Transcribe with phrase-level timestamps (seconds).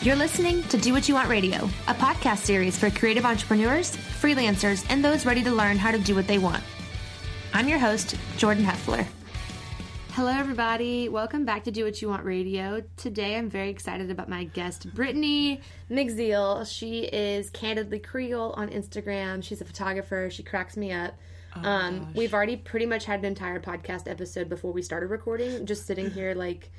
[0.00, 4.86] You're listening to Do What You Want Radio, a podcast series for creative entrepreneurs, freelancers,
[4.88, 6.62] and those ready to learn how to do what they want.
[7.52, 9.04] I'm your host, Jordan Heffler.
[10.12, 11.08] Hello, everybody.
[11.08, 12.80] Welcome back to Do What You Want Radio.
[12.96, 16.64] Today, I'm very excited about my guest, Brittany McZeal.
[16.72, 19.42] She is Candidly Creole on Instagram.
[19.42, 20.28] She's a photographer.
[20.30, 21.14] She cracks me up.
[21.56, 25.66] Oh, um, we've already pretty much had an entire podcast episode before we started recording,
[25.66, 26.70] just sitting here like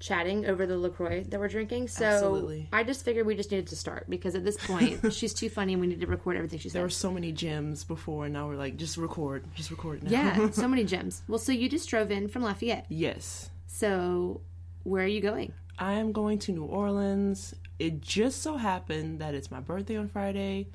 [0.00, 1.88] chatting over the LaCroix that we're drinking.
[1.88, 2.68] So Absolutely.
[2.72, 5.72] I just figured we just needed to start because at this point, she's too funny
[5.72, 6.76] and we need to record everything she said.
[6.76, 10.10] There were so many gems before, and now we're like, just record, just record now.
[10.10, 11.22] Yeah, so many gems.
[11.28, 12.86] Well, so you just drove in from Lafayette.
[12.88, 13.50] yes.
[13.66, 14.40] So
[14.84, 15.52] where are you going?
[15.78, 17.54] I am going to New Orleans.
[17.78, 20.68] It just so happened that it's my birthday on Friday,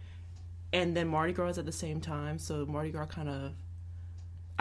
[0.71, 2.37] and then Mardi Gras is at the same time.
[2.39, 3.51] So Mardi Gras kind of.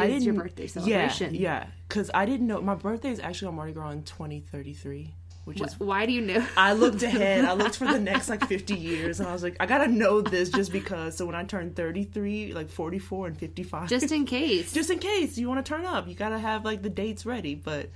[0.00, 1.34] Is your birthday celebration.
[1.34, 1.66] Yeah, yeah.
[1.88, 5.78] Because I didn't know my birthday is actually on Mardi Gras in 2033, which is.
[5.78, 6.44] Why do you know?
[6.56, 7.44] I looked ahead.
[7.44, 10.20] I looked for the next like 50 years, and I was like, I gotta know
[10.22, 11.16] this just because.
[11.16, 14.72] So when I turn 33, like 44 and 55, Just in case.
[14.74, 17.54] just in case you want to turn up you gotta have like the dates ready
[17.54, 17.90] but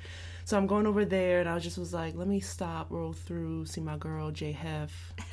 [0.45, 3.65] so i'm going over there and i just was like let me stop roll through
[3.67, 5.13] see my girl j hef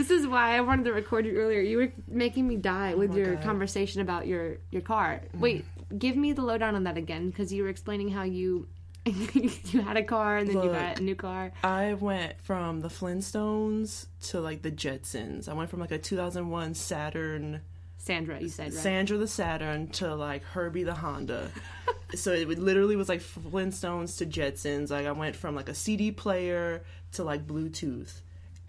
[0.00, 1.60] This is why I wanted to record you earlier.
[1.60, 3.44] You were making me die oh with Oh your God.
[3.44, 5.20] conversation about your your car.
[5.22, 5.40] Mm-hmm.
[5.40, 5.64] Wait,
[5.98, 8.66] give me the lowdown on that again because you were explaining how you
[9.04, 11.52] you had a car and then you got a new car.
[11.64, 16.74] i went from the flintstones to like the jetsons i went from like a 2001
[16.74, 17.62] saturn
[17.96, 18.72] Sandra, you said right?
[18.74, 21.50] sandra the saturn to like herbie the honda
[22.14, 26.12] so it literally was like flintstones to jetsons like i went from like a cd
[26.12, 28.20] player to like bluetooth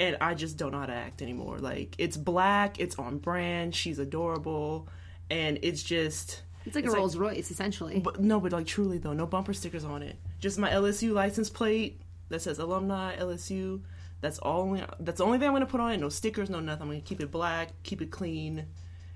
[0.01, 3.75] and i just don't know how to act anymore like it's black it's on brand
[3.75, 4.87] she's adorable
[5.29, 7.99] and it's just it's like it's a like- Rolls Royce essentially.
[7.99, 11.49] but no but like truly though no bumper stickers on it just my lsu license
[11.49, 13.81] plate that says alumni lsu
[14.21, 16.81] that's all that's the only thing i'm gonna put on it no stickers no nothing
[16.83, 18.65] i'm gonna keep it black keep it clean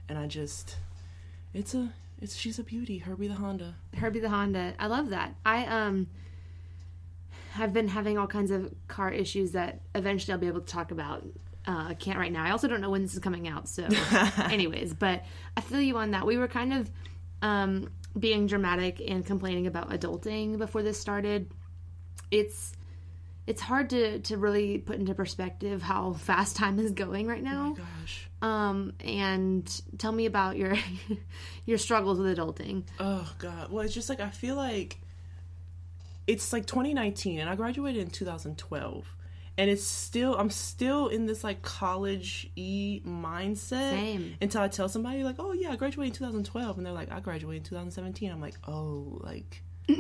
[0.08, 0.78] and i just
[1.54, 1.92] it's a
[2.22, 4.74] it's she's a beauty herbie the honda Herbie the Honda.
[4.80, 5.36] I love that.
[5.46, 6.08] I um
[7.56, 10.92] have been having all kinds of car issues that eventually I'll be able to talk
[10.92, 11.26] about.
[11.68, 12.44] Uh, I can't right now.
[12.44, 13.68] I also don't know when this is coming out.
[13.68, 13.88] So,
[14.38, 15.24] anyways, but
[15.58, 16.26] I feel you on that.
[16.26, 16.92] We were kind of
[17.42, 21.50] um, being dramatic and complaining about adulting before this started.
[22.32, 22.74] It's
[23.48, 27.76] it's hard to to really put into perspective how fast time is going right now.
[27.78, 30.76] Oh gosh Um, and tell me about your
[31.66, 32.84] your struggles with adulting.
[33.00, 35.00] oh god well it's just like i feel like
[36.28, 39.06] it's like 2019 and i graduated in 2012
[39.58, 44.36] and it's still i'm still in this like college e mindset Same.
[44.42, 47.20] until i tell somebody like oh yeah i graduated in 2012 and they're like i
[47.20, 49.62] graduated in 2017 i'm like oh like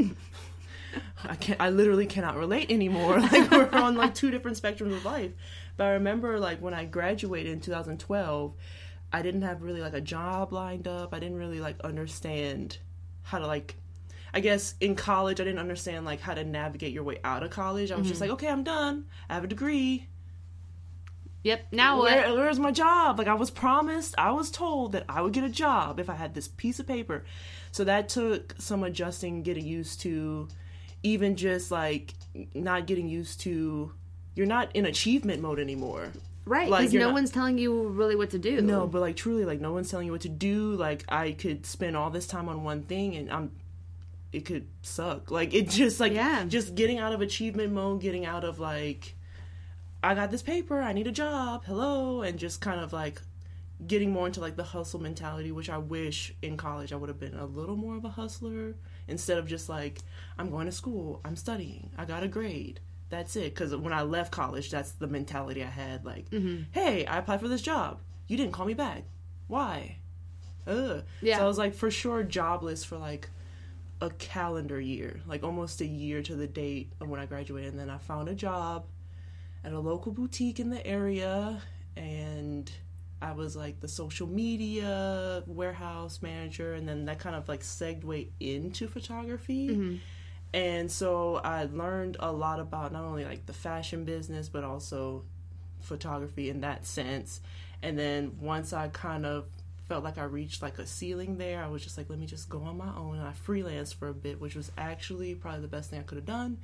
[1.24, 1.60] I can't.
[1.60, 3.20] I literally cannot relate anymore.
[3.26, 5.32] Like we're on like two different spectrums of life.
[5.78, 8.54] But I remember like when I graduated in 2012,
[9.12, 11.14] I didn't have really like a job lined up.
[11.14, 12.78] I didn't really like understand
[13.24, 13.76] how to like.
[14.36, 17.52] I guess in college I didn't understand like how to navigate your way out of
[17.52, 17.92] college.
[17.92, 18.30] I was just mm-hmm.
[18.30, 19.06] like, okay, I'm done.
[19.30, 20.08] I have a degree.
[21.44, 21.68] Yep.
[21.72, 22.12] Now what?
[22.12, 23.18] Where, where's my job?
[23.18, 26.16] Like I was promised, I was told that I would get a job if I
[26.16, 27.24] had this piece of paper.
[27.72, 30.48] So that took some adjusting, getting used to,
[31.04, 32.14] even just like
[32.54, 33.94] not getting used to.
[34.36, 36.12] You're not in achievement mode anymore.
[36.48, 38.62] Right, because you're no not- one's telling you really what to do.
[38.62, 40.76] No, but like truly, like no one's telling you what to do.
[40.76, 43.52] Like I could spend all this time on one thing, and I'm.
[44.36, 45.32] It could suck.
[45.32, 46.44] Like it just like Yeah.
[46.46, 49.16] just getting out of achievement mode, getting out of like,
[50.04, 53.22] I got this paper, I need a job, hello, and just kind of like
[53.88, 57.20] getting more into like the hustle mentality, which I wish in college I would have
[57.20, 58.76] been a little more of a hustler
[59.08, 60.00] instead of just like
[60.38, 62.80] I'm going to school, I'm studying, I got a grade.
[63.10, 63.54] That's it.
[63.54, 66.04] Because when I left college, that's the mentality I had.
[66.04, 66.64] Like, mm-hmm.
[66.72, 68.02] hey, I applied for this job.
[68.28, 69.04] You didn't call me back.
[69.48, 69.98] Why?
[70.68, 71.04] Ugh.
[71.22, 71.38] Yeah.
[71.38, 73.30] So I was like, for sure, jobless for like
[74.06, 77.72] a calendar year, like almost a year to the date of when I graduated.
[77.72, 78.86] And then I found a job
[79.64, 81.62] at a local boutique in the area,
[81.98, 82.72] and
[83.22, 88.06] I was like the social media warehouse manager, and then that kind of like segued
[88.40, 89.70] into photography.
[89.70, 89.96] Mm-hmm.
[90.54, 95.26] And so I learned a lot about not only like the fashion business, but also
[95.82, 97.42] photography in that sense.
[97.82, 99.46] And then once I kind of
[99.88, 102.50] felt like I reached like a ceiling there, I was just like, let me just
[102.50, 103.18] go on my own.
[103.18, 106.18] And I freelanced for a bit, which was actually probably the best thing I could
[106.18, 106.58] have done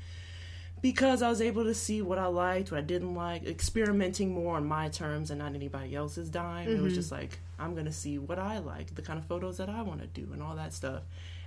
[0.82, 4.58] because I was able to see what I liked, what I didn't like, experimenting more
[4.58, 6.68] on my terms and not anybody else's dime.
[6.68, 6.96] It was mm-hmm.
[6.96, 9.84] just like, I'm going to see what I like, the kind of photos that I
[9.84, 11.04] want to do, and all that stuff.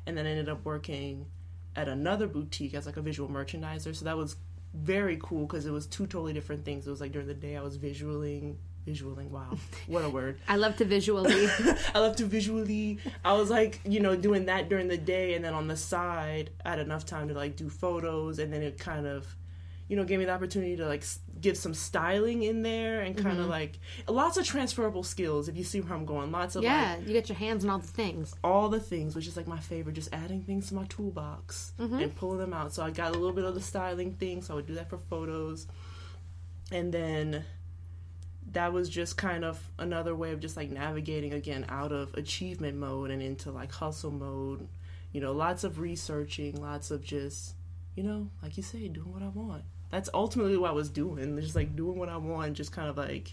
[0.06, 1.26] And then I ended up working
[1.74, 3.94] at another boutique as like a visual merchandiser.
[3.96, 4.36] So that was
[4.72, 6.86] very cool because it was two totally different things.
[6.86, 9.30] It was like during the day I was visualing, visualing.
[9.30, 10.38] Wow, what a word!
[10.48, 11.48] I love to visually.
[11.94, 12.98] I love to visually.
[13.24, 16.50] I was like, you know, doing that during the day, and then on the side,
[16.64, 19.26] I had enough time to like do photos, and then it kind of,
[19.88, 21.04] you know, gave me the opportunity to like
[21.40, 23.42] give some styling in there and kind Mm-hmm.
[23.42, 23.78] of like
[24.08, 25.48] lots of transferable skills.
[25.48, 27.70] If you see where I'm going, lots of like yeah, you get your hands on
[27.70, 28.34] all the things.
[28.42, 31.98] all the things, which is like my favorite, just adding things to my toolbox Mm-hmm.
[31.98, 32.72] and pulling them out.
[32.72, 34.88] So I got a little bit of the styling thing, so I would do that
[34.88, 35.66] for photos.
[36.72, 37.44] And then
[38.54, 42.76] that was just kind of another way of just like navigating again out of achievement
[42.78, 44.66] mode and into like hustle mode.
[45.12, 47.54] You know, lots of researching, lots of just,
[47.94, 49.62] you know, like you say, doing what I want.
[49.90, 52.96] That's ultimately what I was doing, just like doing what I want, just kind of
[52.96, 53.32] like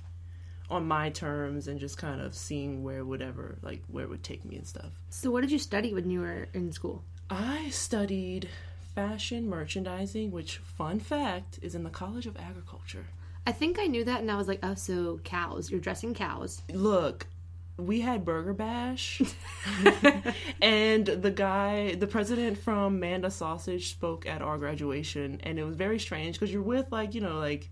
[0.69, 4.45] on my terms and just kind of seeing where whatever like where it would take
[4.45, 4.91] me and stuff.
[5.09, 7.03] So, what did you study when you were in school?
[7.29, 8.49] I studied
[8.95, 13.05] fashion merchandising, which fun fact is in the College of Agriculture.
[13.45, 15.71] I think I knew that, and I was like, oh, so cows.
[15.71, 16.61] You're dressing cows.
[16.71, 17.25] Look,
[17.77, 19.21] we had Burger Bash,
[20.61, 25.75] and the guy, the president from Manda Sausage, spoke at our graduation, and it was
[25.75, 27.69] very strange because you're with like you know like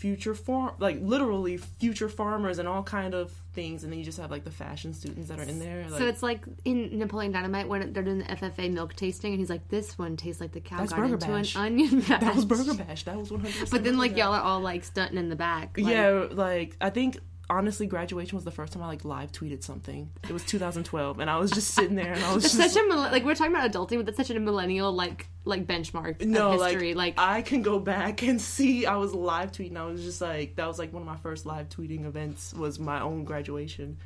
[0.00, 4.18] future farm, like literally future farmers and all kind of things, and then you just
[4.18, 5.84] have like the fashion students that are in there.
[5.90, 9.40] Like, so it's like in Napoleon Dynamite when they're doing the FFA milk tasting, and
[9.40, 11.54] he's like, "This one tastes like the cow got into Bash.
[11.54, 13.04] an onion batch." that was Burger Bash.
[13.04, 13.68] That was one hundred.
[13.70, 15.76] But then, like y'all are all like stunting in the back.
[15.76, 17.18] Like, yeah, like I think
[17.50, 20.08] honestly, graduation was the first time I like live tweeted something.
[20.22, 22.82] It was 2012, and I was just sitting there, and I was That's just such
[22.82, 26.52] a like we're talking about adulting, but that's such a millennial like like benchmark no,
[26.52, 26.94] of like, history.
[26.94, 29.76] Like, I can go back and see I was live tweeting.
[29.76, 32.78] I was just like that was like one of my first live tweeting events was
[32.78, 33.98] my own graduation.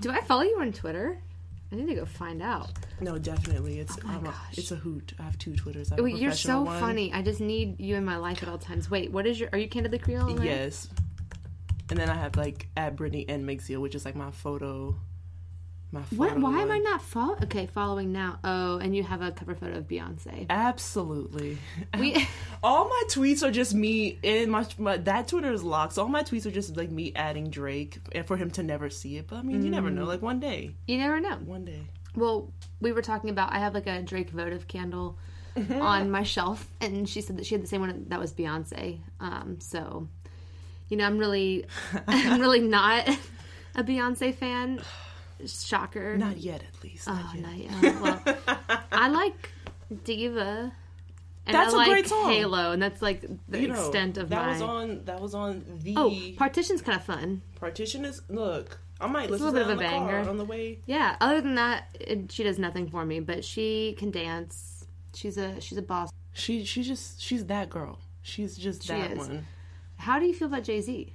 [0.00, 1.18] do I follow you on Twitter?
[1.72, 2.70] I need to go find out.
[3.00, 4.58] No, definitely, it's Oh a, gosh.
[4.58, 5.12] it's a hoot.
[5.20, 5.90] I have two Twitters.
[5.90, 6.80] Have Wait, you're so one.
[6.80, 7.12] funny.
[7.12, 8.90] I just need you in my life at all times.
[8.90, 9.50] Wait, what is your?
[9.52, 10.44] Are you candidly Creole?
[10.44, 10.88] Yes,
[11.90, 14.96] and then I have like at Brittany and Mixia, which is like my photo.
[15.92, 16.38] My photo What?
[16.38, 16.70] Why am.
[16.70, 17.36] I not follow?
[17.42, 18.38] Okay, following now.
[18.44, 20.46] Oh, and you have a cover photo of Beyonce.
[20.48, 21.58] Absolutely.
[21.98, 22.28] We
[22.62, 25.94] All my tweets are just me in my, my that Twitter is locked.
[25.94, 28.88] So all my tweets are just like me adding Drake and for him to never
[28.88, 29.26] see it.
[29.26, 29.94] But I mean, you never Mm.
[29.94, 30.04] know.
[30.04, 31.36] Like one day, you never know.
[31.44, 31.82] one day.
[32.14, 35.18] Well, we were talking about I have like a Drake votive candle
[35.56, 35.82] Mm-hmm.
[35.82, 39.00] on my shelf, and she said that she had the same one that was Beyonce.
[39.18, 40.06] Um, so,
[40.90, 41.64] you know, I'm really,
[42.06, 43.08] I'm really not
[43.74, 44.80] a Beyonce fan.
[45.46, 46.18] Shocker.
[46.18, 47.06] Not yet, at least.
[47.06, 47.42] Not oh, yet.
[47.42, 48.00] not yet.
[48.02, 48.36] Well,
[48.92, 49.52] I like
[50.04, 50.72] Diva.
[51.46, 52.30] And That's I a like great song.
[52.30, 54.52] Halo, and that's like the You know, extent of that my.
[54.52, 57.40] was on that was on the oh, partition's kind of fun.
[57.58, 58.04] partition.
[58.04, 60.28] Is look, I might It's a listen little to bit of a banger.
[60.28, 60.80] on the way.
[60.86, 61.16] Yeah.
[61.20, 64.84] Other than that, it, she does nothing for me, but she can dance.
[65.14, 66.10] She's a she's a boss.
[66.34, 67.98] She she just she's that girl.
[68.22, 69.18] She's just She that is.
[69.18, 69.46] one.
[70.00, 71.12] How do you feel about Jay Z?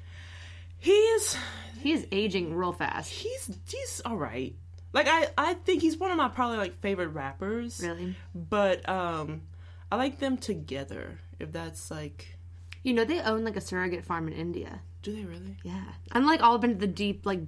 [0.80, 1.38] He is
[1.82, 3.10] He is aging real fast.
[3.12, 4.56] he's he's all right.
[4.94, 7.80] Like I I think he's one of my probably like favorite rappers.
[7.84, 8.16] Really?
[8.34, 9.42] But um
[9.92, 11.20] I like them together.
[11.40, 12.38] If that's like
[12.84, 14.82] You know they own like a surrogate farm in India.
[15.02, 15.58] do they really?
[15.64, 15.84] Yeah.
[16.12, 17.42] I'm like all up into the deep like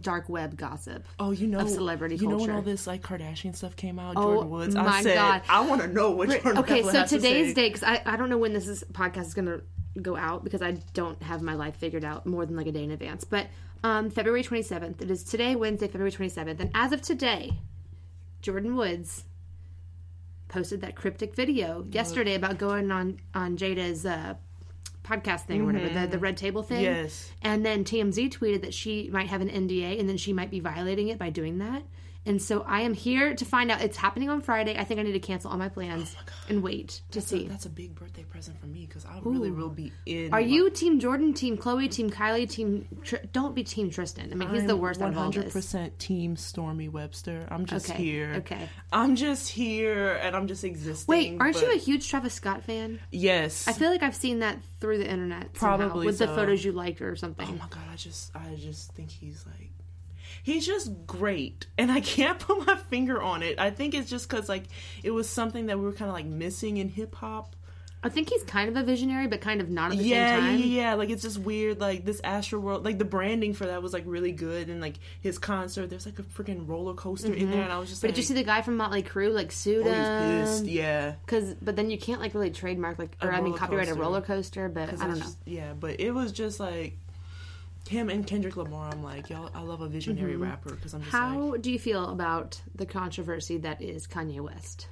[0.00, 1.04] dark web gossip.
[1.18, 4.16] Oh, you know, Of celebrity You know when all this like Kardashian stuff came out,
[4.16, 4.74] Oh, Jordyn Woods.
[4.74, 5.42] my I said, God.
[5.48, 7.54] I want to know what Jordyn Okay, so to today's say.
[7.54, 9.60] date because I, I don't know when this is podcast is gonna
[10.00, 12.84] go out because I don't have my life figured out more than like a day
[12.84, 13.24] in advance.
[13.24, 13.48] But
[13.84, 15.02] um, February 27th.
[15.02, 17.58] It is today, Wednesday, February 27th, and as of today,
[18.42, 19.24] Jordyn Woods
[20.48, 24.34] posted that cryptic video yesterday about going on on Jada's uh,
[25.02, 26.82] podcast thing or whatever the the red table thing.
[26.82, 27.30] Yes.
[27.42, 30.60] And then TMZ tweeted that she might have an NDA and then she might be
[30.60, 31.82] violating it by doing that.
[32.26, 33.82] And so I am here to find out.
[33.82, 34.76] It's happening on Friday.
[34.78, 37.36] I think I need to cancel all my plans oh and wait to That's a,
[37.38, 37.46] see.
[37.48, 40.32] that's a big birthday present for me because I really will be in.
[40.32, 42.88] Are you Team Jordyn, Team Chloe, Team Kylie, Team?
[43.02, 44.32] Tr- don't be Team Tristan.
[44.32, 45.52] I mean, he's the worst all hundred this.
[45.52, 47.46] percent Team Stormi Webster.
[47.50, 48.32] I'm just Okay, here.
[48.38, 48.68] okay.
[48.90, 51.12] I'm just here, and I'm just existing.
[51.12, 53.00] Wait, aren't but- you a huge Travis Scott fan?
[53.10, 53.68] Yes.
[53.68, 55.56] I feel like I've seen that through the internet.
[55.56, 57.46] somehow, Probably with the photos you liked or something.
[57.48, 59.70] Oh my god, I just I just think he's like
[60.44, 63.58] he's just great and I can't put my finger on it.
[63.58, 64.64] I think it's just cuz like
[65.02, 67.56] it was something that we were kind of like missing in hip hop.
[68.06, 70.44] I think he's kind of a visionary, but kind of not at the Yeah, same
[70.44, 70.70] yeah, time.
[70.72, 74.02] yeah, like it's just weird like this Astroworld like the branding for that was like
[74.06, 77.62] really good and like his concert there's like a freaking roller coaster in there mm-hmm.
[77.62, 79.50] and I was just But like did you see the guy from Motley Crue like
[79.52, 80.62] sued oh.
[80.64, 81.14] Yeah.
[81.26, 84.20] Cause, but then you can't like really trademark like, or I mean, copyright a roller
[84.20, 84.68] coaster.
[84.68, 85.16] but I don't know.
[85.16, 86.98] just- yeah, but it was just like
[87.88, 88.90] him and Kendrick Lamar.
[88.90, 91.50] I'm like, y'all, I love a visionary rapper because I'm just like, Mm-hmm.
[91.50, 94.88] How do you feel about the controversy that is Kanye West?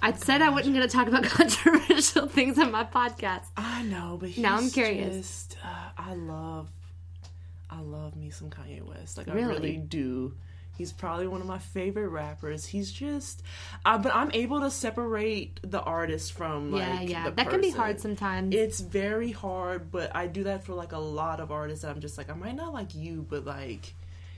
[0.00, 3.44] I said I wasn't going to talk about controversial things on my podcast.
[3.56, 5.16] I know, but Now I'm curious.
[5.16, 6.70] Just, uh, I love,
[7.68, 9.18] I love me some Kanye West.
[9.18, 9.54] Like I Really?
[9.54, 10.34] really do.
[10.78, 12.64] He's probably one of my favorite rappers.
[12.64, 13.42] He's just,
[13.84, 17.30] uh, but I'm able to separate the artist from like yeah, yeah.
[17.30, 18.54] That can be hard sometimes.
[18.54, 21.82] It's very hard, but I do that for like a lot of artists.
[21.82, 23.92] That I'm just like, I might not like you, but like,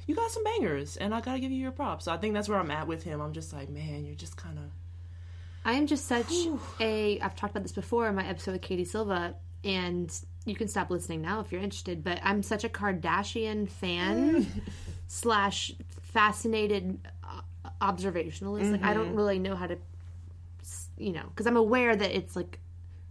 [0.07, 2.07] you got some bangers, and I gotta give you your props.
[2.07, 3.21] So I think that's where I'm at with him.
[3.21, 4.65] I'm just like, man, you're just kind of
[5.65, 6.33] I am just such
[6.81, 7.21] a.
[7.21, 10.11] I've talked about this before in my episode with Katie Silva, and
[10.47, 12.03] you can stop listening now if you're interested.
[12.03, 14.47] But I'm such a Kardashian fan
[15.13, 17.41] slash fascinated uh,
[17.83, 18.71] observationalist.
[18.71, 19.77] Like I don't really know how to,
[20.97, 22.61] you know, because I'm aware that it's like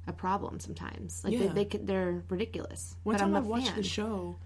[0.08, 1.22] a problem sometimes.
[1.25, 1.53] Like they, Yeah.
[1.53, 2.96] they could, they're ridiculous.
[3.03, 3.75] One but time I'm I watched fan.
[3.75, 4.38] the show,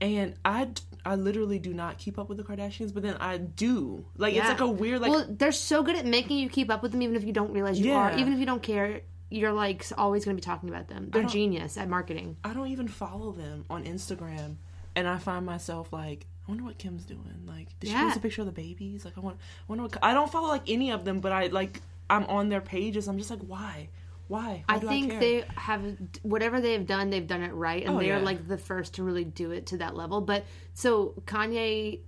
[0.00, 0.68] and I
[1.06, 4.04] I literally do not keep up with the Kardashians, but then I do.
[4.16, 6.82] Like it's like a weird like well, they're so good at making you keep up
[6.82, 8.18] with them, even if you don't realize you are.
[8.18, 11.08] Even if you don't care, you're like always going to be talking about them.
[11.12, 12.36] They're genius at marketing.
[12.42, 14.56] I don't even follow them on Instagram,
[14.96, 16.26] and I find myself like.
[16.50, 17.44] I wonder what Kim's doing.
[17.46, 18.06] Like, did she Yeah.
[18.06, 19.04] post a picture of the babies?
[19.04, 19.96] Like, I want, I wonder what.
[20.02, 21.80] I don't follow like any of them, but I like.
[22.08, 23.06] I'm on their pages.
[23.06, 23.88] I'm just like, why,
[24.26, 24.64] why?
[24.66, 25.20] Why I think care?
[25.20, 25.84] they have
[26.22, 28.24] whatever they've done, they've done it right, and Oh, they're yeah.
[28.24, 30.20] like the first to really do it to that level.
[30.20, 32.00] But so Kanye,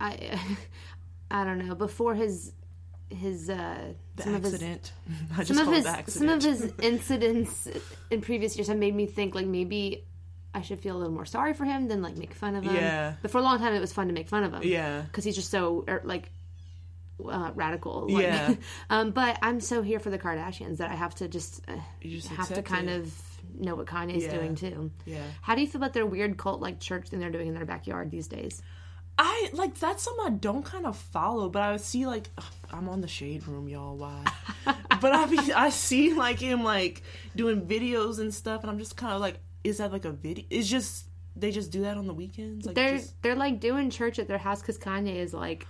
[0.00, 0.38] I,
[1.32, 1.74] I don't know.
[1.74, 2.52] Before his
[3.10, 4.92] his uh, the some of his accident.
[5.36, 7.66] I just some of his some of his incidents
[8.10, 10.04] in previous years have made me think like maybe
[10.58, 12.74] I should feel a little more sorry for him than like make fun of him.
[12.74, 13.14] Yeah.
[13.22, 14.62] But for a long time, it was fun to make fun of him.
[14.64, 15.02] Yeah.
[15.02, 16.30] Because he's just so er, like
[17.24, 18.08] uh, radical.
[18.08, 18.54] Like, Yeah.
[18.90, 22.28] um, but I'm so here for the Kardashians that I have to just, uh, just
[22.28, 23.00] have to kind it.
[23.00, 23.14] of
[23.58, 24.34] know what Kanye's Yeah.
[24.34, 24.90] doing too.
[25.04, 25.22] Yeah.
[25.40, 27.64] How do you feel about their weird cult like church thing they're doing in their
[27.64, 28.62] backyard these days?
[29.20, 32.88] I like that's something I don't kind of follow, but I see like ugh, I'm
[32.88, 33.96] on the shade room, y'all.
[33.96, 34.24] Why?
[34.64, 37.02] but I be, I see like him like
[37.34, 40.44] doing videos and stuff, and I'm just kind of like, is that like a video?
[40.50, 42.66] It's just they just do that on the weekends.
[42.66, 45.66] Like They're just, they're like doing church at their house because Kanye is like,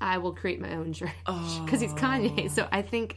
[0.00, 1.10] I will create my own church
[1.64, 2.46] because he's Kanye.
[2.46, 2.48] Oh.
[2.48, 3.16] So I think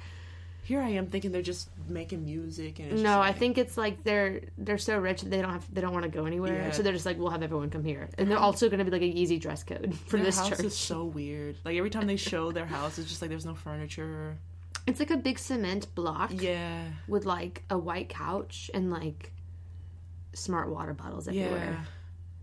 [0.64, 4.04] here I am thinking they're just making music and no, just I think it's like
[4.04, 6.56] they're they're so rich that they don't have they don't want to go anywhere.
[6.66, 6.72] Yeah.
[6.72, 8.92] So they're just like we'll have everyone come here, and they're also going to be
[8.92, 10.60] like a easy dress code for their this house church.
[10.66, 11.56] is so weird.
[11.64, 14.38] Like every time they show their house, it's just like there's no furniture.
[14.86, 19.32] It's like a big cement block Yeah, with like a white couch and like
[20.38, 21.78] smart water bottles everywhere.
[21.80, 21.86] yeah.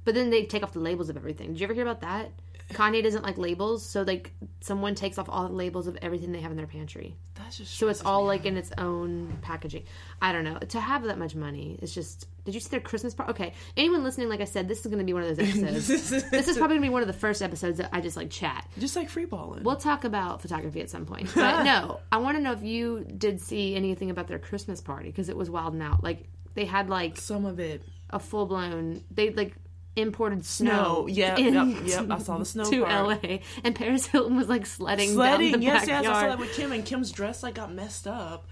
[0.04, 1.48] But then they take off the labels of everything.
[1.52, 2.30] Did you ever hear about that?
[2.72, 6.40] Kanye doesn't like labels, so like someone takes off all the labels of everything they
[6.40, 7.14] have in their pantry.
[7.34, 8.46] That's just So it's all like out.
[8.46, 9.84] in its own packaging.
[10.22, 10.58] I don't know.
[10.58, 12.26] To have that much money, it's just.
[12.46, 13.32] Did you see their Christmas party?
[13.32, 16.10] Okay, anyone listening, like I said, this is going to be one of those episodes.
[16.30, 18.30] this is probably going to be one of the first episodes that I just like
[18.30, 18.66] chat.
[18.78, 19.62] just like free balling.
[19.62, 21.30] We'll talk about photography at some point.
[21.34, 25.08] But no, I want to know if you did see anything about their Christmas party
[25.10, 26.02] because it was wild and out.
[26.02, 27.82] Like they had like Some of it.
[28.10, 29.02] a full blown.
[29.10, 29.54] They like
[29.96, 30.70] imported snow.
[30.70, 31.06] Snow.
[31.08, 32.10] Yeah, in- yep, yep.
[32.10, 33.22] I saw the snow to part.
[33.24, 35.52] LA, and Paris Hilton was like sledding, sledding.
[35.52, 36.04] down the yes, backyard.
[36.04, 36.12] yes.
[36.16, 38.46] I saw that with Kim, and Kim's dress like got messed up,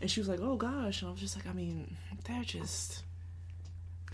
[0.00, 3.02] and she was like, "Oh gosh," and I was just like, I mean, they're just.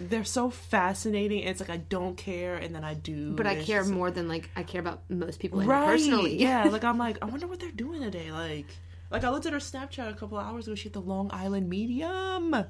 [0.02, 1.40] They're so fascinating.
[1.40, 3.34] It's like I don't care, and then I do.
[3.34, 5.84] but I care more than like I care about most people right?
[5.88, 6.38] personally.
[6.38, 8.32] yeah, like I'm like, I wonder what they're doing today.
[8.32, 8.64] Like,
[9.10, 10.74] like I looked at her Snapchat a couple hours ago.
[10.74, 12.64] She had the Long Island Medium.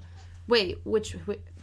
[0.51, 1.17] Wait, which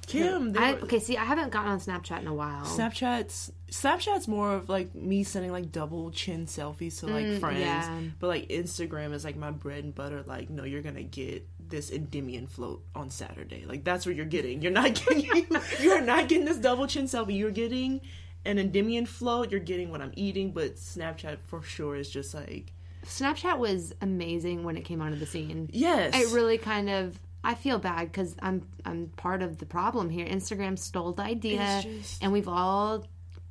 [0.07, 2.63] Kim, I, were- okay, see, I haven't gotten on Snapchat in a while.
[2.65, 7.59] Snapchat's Snapchat's more of like me sending like double chin selfies to like Mm, friends,
[7.59, 7.99] yeah.
[8.19, 10.23] but like Instagram is like my bread and butter.
[10.25, 13.65] Like, no, you're gonna get this Endymion float on Saturday.
[13.67, 14.61] Like that's what you're getting.
[14.61, 15.45] You're not getting
[15.81, 17.37] you're not getting this double chin selfie.
[17.37, 17.99] You're getting
[18.45, 19.51] an Endymion float.
[19.51, 20.51] You're getting what I'm eating.
[20.51, 22.71] But Snapchat for sure is just like
[23.05, 25.69] Snapchat was amazing when it came onto the scene.
[25.73, 27.19] yes, It really kind of.
[27.47, 30.25] I feel bad because I'm I'm part of the problem here.
[30.27, 33.07] Instagram stole the idea, just- and we've all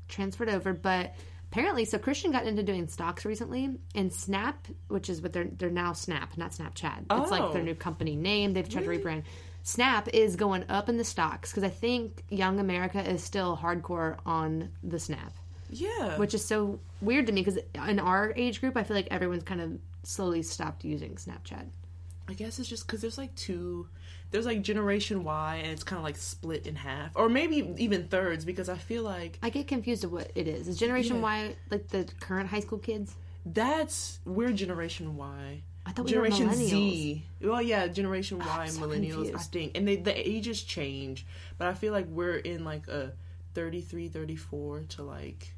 [0.08, 0.72] transferred over.
[0.74, 1.14] But
[1.50, 5.70] apparently, so Christian got into doing stocks recently, and Snap, which is what they're they're
[5.70, 7.04] now Snap, not Snapchat.
[7.10, 7.64] It's like their Oh.
[7.64, 8.52] new company name.
[8.52, 9.22] They've tried to rebrand.
[9.62, 14.18] Snap is going up in the stocks because I think young America is still hardcore
[14.26, 15.32] on the Snap,
[15.70, 16.18] yeah.
[16.18, 19.42] which is so weird to me because in our age group, I feel like everyone's
[19.42, 19.72] kind of
[20.04, 21.66] slowly stopped using Snapchat.
[22.28, 23.88] I guess it's just because there's like two.
[24.30, 28.09] There's like Generation Y, and it's kind of like split in half, or maybe even
[28.09, 30.66] thirds, because I feel like I get confused of what it is.
[30.68, 31.23] Is Generation Yeah.
[31.23, 33.14] Y like the current high school kids?
[33.45, 35.62] That's we're Generation Y.
[35.87, 36.68] I thought we were Generation.
[36.68, 37.25] Z.
[37.40, 39.12] Well, yeah, Generation Y ah, and so millennials.
[39.12, 39.52] I confused.
[39.52, 41.25] think, and they, the ages change,
[41.59, 43.12] but I feel like we're in like a
[43.54, 45.54] 33, 34 to like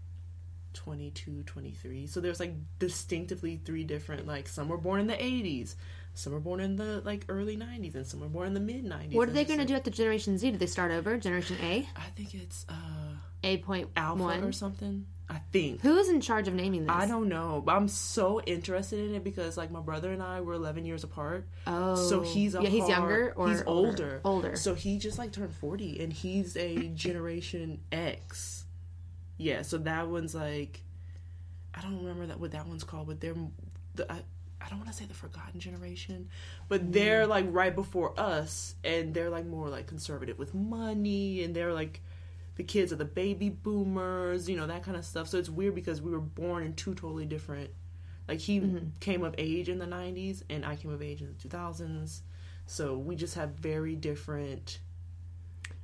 [0.75, 2.07] 22, 23.
[2.07, 4.27] So there's like distinctively three different.
[4.27, 5.75] Like some were born in the 80s,
[6.15, 8.85] some are born in the like early 90s and some are born in the mid
[8.85, 10.51] 90s What are they going to do at the Generation Z?
[10.51, 11.17] Do they start over?
[11.17, 11.87] Generation A?
[11.97, 12.75] i think it's uh
[13.45, 16.91] A point alpha or something i think Who is in charge of naming this?
[16.97, 20.41] I don't know, but I'm so interested in it because like my brother and I
[20.41, 21.47] were 11 years apart.
[21.67, 21.95] Oh.
[21.95, 24.21] So he's Yeah, he's hard- younger or he's older.
[24.25, 24.57] Older.
[24.57, 28.58] So he just like turned 40 and he's a generation X.
[29.39, 30.83] Yeah, so that one's like
[31.75, 33.37] I don't remember that what that one's called, but they're
[33.95, 34.23] the I,
[34.61, 36.29] I don't want to say the forgotten generation,
[36.69, 37.29] but they're Mm.
[37.29, 42.01] like right before us and they're like more like conservative with money and they're like
[42.57, 45.29] the kids of the baby boomers, you know, that kind of stuff.
[45.29, 47.71] So it's weird because we were born in two totally different
[48.29, 48.89] like he Mm-hmm.
[49.01, 52.23] came of age in the 90s and I came of age in the 2000s.
[52.67, 54.81] So we just have very different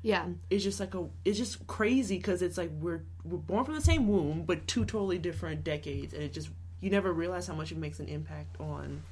[0.04, 0.26] yeah.
[0.50, 3.80] it's just like a it's just crazy cuz it's like we're we're born from the
[3.80, 7.73] same womb but two totally different decades and it just you never realize how much
[7.73, 9.02] it makes an impact on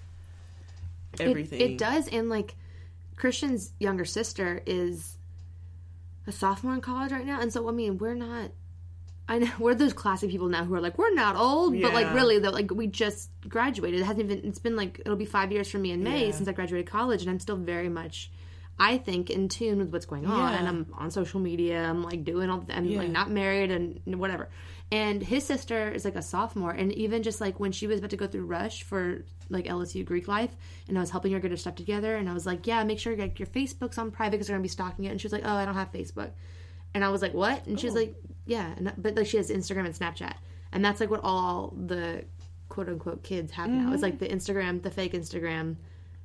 [1.19, 1.61] everything.
[1.61, 2.55] It, does, and like
[3.17, 5.17] Christian's younger sister is
[6.27, 8.51] a sophomore in college right now, and so I mean we're not.
[9.29, 12.13] I know we're those classic people now who are like we're not old, but like
[12.15, 14.01] really though, like we just graduated.
[14.01, 14.45] It hasn't even.
[14.47, 16.33] It's been like it'll be five years for me in May Yeah.
[16.33, 18.31] since I graduated college, and I'm still very much.
[18.91, 20.59] I think in tune with what's going on, Yeah.
[20.59, 21.79] and I'm on social media.
[21.91, 22.65] I'm like doing all.
[22.69, 22.99] I'm Yeah.
[22.99, 24.49] like not married and whatever.
[24.91, 28.11] And his sister is like a sophomore, and even just like when she was about
[28.11, 30.55] to go through Rush for like LSU Greek life,
[30.89, 32.99] and I was helping her get her stuff together, and I was like, "Yeah, make
[32.99, 35.33] sure like, your Facebook's on private because they're gonna be stalking it." And she was
[35.33, 36.31] like, "Oh, I don't have Facebook,"
[36.93, 38.01] and I was like, "What?" And she was Oh.
[38.01, 40.35] like, "Yeah," and, but like she has Instagram and Snapchat,
[40.73, 42.25] and that's like what all the
[42.69, 43.93] quote unquote kids have now.
[43.93, 44.03] It's mm-hmm.
[44.03, 45.77] like the Instagram, the fake Instagram,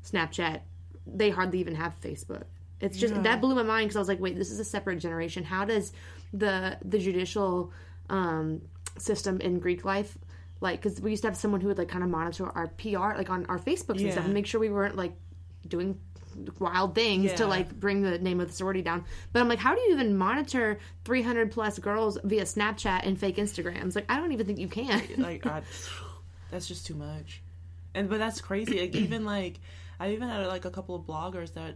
[0.03, 0.61] Snapchat.
[1.15, 2.43] They hardly even have Facebook.
[2.79, 3.21] It's just Yeah.
[3.23, 5.43] that blew my mind because I was like, wait, this is a separate generation.
[5.43, 5.91] How does
[6.33, 7.71] the the judicial
[8.09, 8.61] um,
[8.97, 10.17] system in Greek life,
[10.61, 13.15] like, because we used to have someone who would like kind of monitor our PR,
[13.17, 15.13] like on our Facebooks and stuff, and make sure we weren't like
[15.67, 15.99] doing
[16.59, 19.03] wild things to like bring the name of the sorority down.
[19.33, 23.37] But I'm like, how do you even monitor 300 plus girls via Snapchat and fake
[23.37, 23.95] Instagrams?
[23.95, 25.01] Like, I don't even think you can.
[25.17, 25.63] like I,
[26.51, 27.41] that's just too much
[27.93, 29.59] and but that's crazy like even like
[29.99, 31.75] i even had like a couple of bloggers that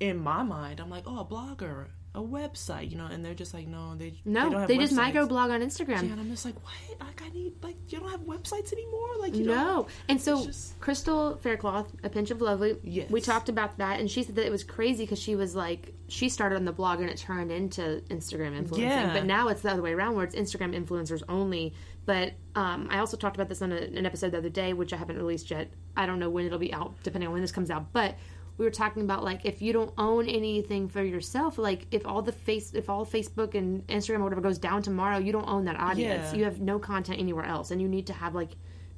[0.00, 3.54] in my mind i'm like oh a blogger a website you know and they're just
[3.54, 5.88] like no they No, don't they, just microblog on Instagram.
[6.02, 9.08] yeah, and i'm just like what like i need like you don't have websites anymore
[9.18, 9.54] like you No.
[9.54, 12.76] know And so just- Krystal Faircloth, a pinch of lovely.
[12.82, 13.08] Yes.
[13.10, 15.94] We talked about that, and she said that it was crazy because she was like,
[16.08, 18.82] she started on the blog and it turned into Instagram influencing.
[18.88, 19.12] Yeah.
[19.12, 21.72] But now it's the other way around, where it's Instagram influencers only.
[22.04, 24.92] But um, I also talked about this on a, an episode the other day, which
[24.92, 25.70] I haven't released yet.
[25.96, 27.92] I don't know when it'll be out, depending on when this comes out.
[27.92, 28.16] But
[28.58, 32.22] we were talking about like if you don't own anything for yourself, like if all
[32.22, 35.64] the face, if all Facebook and Instagram or whatever goes down tomorrow, you don't own
[35.64, 36.32] that audience.
[36.32, 36.38] Yeah.
[36.38, 38.50] You have no content anywhere else, and you need to have like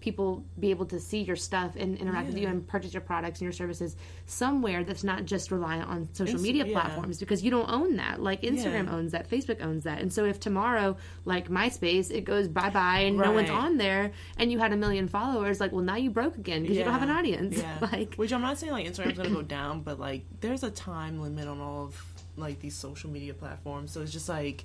[0.05, 3.39] people be able to see your stuff and interact with you and purchase your products
[3.41, 6.73] and your services somewhere that's not just reliant on social Insta- media yeah.
[6.79, 8.21] platforms because you don't own that.
[8.21, 8.95] Like Instagram Yeah.
[8.97, 10.03] owns that, Facebook owns that.
[10.03, 14.13] And so if tomorrow, like MySpace, it goes bye bye and no one's on there
[14.37, 16.93] and you had a million followers, like, well, now you broke again because you don't
[16.93, 17.57] have an audience.
[17.57, 17.79] Yeah.
[17.93, 21.19] like, Which I'm not saying like Instagram's gonna go down, but like there's a time
[21.19, 22.05] limit on all of
[22.37, 23.91] like these social media platforms.
[23.93, 24.65] So it's just like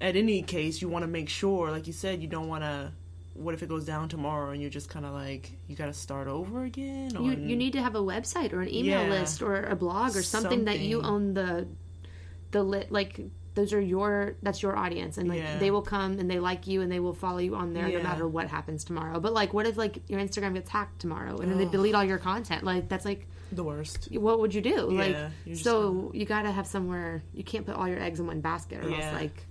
[0.00, 2.92] at any case you wanna make sure, like you said, you don't wanna
[3.36, 6.64] what if it goes down tomorrow and you're just kinda like you gotta start over
[6.64, 7.10] again?
[7.22, 9.10] you, you need to have a website or an email Yeah.
[9.20, 11.66] list or a blog or something, that you own the
[12.52, 13.20] the lit like
[13.54, 15.16] those are your that's your audience.
[15.18, 15.58] And like Yeah.
[15.58, 18.00] they will come and they like you and they will follow you on there no
[18.02, 19.18] matter what happens tomorrow.
[19.18, 22.04] But like what if like your instagram gets hacked tomorrow and then they delete all
[22.04, 22.64] your content?
[22.64, 24.08] Like that's like the worst.
[24.12, 24.90] what would you do?
[24.90, 28.40] Like Yeah, so you gotta have somewhere you can't put all your eggs in one
[28.40, 29.46] basket or else like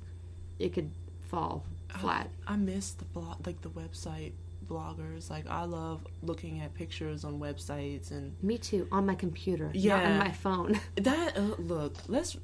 [0.60, 0.91] it could
[1.30, 1.65] fall
[2.00, 4.34] flat I miss the blog like the website
[4.68, 5.30] bloggers.
[5.30, 10.04] Like I love looking at pictures on websites and me too on my computer not
[10.06, 12.38] on my phone That uh, look, let's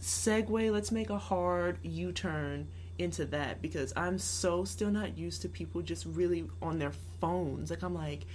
[0.00, 0.72] segue.
[0.72, 5.48] Let's make a hard U turn into that because I'm so still not used to
[5.48, 7.70] people just really on their phones.
[7.70, 8.26] Like I'm like,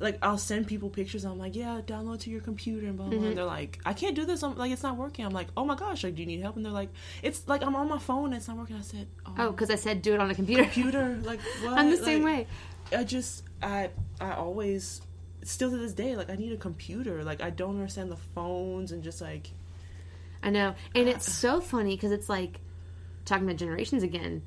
[0.00, 1.24] like I'll send people pictures.
[1.24, 3.16] And I'm like, yeah, download to your computer and blah blah.
[3.16, 3.26] Mm-hmm.
[3.28, 4.42] And they're like, I can't do this.
[4.42, 5.24] I'm like, it's not working.
[5.24, 6.56] I'm like, oh my gosh, like, do you need help?
[6.56, 6.90] And they're like,
[7.22, 8.26] it's like I'm on my phone.
[8.26, 8.76] and It's not working.
[8.76, 11.18] I said, oh, oh because i said do it on a computer computer.
[11.24, 11.72] Like what?
[11.78, 12.46] i'm the same Like,
[12.92, 15.00] way I just I I always
[15.42, 17.22] still to this day like I need a computer.
[17.24, 19.50] Like I don't understand the phones and just like
[20.42, 20.74] I know.
[20.94, 22.60] And it's so funny because it's like
[23.24, 24.42] talking about generations again.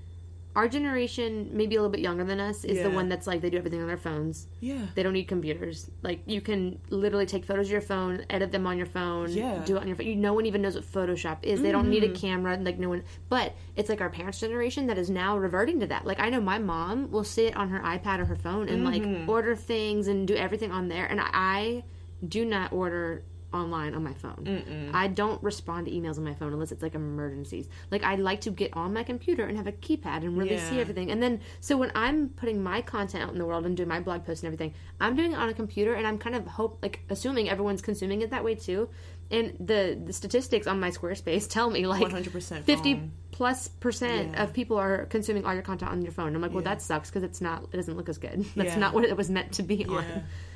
[0.55, 3.49] Our generation, maybe a little bit younger than us, is the one that's like they
[3.51, 4.47] do everything on their phones.
[4.59, 4.87] Yeah.
[4.95, 5.89] They don't need computers.
[6.01, 9.53] Like you can literally take photos of your phone, edit them on your phone, Yeah.
[9.53, 9.63] Mm-hmm.
[9.65, 10.07] do it on your phone.
[10.07, 11.61] You, no one even knows what Photoshop is.
[11.61, 12.57] They don't need a camera.
[12.57, 13.03] Like no one.
[13.29, 16.05] But it's like our parents' generation that is now reverting to that.
[16.05, 19.19] Like I know my mom will sit on her iPad or her phone and Mm-hmm.
[19.21, 21.05] like order things and do everything on there.
[21.05, 21.83] And I
[22.27, 24.91] do not order online on my phone.
[24.93, 27.67] I don't respond to emails on my phone unless it's like emergencies.
[27.91, 30.79] Like I like to get on my computer and have a keypad and really see
[30.79, 31.11] everything.
[31.11, 33.99] And then so when I'm putting my content out in the world and doing my
[33.99, 36.79] blog posts and everything, I'm doing it on a computer and I'm kind of hope
[36.81, 38.89] like assuming everyone's consuming it that way too.
[39.31, 43.11] And the the statistics on my Squarespace tell me like 100% 50 phone.
[43.31, 44.43] plus percent Yeah.
[44.43, 46.35] of people are consuming all your content on your phone.
[46.35, 46.69] I'm like, well, Yeah.
[46.75, 47.63] that sucks because it's not.
[47.71, 48.43] It doesn't look as good.
[48.55, 48.79] That's Yeah.
[48.79, 50.03] not what it was meant to be on.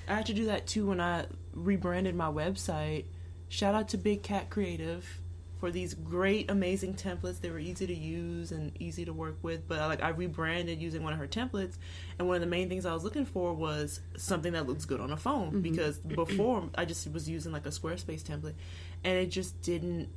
[0.07, 3.05] I had to do that too when I rebranded my website.
[3.49, 5.05] Shout out to Big Cat Creative
[5.59, 7.39] for these great, amazing templates.
[7.39, 9.65] They were easy to use and easy to work with.
[9.65, 11.77] But like I rebranded using one of her templates,
[12.19, 14.99] and one of the main things I was looking for was something that looks good
[14.99, 15.61] on a phone mm-hmm.
[15.61, 18.55] because before I just was using like a Squarespace template,
[19.05, 20.09] and it just didn't.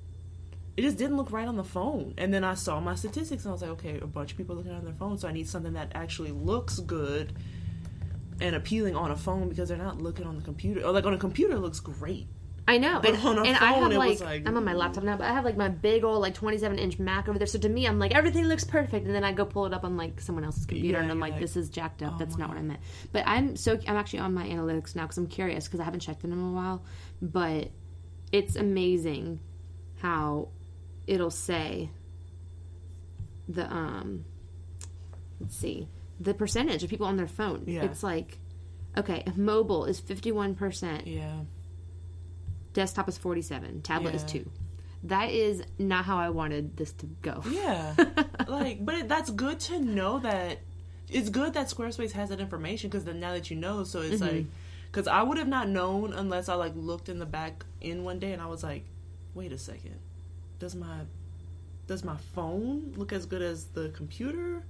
[0.77, 2.13] It just didn't look right on the phone.
[2.19, 4.57] And then I saw my statistics and I was like, okay, a bunch of people
[4.57, 7.33] are looking on their phone, so I need something that actually looks good
[8.41, 10.83] and appealing on a phone because they're not looking on the computer.
[10.85, 12.29] Or like on a computer, it looks great.
[12.69, 14.65] I know, But and, on a and I have it like, was like, I'm on
[14.65, 17.39] my laptop now, but I have like my big old like 27 inch Mac over
[17.39, 17.47] there.
[17.47, 19.85] So to me, I'm like everything looks perfect, and then I go pull it up
[19.85, 22.15] on like someone else's computer, Yeah, and I'm like, like, this is jacked up.
[22.15, 22.81] oh That's not what I meant.
[23.13, 26.01] But I'm so I'm actually on my analytics now because I'm curious because I haven't
[26.01, 26.83] checked in in a while.
[27.23, 27.71] But
[28.33, 29.39] it's amazing
[30.03, 30.49] how
[31.07, 31.91] it'll say
[33.49, 34.25] the um
[35.39, 35.87] let's see
[36.21, 37.65] the percentage of people on their phone.
[37.67, 37.85] Yeah.
[37.85, 38.39] It's like
[38.97, 41.41] okay, mobile is 51 percent Yeah.
[42.73, 44.51] desktop is 47 tablet is 2
[45.05, 47.95] that is not how i wanted this to go Yeah.
[48.49, 50.59] like, but it, that's good to know that.
[51.09, 54.21] It's good that Squarespace has that information because then now that you know, so it's
[54.21, 54.37] mm-hmm.
[54.39, 54.47] like,
[54.91, 58.19] because I would have not known unless I like looked in the back in one
[58.19, 58.85] day and I was like,
[59.33, 59.99] wait a second,
[60.59, 61.01] does my
[61.87, 64.65] does my phone look as good as the computer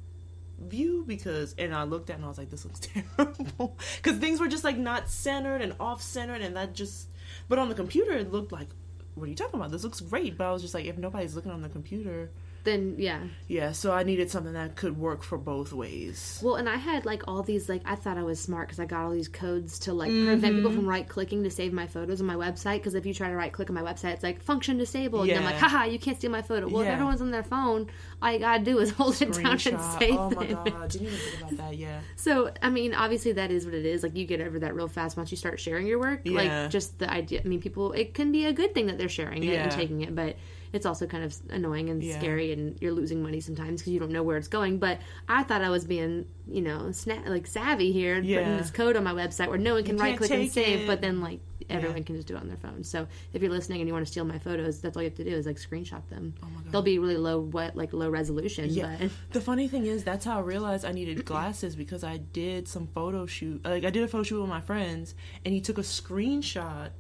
[0.59, 1.05] view?
[1.07, 2.81] Because and I looked at it and I was like, this looks
[3.16, 7.09] terrible because things were just like not centered and off centered and that just.
[7.49, 8.69] But on the computer, it looked like.
[9.14, 9.71] What are you talking about?
[9.71, 12.31] This looks great, but I was just like, if nobody's looking on the computer,
[12.66, 16.40] then yeah yeah, so I needed something that could work for both ways.
[16.42, 18.85] well and i had like all these like i thought i was smart because i
[18.85, 20.76] got all these codes to like prevent people Mm-hmm.
[20.81, 23.37] from right clicking to save my photos on my website because if you try to
[23.37, 25.68] right click on my website it's like function disabled and i'm like Yeah.
[25.68, 27.88] haha you can't steal my photo well if everyone's on their phone
[28.20, 29.98] all you gotta do is hold it down and Screenshot.
[29.98, 31.76] save Oh my god, didn't even think about that.
[31.76, 34.02] Yeah, So, I mean, obviously that is what it is.
[34.02, 36.22] Like you get over that real fast once you start sharing your work.
[36.24, 36.33] Yeah.
[36.33, 37.42] Like just the idea.
[37.44, 37.92] I mean, people.
[37.92, 40.37] It can be a good thing that they're sharing it and taking it, but
[40.77, 42.19] it's also kind of annoying and Yeah.
[42.19, 44.79] scary, and you're losing money sometimes because you don't know where it's going.
[44.79, 48.71] But I thought I was being, you know, sna- like savvy here, and putting this
[48.71, 50.87] code on my website where no one can right click and save, it.
[50.87, 52.85] but then like everyone can just do it on their phone.
[52.85, 55.17] So if you're listening and you want to steal my photos, that's all you have
[55.17, 56.33] to do is like screenshot them.
[56.41, 56.71] Oh my God.
[56.73, 58.71] They'll be really low, what like low resolution.
[58.71, 58.97] yeah.
[59.01, 62.69] But The funny thing is, that's how I realized I needed glasses because I did
[62.69, 63.65] some photo shoot.
[63.65, 66.91] Like I did a photo shoot with my friends, and he took a screenshot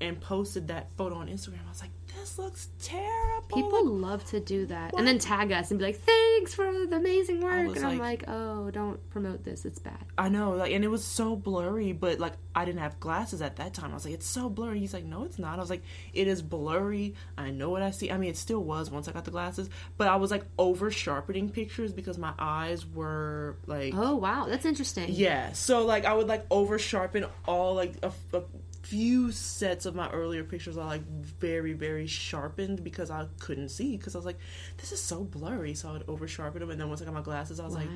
[0.00, 1.66] and posted that photo on Instagram.
[1.66, 1.90] I was like,
[2.24, 3.54] this looks terrible.
[3.54, 6.96] People love to do that and then tag us and be like, "Thanks for the
[6.96, 10.72] amazing work." And I'm like- like, "Oh, don't promote this; it's bad." I know, like,
[10.72, 13.90] and it was so blurry, but like, I didn't have glasses at that time.
[13.90, 14.78] I was like, it's so blurry.
[14.78, 15.58] He's like, no, it's not.
[15.58, 15.82] I was like,
[16.14, 17.14] it is blurry.
[17.36, 18.10] I know what I see.
[18.10, 20.90] I mean, it still was once I got the glasses, but I was like over
[20.90, 25.06] sharpening pictures because my eyes were like, Oh wow, that's interesting.
[25.10, 25.52] yeah.
[25.52, 28.42] So like, I would like over sharpen all like a, a
[28.84, 33.96] few sets of my earlier pictures are like very very sharpened because I couldn't see
[33.96, 34.38] because I was like,
[34.76, 35.74] this is so blurry.
[35.74, 37.74] So I would over sharpen them, and then once I got my glasses, I was
[37.74, 37.88] like,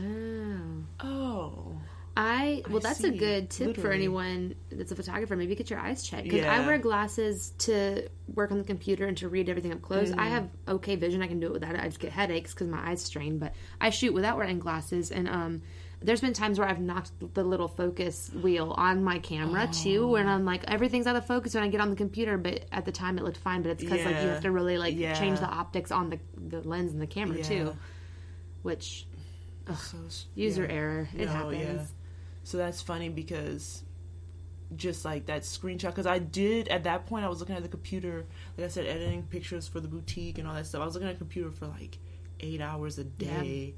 [1.00, 1.80] oh.
[2.16, 5.36] I well, I that's a good tip for anyone that's a photographer.
[5.36, 9.16] Maybe get your eyes checked because I wear glasses to work on the computer and
[9.18, 10.10] to read everything up close.
[10.10, 10.18] Mm-hmm.
[10.18, 11.80] I have okay vision; I can do it without it.
[11.80, 13.38] I just get headaches because my eyes strain.
[13.38, 15.62] But I shoot without wearing glasses, and um,
[16.00, 20.24] there's been times where I've knocked the little focus wheel on my camera too, where
[20.24, 20.28] Oh.
[20.30, 22.38] I'm like everything's out of focus when I get on the computer.
[22.38, 23.62] But at the time, it looked fine.
[23.62, 25.14] But it's because like you have to really like Yeah.
[25.14, 27.42] change the optics on the the lens and the camera Yeah.
[27.44, 27.76] too,
[28.62, 29.06] which
[29.76, 29.98] So,
[30.34, 30.72] user yeah.
[30.72, 31.08] error.
[31.16, 31.60] It No, happens.
[31.60, 31.84] yeah.
[32.44, 33.82] So that's funny because
[34.76, 37.68] just like that screenshot, because I did at that point, I was looking at the
[37.68, 38.24] computer,
[38.56, 40.80] like I said, editing pictures for the boutique and all that stuff.
[40.82, 41.98] I was looking at the computer for like
[42.40, 43.74] eight hours a day.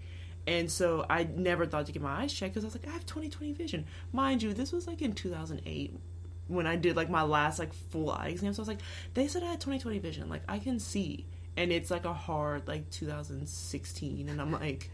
[0.50, 2.90] And so I never thought to get my eyes checked because I was like, I
[2.90, 3.86] have 20/20 vision.
[4.12, 5.96] Mind you, this was like in 2008
[6.48, 8.52] when I did like my last like full eye exam.
[8.52, 8.80] So I was like,
[9.14, 10.28] they said I had 20/20 vision.
[10.28, 11.24] Like I can see.
[11.56, 14.90] And it's like a hard like 2016 and i'm like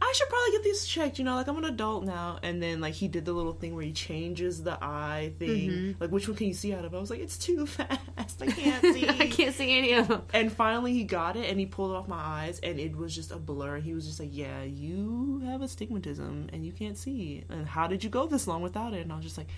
[0.00, 2.80] i should probably get these checked you know like i'm an adult now and then
[2.80, 5.70] like he did the little thing where he changes the eye thing.
[5.70, 6.02] Mm-hmm.
[6.02, 6.94] like which one can you see out of?
[6.94, 8.42] I was like it's too fast.
[8.42, 9.08] I can't see.
[9.08, 10.22] I can't see any of them.
[10.32, 13.14] and finally he got it and he pulled it off my eyes and it was
[13.14, 13.78] just a blur.
[13.78, 17.44] He was just like yeah you have astigmatism and you can't see.
[17.48, 19.00] And how did you go this long without it?
[19.02, 19.48] And i was just like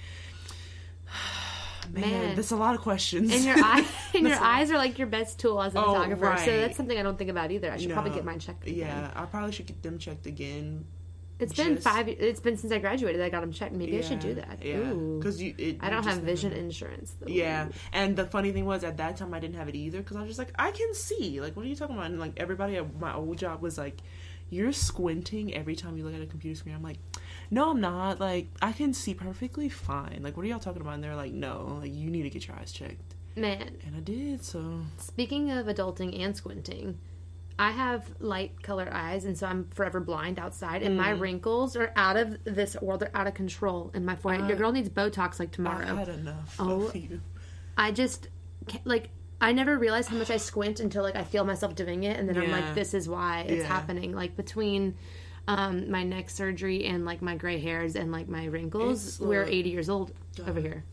[1.83, 2.37] Oh, man, Man.
[2.37, 5.39] that's a lot of questions And your eye, and your eyes are like your best
[5.39, 6.25] tool as a Oh, photographer.
[6.25, 6.39] right.
[6.45, 7.71] So that's something I don't think about either.
[7.73, 8.67] I should probably get mine checked.
[8.67, 8.79] Again.
[8.79, 10.85] yeah i probably should get them checked again
[11.39, 12.07] It's been five.
[12.07, 13.21] It's been since I graduated.
[13.23, 13.73] I got them checked.
[13.73, 14.59] Maybe I should do that.
[14.63, 15.55] Yeah, because you.
[15.57, 17.15] It, I don't have vision insurance.
[17.19, 17.33] Though.
[17.33, 20.17] Yeah, and the funny thing was at that time I didn't have it either because
[20.19, 21.41] I was just like I can see.
[21.41, 22.11] Like, what are you talking about?
[22.11, 24.03] And like everybody at my old job was like,
[24.51, 26.99] "You're squinting every time you look at a computer screen." I'm like,
[27.51, 28.21] "No, I'm not.
[28.21, 30.21] Like, I can see perfectly fine.
[30.23, 32.47] Like, what are y'all talking about?" And they're like, "No, like you need to get
[32.47, 34.45] your eyes checked." Man, And I did.
[34.45, 36.99] So speaking of adulting and squinting,
[37.59, 41.03] I have light colored eyes, and so I'm forever blind outside, and Mm.
[41.03, 43.01] my wrinkles are out of this world.
[43.01, 44.49] They're out of control in my forehead.
[44.49, 45.87] Your girl needs Botox like tomorrow.
[45.87, 46.89] I've had enough Oh.
[46.89, 47.21] of you.
[47.77, 48.29] I just
[48.85, 49.11] like.
[49.43, 52.29] I never realized how much I squint until like I feel myself doing it, and
[52.29, 53.69] then I'm like, "This is why it's Yeah.
[53.69, 54.97] happening." Like between
[55.49, 59.45] um, my neck surgery and like my gray hairs and like my wrinkles, It's, we're
[59.45, 60.13] uh, 80 years old
[60.47, 60.85] over here.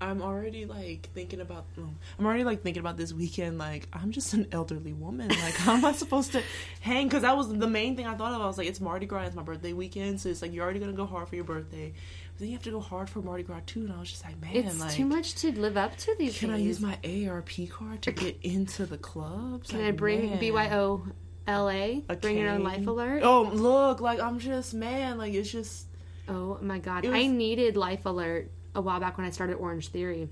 [0.00, 1.64] I'm already like thinking about.
[1.78, 3.56] I'm already like thinking about this weekend.
[3.58, 5.28] Like I'm just an elderly woman.
[5.28, 6.42] Like how am I supposed to
[6.80, 7.06] hang?
[7.06, 8.42] Because that was the main thing I thought of.
[8.42, 9.22] I was like, it's Mardi Gras.
[9.22, 11.94] It's my birthday weekend, so it's like you're already gonna go hard for your birthday.
[12.32, 13.80] But then you have to go hard for Mardi Gras too.
[13.80, 16.36] And I was just like, man, It's like too much to live up to these
[16.36, 19.70] can I use my ARP card to get into the clubs?
[19.70, 20.40] Can Like, I bring man.
[20.40, 21.02] BYO
[21.46, 22.00] LA?
[22.08, 23.22] A Bring your own life alert?
[23.22, 25.18] Oh look, like I'm just man.
[25.18, 25.86] Like it's just
[26.28, 27.04] Oh my god.
[27.04, 30.28] Was- I needed life alert a while back when I started Orange Theory.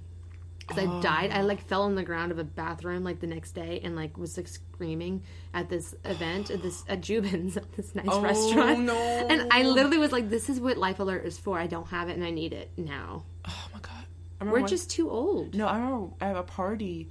[0.66, 0.98] Because Oh.
[0.98, 1.30] I died.
[1.32, 4.16] I like fell on the ground of a bathroom like the next day and like
[4.16, 5.22] was like screaming
[5.52, 8.80] at this event at this at Juban's at this nice oh restaurant.
[8.80, 8.94] no.
[8.96, 11.58] And I literally was like, "This is what life alert is for.
[11.58, 13.24] I don't have it, and I need it now.
[13.44, 14.04] oh my god.
[14.40, 17.10] We're one- just too old." No, I remember at a party,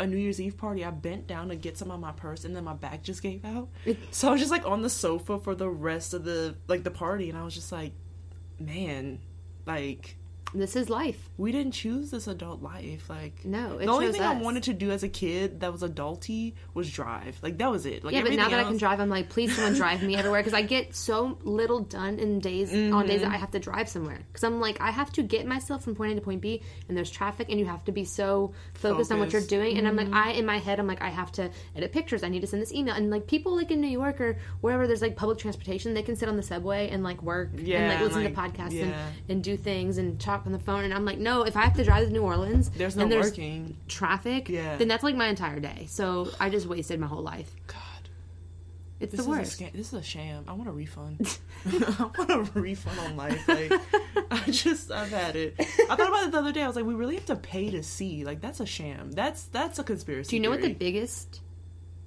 [0.00, 2.56] a New Year's Eve party, I bent down to get some of my purse and
[2.56, 3.68] then my back just gave out.
[4.10, 6.90] So I was just like on the sofa for the rest of the like the
[6.90, 7.92] party and I was just like,
[8.58, 9.20] man,
[9.66, 10.16] like
[10.52, 11.28] This is life.
[11.36, 13.08] we didn't choose this adult life.
[13.08, 15.70] Like No, it the only chose thing I wanted to do as a kid that
[15.72, 17.38] was adulty was drive.
[17.42, 18.04] Like that was it.
[18.04, 20.40] Like Yeah, but now that I can drive, I'm like, please, someone drive me everywhere
[20.40, 23.30] because I get so little done in days on days Mm-hmm.
[23.30, 24.18] that I have to drive somewhere.
[24.26, 26.96] Because I'm like, I have to get myself from point A to point B, and
[26.96, 29.52] there's traffic, and you have to be so focused on what you're Focused.
[29.54, 29.62] Mm-hmm.
[29.62, 29.78] doing.
[29.78, 32.22] And I'm like, I in my head, I'm like, I have to edit pictures.
[32.22, 34.86] I need to send this email, and like people like in New York or wherever
[34.86, 37.88] there's like public transportation, they can sit on the subway and like work and Yeah,
[37.88, 38.94] like listen like, to podcasts and,
[39.28, 40.84] and do things and talk on the phone.
[40.84, 43.12] And I'm like, no, if I have to drive to New Orleans, There's no and
[43.12, 43.76] there's working.
[43.88, 44.76] traffic, Yeah.
[44.76, 45.86] then that's like my entire day.
[45.88, 47.54] So I just wasted my whole life.
[47.66, 47.76] God.
[48.98, 49.58] It's This the is worst.
[49.60, 49.72] scam.
[49.72, 50.44] This is a sham.
[50.46, 51.38] I want a refund.
[51.66, 53.48] I want a refund on life.
[53.48, 53.72] Like,
[54.30, 55.54] I just, I've had it.
[55.58, 55.64] I
[55.96, 56.62] thought about it the other day.
[56.62, 58.24] I was like, we really have to pay to see.
[58.24, 59.12] Like, that's a sham.
[59.12, 60.30] That's that's a conspiracy.
[60.30, 61.40] Do you know what the biggest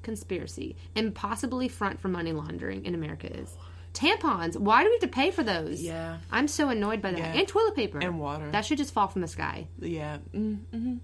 [0.04, 3.56] conspiracy and possibly front for money laundering in America is?
[3.94, 4.58] Tampons.
[4.58, 5.82] Why do we have to pay for those?
[5.82, 7.20] Yeah, I'm so annoyed by that.
[7.20, 7.34] Yeah.
[7.40, 8.00] And toilet paper.
[8.00, 8.50] and water.
[8.52, 9.68] That should just fall from the sky.
[9.80, 10.18] yeah.
[10.34, 10.96] Mm-hmm.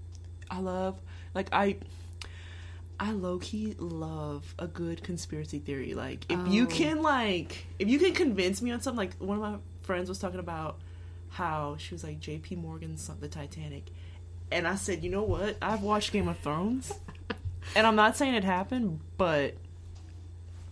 [0.51, 0.99] I love,
[1.33, 1.77] like, I.
[3.01, 5.93] I low key love a good conspiracy theory.
[5.93, 6.67] Like, if you Oh.
[6.67, 10.19] can, like, if you can convince me on something, like, one of my friends was
[10.19, 10.79] talking about
[11.29, 13.85] how she was like, JP Morgan sunk the Titanic.
[14.51, 15.55] And I said, you know what?
[15.61, 16.91] I've watched Game of Thrones.
[17.75, 19.55] and I'm not saying it happened, but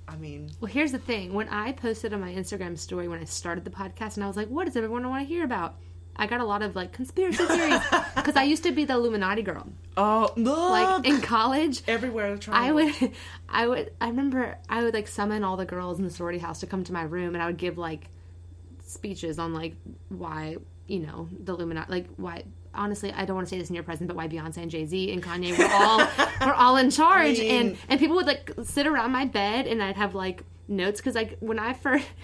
[0.07, 1.33] I mean, Well, here's the thing.
[1.33, 4.37] When I posted on my Instagram story when I started the podcast, and I was
[4.37, 5.75] like, "What does everyone want to hear about?"
[6.15, 7.79] I got a lot of like conspiracy theories
[8.15, 9.67] because I used to be the Illuminati girl.
[9.97, 10.71] oh, look!
[10.71, 12.39] Like in college, everywhere.
[12.49, 12.93] I would,
[13.49, 16.59] I would, I remember I would like summon all the girls in the sorority house
[16.61, 18.07] to come to my room, and I would give like
[18.85, 19.75] speeches on like
[20.09, 22.43] why you know the Illuminati, like why.
[22.77, 24.85] Honestly, I don't want to say this in your presence, but why Beyonce and Jay
[24.85, 25.97] Z and Kanye were all
[26.47, 29.81] were all in charge, mean- and and people would like sit around my bed, and
[29.81, 32.07] I'd have like notes because like when I first.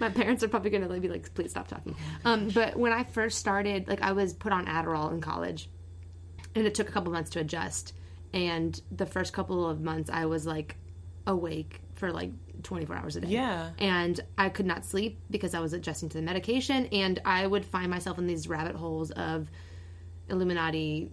[0.00, 3.04] My parents are probably gonna like, be like, "Please stop talking." Um, but when I
[3.04, 5.70] first started, like, I was put on Adderall in college,
[6.56, 7.92] and it took a couple months to adjust
[8.32, 10.76] and the first couple of months i was like
[11.26, 12.30] awake for like
[12.62, 13.70] 24 hours a day Yeah.
[13.78, 17.64] and i could not sleep because i was adjusting to the medication and i would
[17.64, 19.48] find myself in these rabbit holes of
[20.28, 21.10] illuminati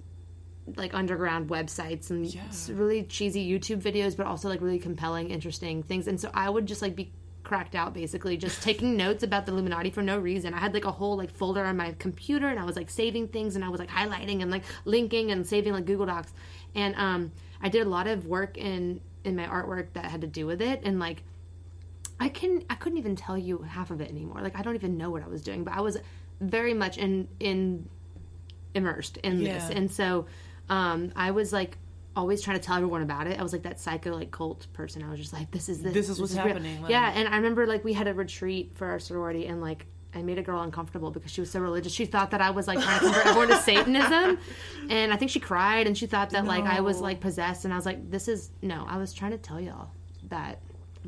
[0.76, 2.42] like underground websites and Yeah.
[2.72, 6.66] really cheesy youtube videos but also like really compelling interesting things and so i would
[6.66, 7.12] just like be
[7.44, 10.84] cracked out basically just taking notes about the illuminati for no reason i had like
[10.84, 13.70] a whole like folder on my computer and i was like saving things and i
[13.70, 16.34] was like highlighting and like linking and saving like google docs
[16.76, 20.28] and um I did a lot of work in in my artwork that had to
[20.28, 21.24] do with it, and like
[22.20, 24.42] I can I couldn't even tell you half of it anymore.
[24.42, 25.98] Like I don't even know what I was doing, but I was
[26.42, 27.88] very much in in
[28.74, 30.26] immersed in this, and so
[30.70, 31.78] um, I was like
[32.16, 33.40] always trying to tell everyone about it.
[33.40, 35.04] I was like that psycho like cult person.
[35.04, 36.48] I was just like, this is this, This is what's real.
[36.48, 39.62] happening, like- yeah, and I remember like we had a retreat for our sorority, and
[39.62, 41.92] like I made a girl uncomfortable because she was so religious.
[41.94, 44.40] She thought that I was like trying to convert everyone to Satanism,
[44.90, 47.74] and I think she cried and she thought that like I was like possessed, and
[47.74, 48.86] I was like, this is no.
[48.88, 49.90] I was trying to tell y'all
[50.30, 50.60] that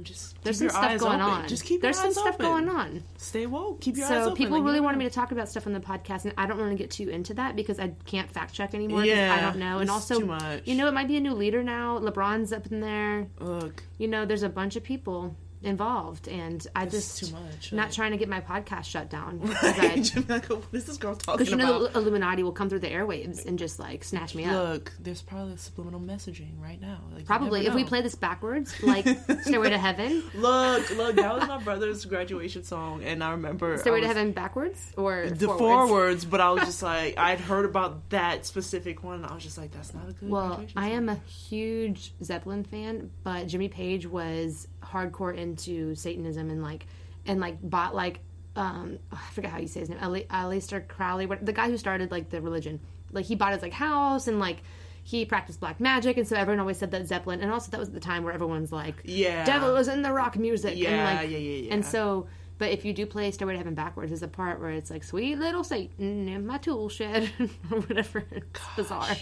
[0.04, 1.34] Just there's keep some your stuff eyes going open.
[1.34, 1.48] on.
[1.48, 2.46] Just keep there's some stuff open.
[2.46, 3.04] going on.
[3.18, 3.82] Stay woke.
[3.82, 4.30] Keep your eyes open.
[4.30, 5.06] So people like, really wanted know.
[5.06, 7.10] me to talk about stuff on the podcast, and I don't want to get too
[7.10, 9.06] into that because I can't fact check anymore.
[9.06, 10.20] Yeah, I don't know, and also
[10.66, 12.00] you know it might be a new leader now.
[12.00, 13.28] LeBron's up in there.
[13.40, 17.74] Look, You know, there's a bunch of people involved, and I it's just too much.
[17.74, 20.14] not trying to get my podcast shut down because Right?
[20.30, 22.90] like, what is this girl talking because you know the Illuminati will come through the
[22.90, 24.54] airwaves and just like snatch me up.
[24.54, 27.00] Look, there's probably subliminal messaging right now.
[27.14, 29.06] Like, Probably if we play this backwards, like
[29.42, 34.00] Stairway to Heaven, Look, look, that was my brother's graduation song, and I remember Stairway
[34.00, 35.90] I to Heaven backwards or the forwards?
[35.90, 39.44] forwards, but I was just like, I'd heard about that specific one, and I was
[39.44, 40.30] just like, that's not a good.
[40.30, 40.98] Well, I song.
[40.98, 41.16] am a
[41.50, 46.86] huge Zeppelin fan, but Jimmy Page was hardcore into Satanism and like
[47.26, 48.20] and like bought like
[48.56, 51.78] um I forget how you say his name, Ali- Aleister Crowley, what the guy who
[51.78, 52.80] started like the religion.
[53.12, 54.58] Like he bought his like house and like
[55.04, 57.42] he practiced black magic, and so everyone always said that Zeppelin.
[57.42, 59.44] And also that was the time where everyone's like, Yeah.
[59.46, 61.74] devil is in the rock music, and Yeah, like yeah, yeah, yeah.
[61.74, 62.28] and so.
[62.60, 65.04] But if you do play Stairway to Heaven backwards, there's a part where it's like
[65.06, 67.32] "Sweet little Satan in my tool shed"
[67.72, 68.26] or whatever.
[68.32, 69.16] It's bizarre.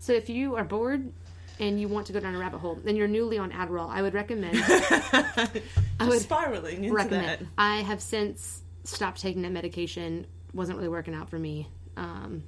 [0.00, 1.12] So if you are bored
[1.60, 4.02] and you want to go down a rabbit hole, then you're newly on Adderall, I
[4.02, 4.56] would recommend.
[4.56, 5.62] Just
[6.00, 7.42] would spiraling into recommend.
[7.42, 7.46] that.
[7.58, 10.26] I have since stopped taking that medication.
[10.54, 11.68] wasn't really working out for me.
[11.96, 12.42] Um,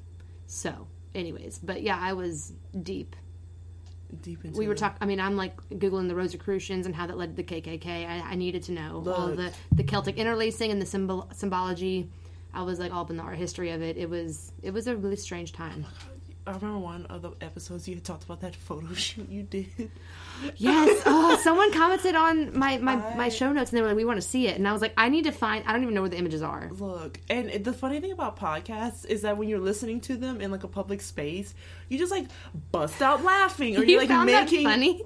[0.46, 3.14] so, anyways, but yeah, I was deep.
[4.20, 4.98] Deep into We were talking.
[5.01, 7.87] I mean, I'm like googling the Rosicrucians and how that led to the KKK.
[8.07, 12.11] I, I needed to know all the the Celtic interlacing and the symbol symbology.
[12.53, 13.96] I was like all up in the art history of it.
[13.96, 15.87] It was it was a really strange time.
[16.46, 19.90] I remember one of the episodes you had talked about that photo shoot you did.
[20.57, 21.02] Yes.
[21.14, 24.20] Oh, someone commented on my my, my show notes and they were like, "We want
[24.20, 25.64] to see it," and I was like, "I need to find.
[25.66, 29.05] I don't even know where the images are." Look, and the funny thing about podcasts
[29.07, 31.55] is that when you're listening to them in like a public space,
[31.88, 32.26] you just like
[32.70, 35.02] bust out laughing, or You you're like making funny?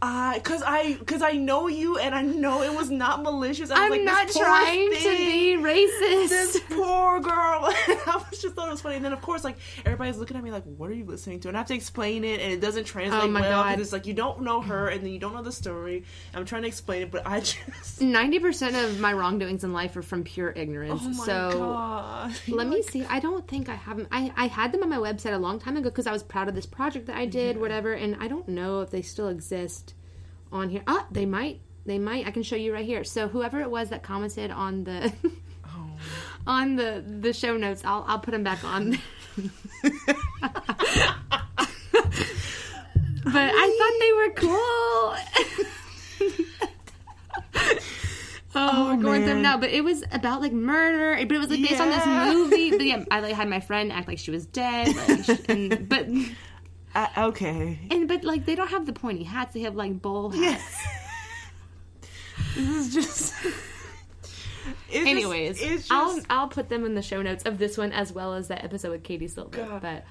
[0.00, 3.70] I, cause I, cause I know you, and I know it was not malicious.
[3.70, 6.28] I was I'm like, not trying to be racist.
[6.28, 7.32] This poor girl.
[7.34, 10.44] I was just thought it was funny, and then of course, like everybody's looking at
[10.44, 12.60] me like, "What are you listening to?" And I have to explain it, and it
[12.60, 13.70] doesn't translate Oh my well God.
[13.70, 16.04] because it's like you don't know her, and then you don't know the story.
[16.32, 19.96] I'm trying to explain it, but I just, Ninety percent of my wrongdoings in life
[19.96, 21.00] are from pure ignorance.
[21.04, 22.34] oh my so god.
[22.48, 23.04] let me see.
[23.04, 24.06] I don't think I have them.
[24.12, 26.48] I I had them on my website a long time ago because I was proud
[26.48, 27.94] of this project that I did, whatever.
[27.94, 29.87] And I don't know if they still exist
[30.52, 30.82] on here.
[30.86, 31.60] Ah, they might.
[31.86, 32.26] They might.
[32.26, 33.04] I can show you right here.
[33.04, 35.12] So whoever it was that commented on the
[35.66, 35.90] Oh.
[36.46, 38.98] on the the show notes, I'll I'll put them back on.
[43.24, 45.14] but I thought they were cool.
[48.54, 51.50] oh, we're going through them now, but it was about like murder, but it was
[51.50, 52.70] like based on this movie.
[52.70, 56.06] But yeah, I like had my friend act like she was dead, like, and, but
[57.16, 57.78] Uh, okay.
[57.90, 60.76] and but like they don't have the pointy hats; they have like bowl hats.
[62.54, 63.34] This is just.
[64.90, 67.78] It's just- Anyways, it's just, I'll I'll put them in the show notes of this
[67.78, 69.56] one as well as that episode with Katie Silver.
[69.64, 69.80] God.
[69.82, 70.04] But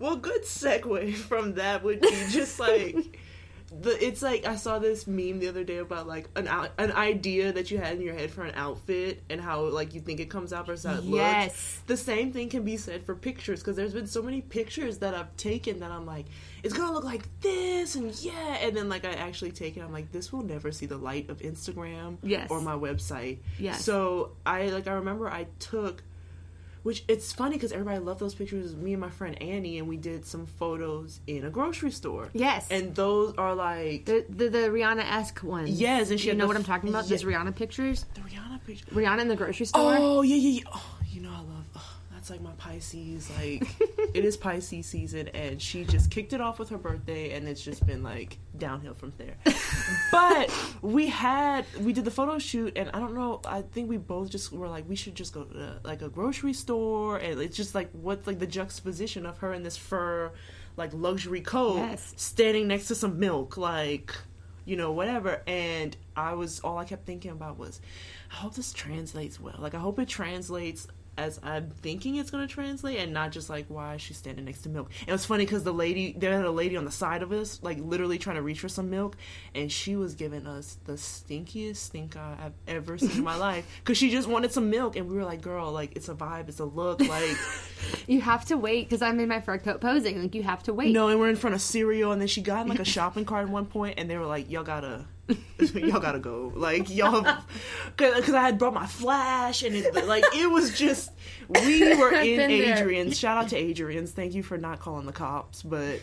[0.00, 2.96] Well, good segue from that would be just like
[3.80, 4.04] the.
[4.04, 7.52] It's like I saw this meme the other day about like an out- an idea
[7.52, 10.30] that you had in your head for an outfit and how like you think it
[10.30, 11.46] comes out versus how it Yes.
[11.46, 11.82] looks.
[11.86, 15.14] The same thing can be said for pictures because there's been so many pictures that
[15.14, 16.26] I've taken that I'm like,
[16.62, 19.92] it's gonna look like this and yeah, and then like I actually take it, I'm
[19.92, 22.50] like, this will never see the light of Instagram Yes.
[22.50, 23.38] or my website.
[23.58, 23.84] Yes.
[23.84, 26.02] So I like I remember I took
[26.82, 28.74] which it's funny because everybody loved those pictures.
[28.76, 32.28] Me and my friend Annie, and we did some photos in a grocery store.
[32.32, 35.70] yes, and those are like the the, the Rihanna esque ones.
[35.70, 37.04] Yes, and she you had know what I'm talking about?
[37.04, 37.16] yeah.
[37.16, 38.04] Those Rihanna pictures.
[38.14, 38.86] the Rihanna picture.
[38.86, 39.96] Rihanna in the grocery store.
[39.98, 40.70] Oh yeah, yeah, yeah.
[40.72, 40.96] Oh,
[42.20, 43.30] that's like my Pisces.
[43.38, 43.66] Like
[44.14, 47.62] it is Pisces season, and she just kicked it off with her birthday, and it's
[47.62, 49.36] just been like downhill from there.
[50.12, 50.52] but
[50.82, 53.40] we had we did the photo shoot, and I don't know.
[53.46, 56.52] I think we both just were like, we should just go to like a grocery
[56.52, 60.30] store, and it's just like what's like the juxtaposition of her in this fur,
[60.76, 62.12] like luxury coat, Yes.
[62.18, 64.14] standing next to some milk, like
[64.66, 65.42] you know, whatever.
[65.46, 67.80] And I was all I kept thinking about was,
[68.30, 69.56] I hope this translates well.
[69.58, 70.86] Like I hope it translates
[71.20, 74.62] as I'm thinking it's gonna translate, and not just like why is she standing next
[74.62, 74.90] to milk.
[75.00, 77.30] And it was funny because the lady, there had a lady on the side of
[77.30, 79.16] us, like literally trying to reach for some milk,
[79.54, 83.66] and she was giving us the stinkiest stink eye I've ever seen in my life
[83.80, 86.48] because she just wanted some milk, and we were like, girl, like it's a vibe,
[86.48, 87.36] it's a look, like.
[88.06, 90.20] You have to wait because I'm in my fur coat posing.
[90.22, 90.92] Like you have to wait.
[90.92, 93.24] No, and we're in front of cereal, and then she got in like a shopping
[93.24, 95.06] cart at one point, and they were like, "Y'all gotta,
[95.74, 97.26] y'all gotta go." Like y'all,
[97.96, 101.12] because I had brought my flash, and it, like it was just
[101.48, 102.50] we were in.
[102.50, 103.18] Adrian's.
[103.18, 104.12] Shout out to Adrian's.
[104.12, 106.00] Thank you for not calling the cops, but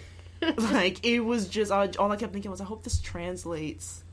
[0.58, 4.04] like it was just all, all I kept thinking was, I hope this translates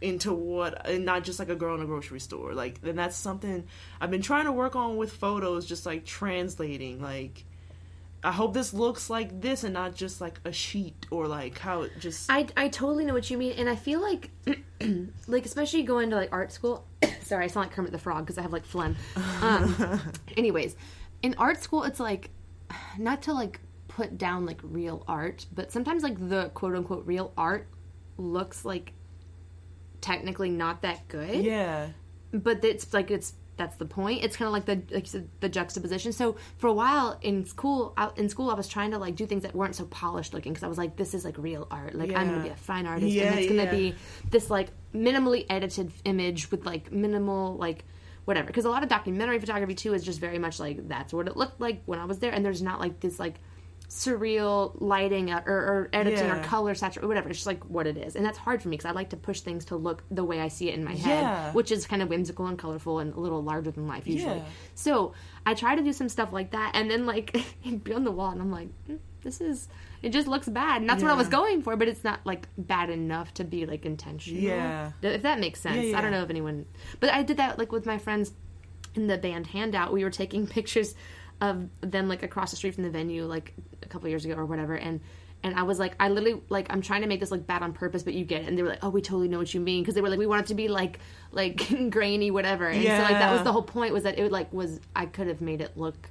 [0.00, 3.16] into what and not just like a girl in a grocery store like and that's
[3.16, 3.64] something
[4.00, 7.44] i've been trying to work on with photos just like translating like
[8.24, 11.82] i hope this looks like this and not just like a sheet or like how
[11.82, 14.30] it just I, I totally know what you mean, and I feel like,
[15.26, 16.86] like especially going to like art school.
[17.22, 18.96] sorry, I sound like Kermit the Frog because I have like phlegm.
[19.40, 20.00] Um,
[20.36, 20.76] anyways,
[21.22, 22.30] in art school, it's like
[22.98, 27.32] not to like put down like real art, but sometimes like the quote unquote real
[27.36, 27.68] art
[28.16, 28.92] looks like
[30.00, 31.44] technically not that good.
[31.44, 31.88] yeah
[32.32, 34.24] but it's like it's that's the point.
[34.24, 36.12] It's kind of like the like said, the juxtaposition.
[36.12, 39.26] So for a while in school, out in school, I was trying to like do
[39.26, 41.94] things that weren't so polished looking because I was like, this is like real art.
[41.94, 43.70] Like I'm gonna be a fine artist, Yeah, and it's gonna yeah.
[43.70, 43.94] be
[44.30, 47.84] this like minimally edited image with like minimal like
[48.24, 48.46] whatever.
[48.46, 51.36] Because a lot of documentary photography too is just very much like that's what it
[51.36, 53.34] looked like when I was there, and there's not like this like
[53.88, 57.28] surreal lighting or, or editing or color saturation or whatever.
[57.30, 59.16] It's just like what it is, and that's hard for me because I like to
[59.16, 61.52] push things to look the way I see it in my head, Yeah.
[61.52, 64.36] which is kind of whimsical and colorful and a little larger than life usually.
[64.38, 64.44] Yeah.
[64.74, 65.14] So
[65.46, 67.36] I try to do some stuff like that, and then like
[67.84, 69.68] be on the wall, and I'm like, "Mm, this is
[70.02, 72.46] it just looks bad, and that's what I was going for, but it's not like
[72.58, 74.40] bad enough to be like intentional.
[74.42, 74.92] Yeah.
[75.02, 75.86] if that makes sense.
[75.86, 76.66] Yeah, I don't know if anyone,
[77.00, 78.32] but I did that like with my friends
[78.94, 79.92] in the band handout.
[79.92, 80.94] We were taking pictures
[81.40, 84.46] of them like across the street from the venue like a couple years ago or
[84.46, 85.00] whatever, and.
[85.40, 87.72] And I was like, I literally like, I'm trying to make this look bad on
[87.72, 88.48] purpose, but you get it.
[88.48, 90.18] And they were like, oh, we totally know what you mean because they were like,
[90.18, 90.98] we want it to be like,
[91.30, 92.66] like grainy, whatever.
[92.66, 95.06] And so like that was the whole point was that it would like was I
[95.06, 96.10] could have made it look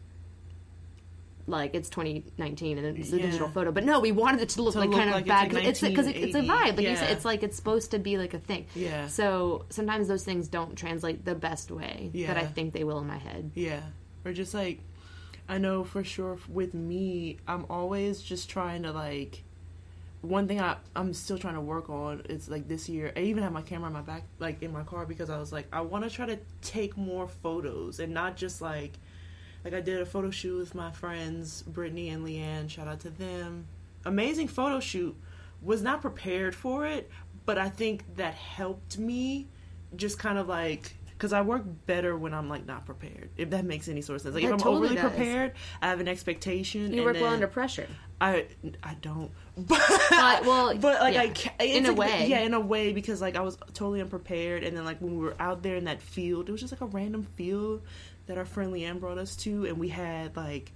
[1.46, 3.26] like it's 2019 and it's a Yeah.
[3.26, 5.24] digital photo, but no, we wanted it to look To like look kind of like
[5.24, 6.78] it's bad like it's because it's a vibe.
[6.78, 7.16] Like you said, Yeah.
[7.16, 8.66] it's like it's supposed to be like a thing.
[8.76, 9.08] Yeah.
[9.08, 13.08] So sometimes those things don't translate the best way that I think they will in
[13.08, 13.52] my head.
[13.56, 13.82] Yeah.
[14.26, 14.80] Or just like,
[15.50, 19.44] I know for sure with me, I'm always just trying to like.
[20.22, 23.14] One thing I I'm still trying to work on is like this year.
[23.16, 25.52] I even have my camera in my back, like in my car, because I was
[25.54, 28.94] like, I want to try to take more photos and not just like,
[29.64, 32.70] like I did a photo shoot with my friends Brittany and Leanne.
[32.70, 33.68] Shout out to them.
[34.06, 35.16] Amazing photo shoot.
[35.62, 37.10] Was not prepared for it,
[37.46, 39.48] but I think that helped me
[39.96, 43.30] just kind of like because I work better when I'm like not prepared.
[43.38, 44.36] If that makes any sort of sense.
[44.36, 45.12] Like That if I'm totally overly does.
[45.12, 46.94] prepared, I have an expectation.
[46.94, 47.88] You work well under pressure.
[48.22, 48.46] I
[48.84, 49.32] I don't.
[49.58, 51.34] But, But, well, but like I yeah.
[51.34, 52.28] ca- In a like- way.
[52.28, 55.24] yeah, in a way because like I was totally unprepared, and then like when we
[55.24, 57.82] were out there in that field, it was just like a random field
[58.28, 60.72] that our friend Leanne brought us to, and we had like.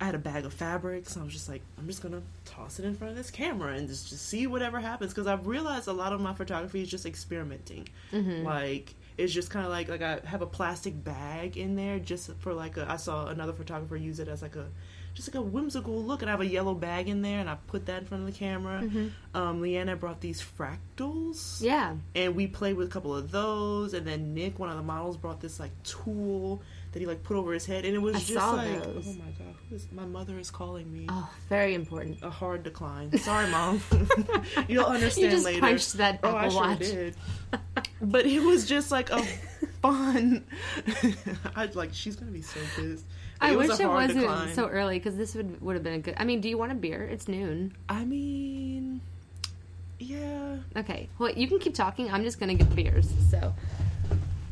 [0.00, 2.80] I had a bag of fabric, so I was just like, I'm just gonna toss
[2.80, 5.12] it in front of this camera and just, just see whatever happens.
[5.14, 7.86] Because I've realized a lot of my photography is just experimenting.
[8.12, 8.44] Mm-hmm.
[8.44, 12.30] Like it's just kind of like like I have a plastic bag in there just
[12.40, 12.90] for like a.
[12.90, 14.66] I saw another photographer use it as like a
[15.14, 17.56] just like a whimsical look, and I have a yellow bag in there, and I
[17.66, 18.78] put that in front of the camera.
[19.34, 21.96] Um, Leanne brought these fractals, Yeah.
[22.14, 25.16] and we played with a couple of those, and then Nick, one of the models,
[25.18, 26.62] brought this like tool
[26.92, 29.06] that he like put over his head, and it was I just like, those.
[29.08, 31.06] oh my god, who is, my mother is calling me.
[31.08, 32.18] Oh, very important.
[32.22, 33.16] A hard decline.
[33.18, 33.80] Sorry, mom.
[34.68, 35.60] You'll understand You just later.
[35.60, 36.78] punched that oh, I Apple sure Watch.
[36.78, 37.16] did.
[38.02, 39.22] But it was just like a
[39.80, 40.44] fun.
[41.56, 43.04] I'd like she's gonna be so pissed.
[43.40, 44.54] I wish it wasn't decline.
[44.54, 46.14] so early because this would would have been a good.
[46.16, 47.04] I mean, do you want a beer?
[47.04, 47.74] It's noon.
[47.88, 49.00] I mean,
[50.00, 50.56] yeah.
[50.76, 51.08] Okay.
[51.18, 52.10] Well, you can keep talking.
[52.10, 53.08] I'm just gonna get beers.
[53.30, 53.54] So.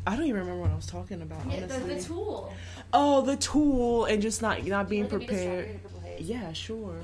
[0.07, 1.45] I don't even remember what I was talking about.
[1.45, 1.95] honestly.
[1.95, 2.55] The tool.
[2.93, 5.81] Oh, the tool and just not not being prepared.
[6.19, 6.97] Yeah, sure.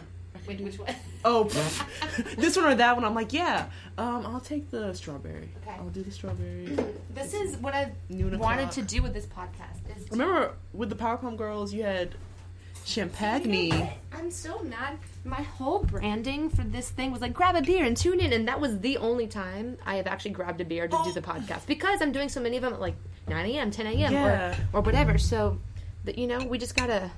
[0.46, 0.94] Wait, which one?
[1.24, 1.44] Oh,
[2.36, 3.04] this one or that one?
[3.04, 3.66] I'm like, yeah.
[3.98, 5.48] Um, I'll take the strawberry.
[5.62, 5.76] Okay.
[5.78, 6.76] I'll do the strawberry.
[7.16, 9.96] This is what I wanted to do with this podcast.
[9.96, 12.14] Is Remember with the Power Pump Girls, you had
[12.84, 13.88] champagne.
[14.12, 14.96] I'm so not.
[15.26, 18.46] My whole branding for this thing was like grab a beer and tune in, and
[18.46, 21.32] that was the only time I have actually grabbed a beer to do the oh.
[21.32, 22.94] podcast because I'm doing so many of them at like
[23.28, 24.12] 9 a.m., 10 a.m.
[24.12, 24.56] Yeah.
[24.72, 25.18] or or whatever.
[25.18, 25.58] So,
[26.04, 27.10] that you know, we just gotta.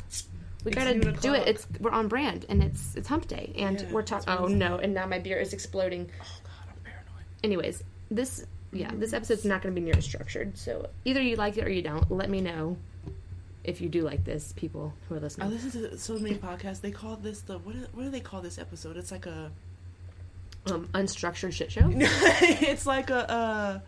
[0.65, 1.47] We gotta noon do it.
[1.47, 4.29] It's we're on brand, and it's it's hump day, and Yeah, we're talking.
[4.29, 4.77] Oh no!
[4.79, 6.11] And now my beer is exploding.
[6.21, 7.25] Oh god, I'm paranoid.
[7.45, 10.59] Anyways, this yeah, this episode's not going to be near as structured.
[10.59, 12.11] So either you like it or you don't.
[12.11, 12.77] Let me know
[13.69, 15.51] if you do like this, people who are I listening.
[15.51, 16.81] listen to so many podcasts.
[16.81, 17.75] They call this the what?
[17.75, 18.97] Do, what do they call this episode?
[18.97, 19.51] It's like a.
[20.71, 21.89] Um, unstructured shit show.
[21.91, 23.81] it's like a, uh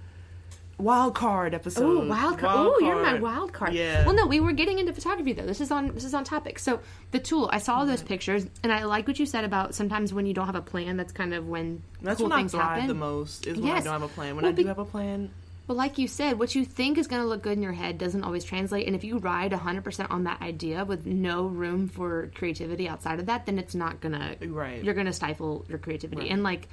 [0.78, 1.84] wild card episode.
[1.84, 2.54] Oh, wild card!
[2.56, 3.74] Oh, you're my wild card.
[3.74, 4.06] Yeah.
[4.06, 5.44] Well, no, we were getting into photography though.
[5.44, 6.58] This is on this is on topic.
[6.58, 10.14] So the tool, I saw those pictures, and I like what you said about sometimes
[10.14, 10.96] when you don't have a plan.
[10.96, 12.86] That's kind of when That's cool when I things thrive happen.
[12.86, 13.46] the most.
[13.46, 14.36] Is when I don't have a plan.
[14.36, 15.30] When Well, I do be- have a plan,
[15.70, 17.96] But like you said, what you think is going to look good in your head
[17.96, 18.88] doesn't always translate.
[18.88, 23.26] And if you ride 100% on that idea with no room for creativity outside of
[23.26, 24.82] that, then it's not going to, Right.
[24.82, 26.22] you're going to stifle your creativity.
[26.22, 26.32] Right.
[26.32, 26.66] And like,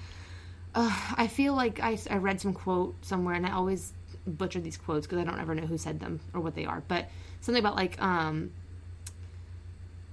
[0.74, 3.94] uh, I feel like I, I read some quote somewhere, and I always
[4.26, 6.82] butcher these quotes because I don't ever know who said them or what they are.
[6.88, 7.08] But
[7.42, 8.50] something about like, um,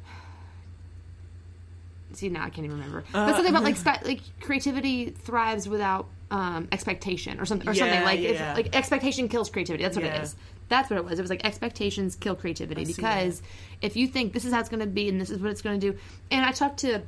[2.12, 3.02] see now I can't even remember.
[3.10, 7.74] but Uh, something about like spe- like creativity thrives without um, expectation or something or
[7.74, 8.54] something Yeah, like it's yeah.
[8.54, 9.84] like expectation kills creativity.
[9.84, 10.16] That's what Yeah.
[10.16, 10.36] it is.
[10.68, 11.18] That's what it was.
[11.18, 13.42] It was like expectations kill creativity I because
[13.82, 15.62] if you think this is how it's going to be and this is what it's
[15.62, 15.98] going to do,
[16.30, 17.02] and I talked to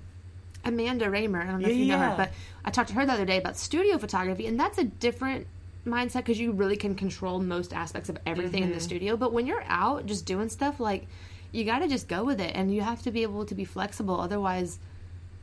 [0.65, 1.41] Amanda Raymer.
[1.43, 2.31] I don't know if you know her, but
[2.65, 5.47] I talked to her the other day about studio photography, and that's a different
[5.87, 8.83] mindset because you really can control most aspects of everything in the Mm-hmm.
[8.83, 9.17] studio.
[9.17, 11.07] But when you're out just doing stuff, like
[11.53, 13.65] you got to just go with it, and you have to be able to be
[13.65, 14.21] flexible.
[14.21, 14.79] Otherwise,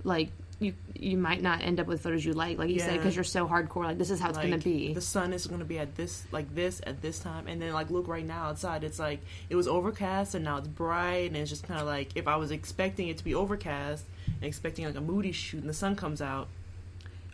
[0.03, 0.29] like
[0.63, 3.23] you you might not end up with photos you like, like you said, because you're
[3.23, 3.83] so hardcore.
[3.85, 4.93] Like this is how it's like going to be.
[4.93, 7.73] the sun is going to be at this like this at this time, and then
[7.73, 8.83] like look right now outside.
[8.83, 12.09] It's like it was overcast and now it's bright, and it's just kind of like
[12.15, 15.69] if I was expecting it to be overcast and expecting like a moody shoot, and
[15.69, 16.47] the sun comes out,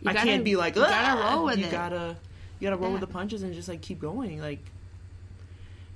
[0.00, 1.70] You I gotta- can't be like you gotta roll with you it.
[1.70, 2.16] gotta
[2.58, 4.40] you gotta roll with the punches and just like keep going.
[4.40, 4.60] Like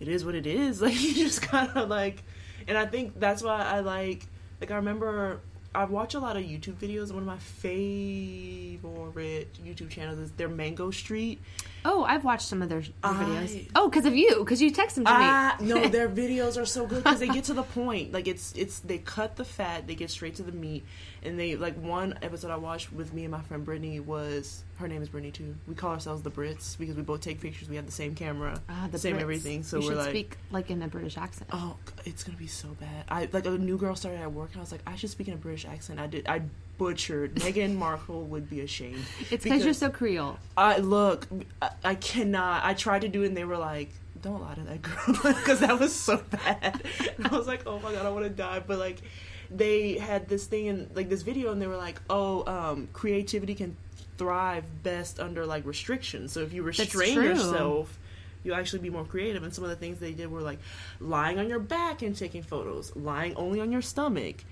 [0.00, 0.80] it is what it is.
[0.82, 2.22] Like you just gotta like,
[2.68, 4.26] and I think that's why I like
[4.60, 5.40] like I remember.
[5.74, 7.08] I watch a lot of YouTube videos.
[7.12, 11.40] One of my favorite YouTube channels is their Mango Street.
[11.84, 13.68] Oh, I've watched some of their, their I- videos.
[13.74, 15.66] Oh, because of you, because you text them to me.
[15.68, 18.12] No, their videos are so good because they get to the point.
[18.12, 20.84] Like it's it's they cut the fat, they get straight to the meat,
[21.24, 24.88] and they like one episode I watched with me and my friend Brittany was her
[24.88, 25.54] name is Brittany too.
[25.66, 27.68] We call ourselves the Brits because we both take pictures.
[27.68, 29.20] We have the same camera, Ah, the same Brits.
[29.22, 29.62] everything.
[29.62, 31.50] So we're should like, speak like in a British accent.
[31.52, 33.04] oh, it's gonna be so bad.
[33.08, 35.28] I like a new girl started at work, and I was like, I should speak
[35.28, 36.00] in a British accent.
[36.00, 36.26] I did.
[36.28, 36.42] I
[36.78, 37.34] butchered.
[37.36, 39.04] Meghan Markle would be ashamed.
[39.30, 40.38] it's because you're so Creole.
[40.56, 41.26] I look,
[41.62, 42.64] I, I cannot.
[42.64, 45.60] I tried to do it, and they were like, "Don't lie to that girl," because
[45.60, 46.82] that was so bad.
[47.24, 49.00] I was like, "Oh my god, I want to die." But like,
[49.56, 53.54] they had this thing in like this video, and they were like, "Oh, um, creativity
[53.54, 53.76] can
[54.18, 56.32] thrive best under like restrictions.
[56.32, 57.98] So if you restrain yourself."
[58.42, 60.58] You'll actually be more creative, and some of the things they did were like
[61.00, 64.44] lying on your back and taking photos, lying only on your stomach,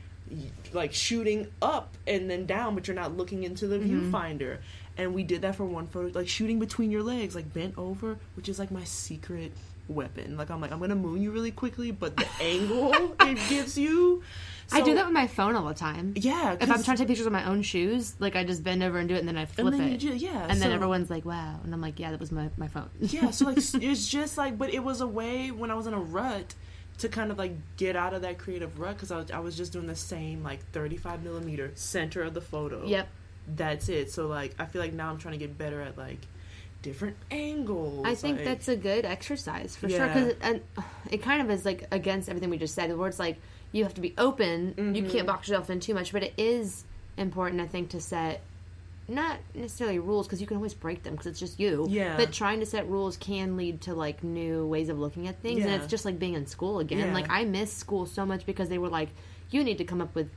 [0.72, 4.58] like shooting up and then down, but you're not looking into the viewfinder.
[4.96, 8.18] And we did that for one photo, like shooting between your legs, like bent over,
[8.34, 9.52] which is like my secret
[9.88, 10.36] weapon.
[10.36, 14.22] Like I'm like I'm gonna moon you really quickly, but the angle it gives you.
[14.70, 16.12] I do that with my phone all the time.
[16.16, 18.82] Yeah, If I'm trying to take pictures of my own shoes, like I just bend
[18.82, 21.10] over and do it, and then I flip and then it, yeah, and then everyone's
[21.10, 24.06] like, "Wow!" And I'm like, "Yeah, that was my my phone." yeah so like it's
[24.08, 26.54] just like but it was a way when i was in a rut
[26.98, 29.56] to kind of like get out of that creative rut because I was, I was
[29.56, 33.08] just doing the same like 35 millimeter center of the photo Yep.
[33.56, 36.18] that's it so like i feel like now i'm trying to get better at like
[36.82, 40.64] different angles I think like- that's a good exercise for sure because it,
[41.10, 42.96] it kind of is like against everything we just said.
[42.96, 43.38] Where it's like
[43.72, 45.10] you have to be open, you Mm-hmm.
[45.10, 46.84] can't box yourself in too much, but it is
[47.16, 48.40] important, I think, to set
[49.08, 51.86] not necessarily rules because you can always break them because it's just you.
[51.90, 52.16] Yeah.
[52.16, 55.64] But trying to set rules can lead to like new ways of looking at things,
[55.64, 56.98] and it's just like being in school again.
[57.08, 57.12] Yeah.
[57.14, 59.08] Like I miss school so much because they were like,
[59.50, 60.30] you need to come up with.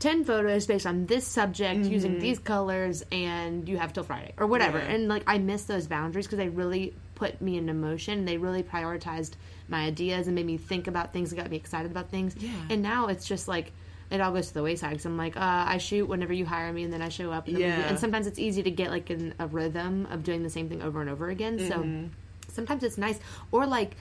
[0.00, 1.92] 10 photos based on this subject Mm-hmm.
[1.92, 4.86] using these colors and you have till friday or whatever Yeah.
[4.90, 8.62] and like i miss those boundaries because they really put me into motion they really
[8.64, 9.30] prioritized
[9.68, 12.50] my ideas and made me think about things and got me excited about things Yeah.
[12.70, 13.72] and now it's just like
[14.10, 16.72] it all goes to the wayside because i'm like uh, i shoot whenever you hire
[16.72, 17.88] me and then i show up and, then we do- Yeah.
[17.88, 20.82] and sometimes it's easy to get like in a rhythm of doing the same thing
[20.82, 22.06] over and over again so Mm-hmm.
[22.48, 23.18] sometimes it's nice
[23.50, 23.96] or like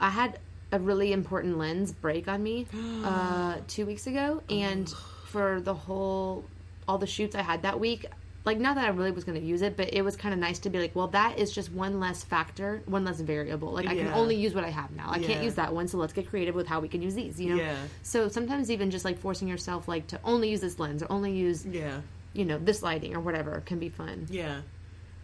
[0.00, 0.38] i had
[0.72, 2.66] a really important lens break on me
[3.04, 4.88] uh, two weeks ago and
[5.26, 6.44] for the whole
[6.88, 8.06] all the shoots i had that week
[8.46, 10.38] like not that i really was going to use it but it was kind of
[10.38, 13.72] nice to be like well that is just one less factor one less variable.
[13.72, 15.10] Like i can only use what i have now.
[15.10, 17.38] I can't use that one so let's get creative with how we can use these
[17.40, 17.62] you know?
[17.62, 17.76] Yeah.
[18.02, 21.32] so sometimes even just like forcing yourself like to only use this lens or only
[21.32, 22.00] use yeah.
[22.32, 24.26] you know this lighting or whatever can be fun.
[24.30, 24.60] Yeah.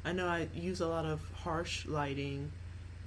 [0.05, 2.51] I know i use a lot of harsh lighting.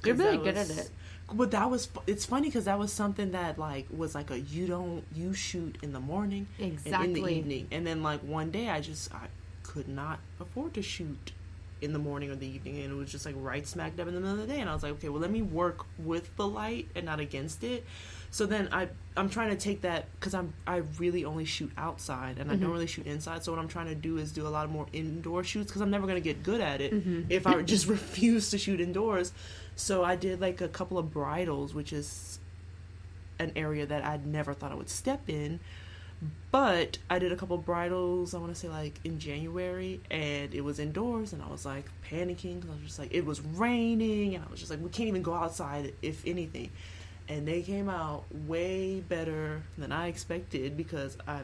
[0.05, 0.89] You're really good at it.
[1.33, 4.67] but that was it's funny because that was something that like was like a you
[4.67, 7.67] don't you shoot in the morning and in the evening.
[7.71, 9.27] And then like one day i just i
[9.75, 11.33] could not afford to shoot
[11.81, 14.15] in the morning or the evening, and it was just like right smack dab in
[14.15, 14.61] the middle of the day.
[14.61, 17.63] And I was like, okay, well, let me work with the light and not against
[17.63, 17.85] it.
[18.31, 22.37] So then I I'm trying to take that because I'm I really only shoot outside
[22.37, 22.71] and I don't mm-hmm.
[22.71, 23.43] really shoot inside.
[23.43, 25.81] So what I'm trying to do is do a lot of more indoor shoots because
[25.81, 27.23] I'm never gonna get good at it mm-hmm.
[27.29, 29.31] if I just refuse to shoot indoors.
[29.75, 32.39] So I did like a couple of bridles which is
[33.39, 35.59] an area that I'd never thought I would step in.
[36.51, 40.61] But I did a couple bridals, I want to say like in January, and it
[40.61, 44.35] was indoors, and I was like panicking 'cause I was just like, it was raining,
[44.35, 46.71] and I was just like, we can't even go outside if anything.
[47.27, 51.41] And they came out way better than I expected because I,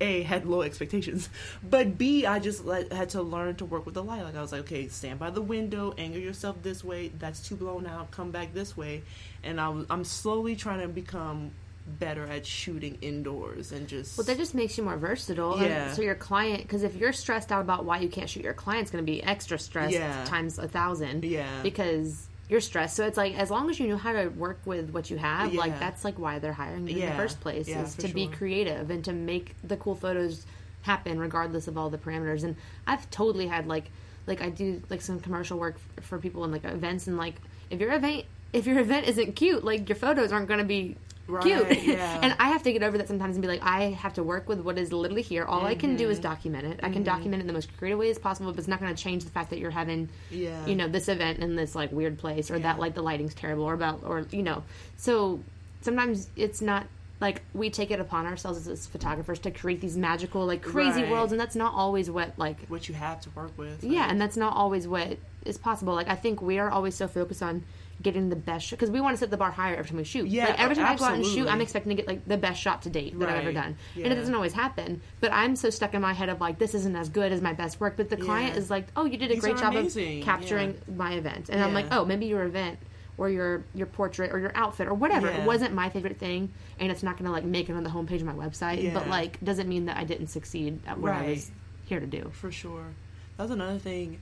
[0.00, 1.30] A, had low expectations,
[1.62, 4.22] but B, I just let, had to learn to work with the light.
[4.24, 7.56] Like I was like, okay, stand by the window, angle yourself this way, that's too
[7.56, 9.02] blown out, come back this way.
[9.42, 11.52] And I I'm slowly trying to become
[11.98, 15.54] better at shooting indoors and just Well, that just makes you more versatile.
[15.56, 15.92] and Yeah.
[15.92, 18.90] so your client, because if you're stressed out about why you can't shoot, your client's
[18.90, 20.24] going to be extra stressed Yeah.
[20.24, 21.24] times a thousand.
[21.24, 21.46] Yeah.
[21.62, 22.96] Because you're stressed.
[22.96, 25.52] So it's like as long as you know how to work with what you have,
[25.54, 28.26] like that's like why they're hiring you in the first place Yeah, is to be
[28.26, 30.44] creative and to make the cool photos
[30.82, 32.42] happen regardless of all the parameters.
[32.42, 33.90] And I've totally had like
[34.26, 37.36] like I do like some commercial work for people in like events and like
[37.70, 40.96] if your event if your event isn't cute, like your photos aren't going to be
[41.38, 41.82] cute.
[41.84, 42.18] Yeah.
[42.22, 44.48] and I have to get over that sometimes and be like, I have to work
[44.48, 45.44] with what is literally here.
[45.44, 46.12] All I can do Mm-hmm.
[46.12, 46.80] is document it.
[46.82, 48.94] I can document it in the most creative way as possible, but it's not going
[48.94, 50.66] to change the fact that you're having, Yeah.
[50.66, 53.64] you know, this event in this like weird place or that like the lighting's terrible
[53.64, 54.62] or about or you know.
[54.96, 55.40] So
[55.82, 56.86] sometimes it's not
[57.20, 61.10] like we take it upon ourselves as photographers to create these magical like crazy Right.
[61.10, 63.84] worlds, and that's not always what like what you have to work with.
[63.84, 65.94] yeah, and that's not always what is possible.
[65.94, 67.64] Like I think we are always so focused on
[68.02, 70.04] getting the best shot because we want to set the bar higher every time we
[70.04, 70.26] shoot.
[70.26, 71.46] Yeah, like every time I go out and shoot.
[71.48, 73.54] I'm expecting to get like the best shot to date that I've ever Right.
[73.54, 75.00] done, and it doesn't always happen.
[75.20, 77.52] But I'm so stuck in my head of like this isn't as good as my
[77.52, 77.96] best work.
[77.96, 80.20] But the client is like, oh, you did a These great job amazing.
[80.20, 82.78] of capturing my event, and I'm like, oh, maybe your event.
[83.18, 85.42] Or your your portrait or your outfit or whatever Yeah.
[85.42, 88.20] it wasn't my favorite thing and it's not gonna like make it on the homepage
[88.20, 91.50] of my website but like doesn't mean that I didn't succeed at what I was
[91.84, 92.30] here to do.
[92.32, 92.94] For sure.
[93.36, 94.20] that's another thing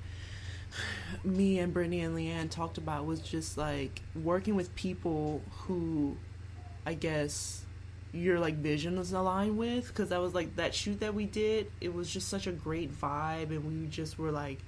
[1.25, 6.17] me and Brittany and Leanne talked about was just like working with people who
[6.87, 7.65] I guess
[8.13, 9.89] your like vision is aligned with.
[9.89, 12.93] Because that was like that shoot that we did it was just such a great
[12.93, 14.59] vibe and we just were like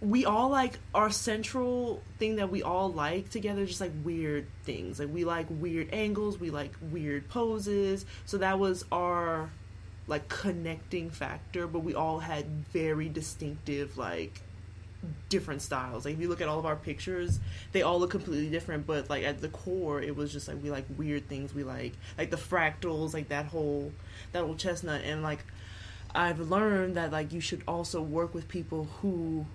[0.00, 4.98] we all like our central thing that we all like together just like weird things.
[4.98, 8.04] Like we like weird angles we like weird poses.
[8.26, 9.50] So that was our
[10.06, 14.42] like connecting factor but we all had very distinctive like
[15.28, 17.40] different styles like if you look at all of our pictures
[17.72, 20.70] they all look completely different but like at the core it was just like we
[20.70, 23.92] like weird things we like like the fractals like that whole
[24.32, 25.44] that whole chestnut and like
[26.14, 29.46] i've learned that like you should also work with people who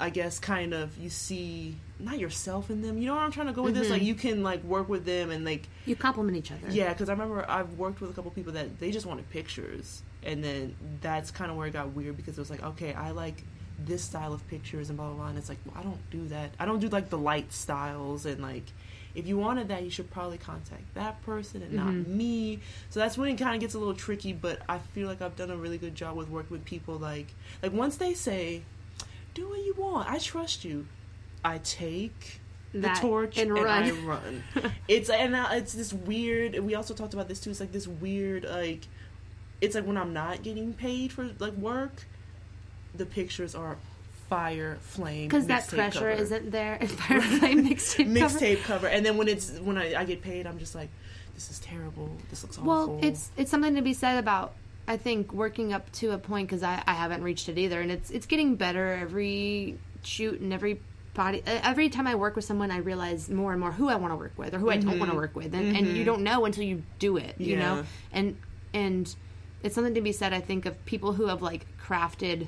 [0.00, 2.98] I guess kind of you see not yourself in them.
[2.98, 3.84] You know where I'm trying to go with this?
[3.84, 3.92] Mm-hmm.
[3.94, 6.70] Like you can like work with them and like You complement each other.
[6.70, 10.02] yeah, because I remember I've worked with a couple people that they just wanted pictures,
[10.22, 13.10] and then that's kind of where it got weird because it was like okay, I
[13.10, 13.42] like
[13.78, 15.26] this style of pictures and blah blah blah.
[15.28, 16.50] And it's like well, I don't do that.
[16.58, 18.64] I don't do like the light styles and like.
[19.14, 22.16] If you wanted that, you should probably contact that person and not mm-hmm.
[22.16, 22.60] me.
[22.90, 24.32] So that's when it kind of gets a little tricky.
[24.32, 26.98] But I feel like I've done a really good job with working with people.
[26.98, 27.26] Like,
[27.60, 28.62] like once they say,
[29.34, 30.86] "Do what you want," I trust you.
[31.42, 32.40] I take
[32.72, 33.84] the torch and and, run.
[33.84, 34.42] I run.
[34.88, 36.58] it's and now it's this weird.
[36.58, 37.50] We also talked about this too.
[37.50, 38.86] It's like this weird like.
[39.60, 42.04] It's like when I'm not getting paid for like work,
[42.94, 43.76] the pictures are
[44.28, 46.10] fire flame because that pressure cover.
[46.10, 46.78] isn't there.
[46.86, 48.38] Firefly mixtape cover.
[48.38, 48.86] mixtape cover.
[48.86, 50.88] and then when it's when I, I get paid, I'm just like,
[51.34, 52.10] this is terrible.
[52.30, 52.68] This looks awful.
[52.68, 54.54] Well, it's it's something to be said about
[54.86, 57.90] I think working up to a point because I, I haven't reached it either, and
[57.90, 60.80] it's it's getting better every shoot and every
[61.14, 61.42] body.
[61.46, 64.16] Every time I work with someone, I realize more and more who I want to
[64.16, 65.16] work with or who I don't want to mm-hmm.
[65.16, 66.04] work with, and, and you mm-hmm.
[66.04, 67.84] don't know until you do it, you know.
[68.12, 68.36] And
[68.72, 69.14] and
[69.62, 72.46] it's something to be said, I think, of people who have like crafted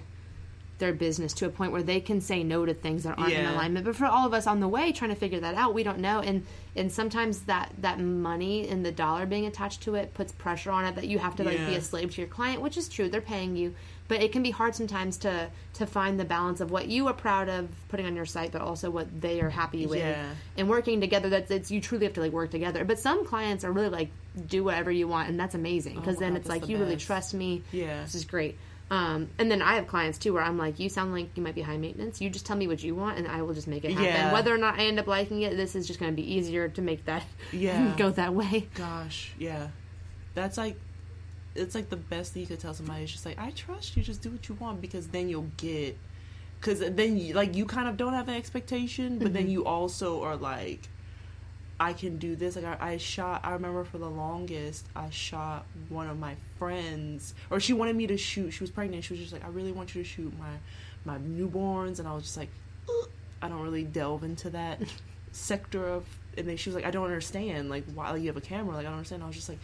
[0.81, 3.47] their business to a point where they can say no to things that aren't in
[3.47, 3.87] alignment.
[3.87, 5.99] But for all of us on the way trying to figure that out, we don't
[6.01, 6.21] know.
[6.21, 10.71] And and sometimes that that money and the dollar being attached to it puts pressure
[10.71, 12.89] on it that you have to like be a slave to your client, which is
[12.89, 13.09] true.
[13.09, 13.75] They're paying you,
[14.09, 17.13] but it can be hard sometimes to to find the balance of what you are
[17.13, 20.01] proud of putting on your site, but also what they are happy with.
[20.01, 20.31] Yeah.
[20.57, 22.85] And working together, that's it's you truly have to like work together.
[22.85, 24.11] But some clients are really like
[24.47, 26.97] do whatever you want, and that's amazing because my then God, it's like you really
[26.97, 27.63] trust me.
[27.73, 28.03] Yeah.
[28.03, 28.59] this is great.
[28.91, 31.55] Um, and then I have clients too where I'm like, you sound like you might
[31.55, 32.21] be high maintenance.
[32.21, 34.05] You just tell me what you want, and I will just make it happen.
[34.07, 34.33] Yeah.
[34.33, 36.69] Whether or not I end up liking it, this is just going to be easier
[36.69, 37.95] to make that Yeah.
[37.97, 38.69] go that way.
[38.75, 39.69] Gosh, yeah.
[40.35, 40.77] That's like
[41.55, 44.03] it's like the best thing you could tell somebody is just like, I trust you,
[44.03, 45.97] just do what you want because then you'll get
[46.61, 50.23] because then you, like you kind of don't have an expectation, but then you also
[50.23, 50.89] are like,
[51.81, 52.57] I can do this.
[52.57, 53.41] Like I, I shot.
[53.43, 58.07] I remember for the longest, I shot one of my friends, or she wanted me
[58.09, 58.51] to shoot.
[58.51, 59.03] She was pregnant.
[59.03, 60.51] She was just like, I really want you to shoot my
[61.07, 62.51] my newborns, and I was just like,
[62.87, 63.09] "Ugh."
[63.43, 64.83] I don't really delve into that
[65.33, 66.05] sector of.
[66.37, 67.71] And then she was like, I don't understand.
[67.71, 68.75] Like why you have a camera?
[68.75, 69.23] Like I don't understand.
[69.23, 69.59] I was just like,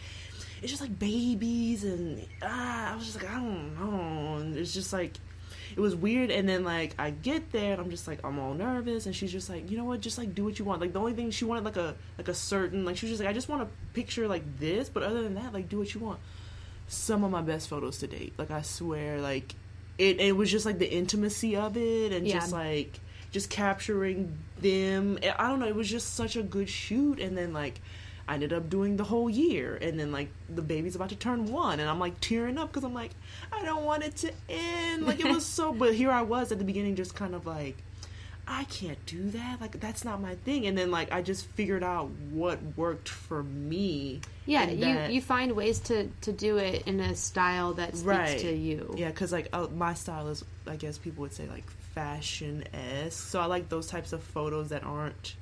[0.63, 2.93] it's just like babies and ah.
[2.93, 4.37] I was just like, I don't know.
[4.37, 5.13] And it's just like
[5.75, 8.55] it was weird and then like i get there and i'm just like i'm all
[8.55, 10.01] nervous and she's just like you know what?
[10.01, 10.81] Just like do what you want.
[10.81, 13.21] Like the only thing she wanted like a like a certain like she was just
[13.21, 15.93] like i just want a picture like this but other than that like do what
[15.95, 16.21] you want.
[16.89, 19.55] Some of my best photos to date like i swear like
[19.99, 22.35] it it was just like the intimacy of it and Yeah.
[22.41, 23.01] just like
[23.33, 25.19] just capturing them.
[25.39, 27.81] I don't know it was just such a good shoot and then like
[28.29, 31.47] I ended up doing the whole year, and then like the baby's about to turn
[31.47, 33.13] one, and I'm like tearing up because I'm like,
[33.53, 35.07] I don't want it to end.
[35.07, 37.77] Like it was so, but here I was at the beginning, just kind of like,
[38.49, 39.61] I can't do that.
[39.61, 40.67] Like that's not my thing.
[40.67, 44.21] And then like I just figured out what worked for me.
[44.45, 48.05] Yeah, you that- you find ways to to do it in a style that speaks
[48.07, 48.39] Right.
[48.41, 48.95] to you.
[48.97, 53.29] Yeah, because like uh, my style is, I guess people would say like fashion esque.
[53.29, 55.35] So I like those types of photos that aren't.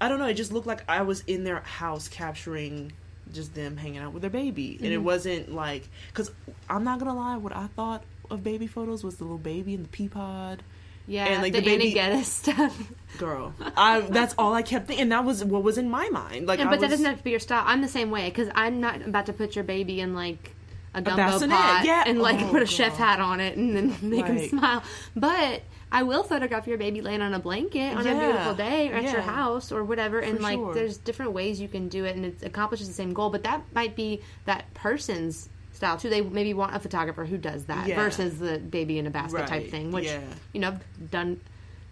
[0.00, 0.26] I don't know.
[0.26, 2.92] It just looked like I was in their house capturing
[3.32, 5.04] just them hanging out with their baby, and it mm-hmm.
[5.04, 6.30] wasn't like because
[6.68, 7.36] I'm not gonna lie.
[7.36, 10.62] What I thought of baby photos was the little baby in the pea pod.
[11.08, 12.92] Yeah, And, like, the, the baby- Anne Geddes stuff.
[13.18, 15.04] Girl, I that's all I kept thinking.
[15.04, 16.48] And that was what was in my mind.
[16.48, 17.62] Like, Yeah, but that doesn't have to be your style.
[17.64, 20.52] I'm the same way because I'm not about to put your baby in like
[20.94, 22.04] a gumbo bassinet, pot yeah.
[22.06, 24.82] and like Oh, put a chef hat on it and then make him smile.
[25.14, 25.62] But
[25.92, 29.04] I will photograph your baby laying on a blanket on a beautiful day or at
[29.04, 30.18] your house or whatever.
[30.18, 30.74] And For like, sure.
[30.74, 33.30] there's different ways you can do it, and it accomplishes the same goal.
[33.30, 36.10] But that might be that person's style too.
[36.10, 37.96] They maybe want a photographer who does that Yeah.
[37.96, 39.92] versus the baby in a basket type thing.
[39.92, 40.20] Which Yeah.
[40.52, 41.40] you know, I've done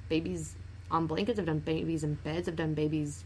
[0.09, 0.55] babies
[0.91, 1.39] on blankets.
[1.39, 2.49] I've done babies in beds.
[2.49, 3.25] I've done babies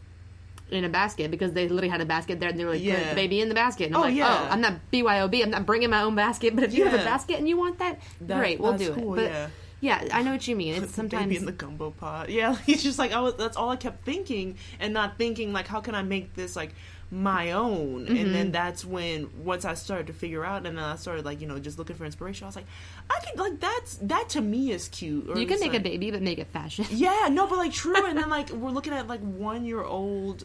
[0.71, 3.09] in a basket because they literally had a basket there and they were like, put
[3.09, 3.87] the baby in the basket.
[3.87, 4.47] And I'm Oh, like, yeah.
[4.49, 5.43] oh, I'm not BYOB.
[5.43, 6.55] I'm not bringing my own basket.
[6.55, 9.19] But if you have a basket and you want that, That- great, we'll do cool,
[9.19, 9.31] it.
[9.33, 9.51] But
[9.81, 10.09] yeah.
[10.12, 10.83] I know what you mean.
[10.83, 12.29] It's sometimes in the gumbo pot.
[12.39, 13.35] Yeah, he's just like was.
[13.37, 16.74] That's all I kept thinking, and not thinking like, how can I make this like
[17.11, 18.07] my own?
[18.07, 18.33] And Mm-hmm.
[18.33, 21.47] then that's when once I started to figure out, and then I started like you
[21.47, 22.45] know just looking for inspiration.
[22.45, 22.66] I was like,
[23.09, 25.29] I could like that's that to me is cute.
[25.31, 26.85] Or you can make a baby, but make it fashion.
[26.91, 27.95] Yeah, no, but like true.
[28.07, 30.45] and then like we're looking at like one year old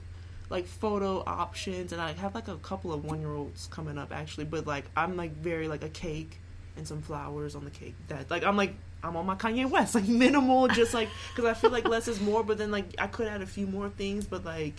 [0.50, 4.12] like photo options, and I have like a couple of one year olds coming up
[4.14, 4.46] actually.
[4.46, 6.40] But like I'm like very like a cake
[6.78, 7.96] and some flowers on the cake.
[8.08, 11.54] That like I'm like I'm on my Kanye West like minimal, just like because I
[11.54, 12.44] feel like less is more.
[12.44, 14.76] But then like I could add a few more things, but like.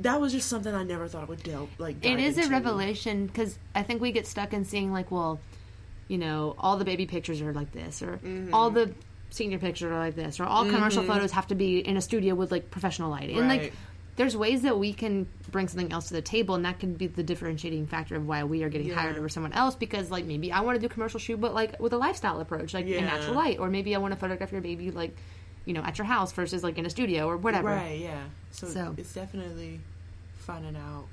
[0.00, 2.04] That was just something I never thought I would delve like.
[2.04, 5.40] It is a revelation because I think we get stuck in seeing like, well,
[6.06, 8.54] you know, all the baby pictures are like this, or Mm-hmm.
[8.54, 8.94] all the
[9.30, 12.36] senior pictures are like this, or all commercial photos have to be in a studio
[12.36, 13.38] with like professional lighting.
[13.38, 13.72] And like, Right.
[14.18, 17.06] There's ways that we can bring something else to the table, and that can be
[17.06, 18.96] the differentiating factor of why we are getting Yeah.
[18.96, 19.74] hired over someone else.
[19.74, 22.74] Because like maybe I want to do commercial shoot, but like with a lifestyle approach,
[22.74, 25.16] like in natural light, or maybe I want to photograph your baby like,
[25.64, 27.68] you know, at your house versus like in a studio or whatever.
[27.68, 28.24] Right, yeah.
[28.50, 29.80] So, So- it's definitely
[30.36, 31.06] finding out.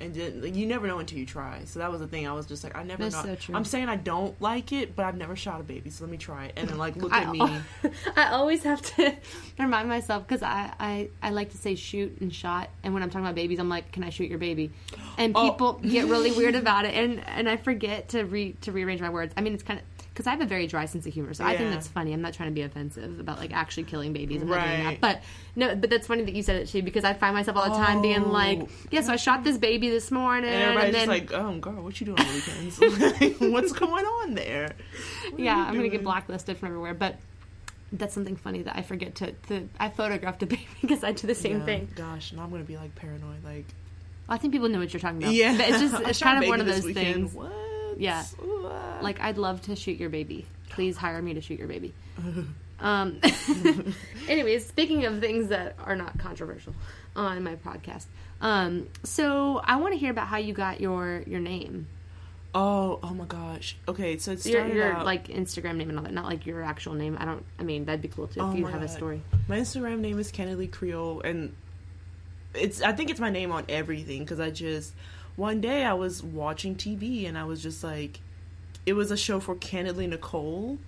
[0.00, 1.60] And then, like, you never know until you try.
[1.66, 2.26] So that was the thing.
[2.26, 3.34] I was just like, I never That's know.
[3.34, 3.54] so true.
[3.54, 5.90] I'm saying I don't like it, but I've never shot a baby.
[5.90, 6.54] So let me try it.
[6.56, 7.40] And then, like, look I, at me.
[8.16, 9.14] I always have to
[9.58, 13.10] remind myself because I, I, I like to say shoot and shot, and when I'm
[13.10, 14.70] talking about babies, I'm like, "Can I shoot your baby?"
[15.18, 15.50] And Oh.
[15.50, 19.10] people get really weird about it, and and I forget to re to rearrange my
[19.10, 19.34] words.
[19.36, 19.84] I mean, it's kind of
[20.20, 22.12] because I have a very dry sense of humor, so I think that's funny.
[22.12, 24.42] I'm not trying to be offensive about like actually killing babies.
[24.42, 25.22] I'm not that, but
[25.56, 27.76] no, but that's funny that you said it too because I find myself all the
[27.76, 28.30] time being Oh.
[28.30, 31.56] like, "Yeah, so I shot this baby this morning," and everybody's then just like, oh,
[31.58, 33.40] girl, what you doing on the weekends?
[33.40, 34.74] What's going on there?
[35.30, 36.92] What yeah, I'm gonna get blacklisted from everywhere.
[36.92, 37.16] But
[37.92, 39.32] that's something funny that I forget to.
[39.48, 41.88] to I photographed a baby because I do the same Yeah, thing.
[41.96, 43.42] Gosh, now I'm to be, like, paranoid.
[43.44, 43.64] Like,
[44.28, 45.32] I think people know what you're talking about.
[45.32, 45.56] yeah.
[45.56, 47.14] but it's just it's kind of one of those weekend.
[47.30, 47.34] things.
[47.34, 47.52] What?
[48.00, 48.24] Yeah.
[48.42, 48.98] Ah.
[49.02, 50.46] Like I'd love to shoot your baby.
[50.70, 51.94] Please hire me to shoot your baby.
[52.82, 53.20] Um,
[54.26, 56.74] anyways, speaking of things that are not controversial
[57.14, 58.06] on my podcast,
[58.40, 61.88] um, so I want to hear about how you got your your name,
[62.54, 63.76] Oh, oh my gosh.
[63.86, 65.06] Okay, so it's your your out...
[65.06, 67.16] like Instagram name and all that, not like your actual name.
[67.20, 67.44] I don't.
[67.58, 69.22] I mean, that'd be cool too if Oh you my have a story.
[69.46, 71.54] My Instagram name is Kennedy Creole, and
[72.54, 74.92] it's I think it's my name on everything because I just
[75.36, 78.20] one day I was watching TV and I was just like,
[78.86, 80.78] it was a show for Candidly Nicole,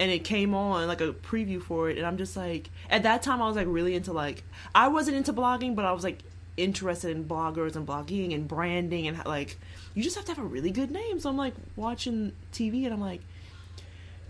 [0.00, 3.22] and it came on like a preview for it, and I'm just like, at that
[3.22, 6.22] time I was like really into like I wasn't into blogging, but I was like
[6.56, 9.56] interested in bloggers and blogging and branding and like
[9.94, 11.20] you just have to have a really good name.
[11.20, 13.20] So I'm like watching TV and I'm like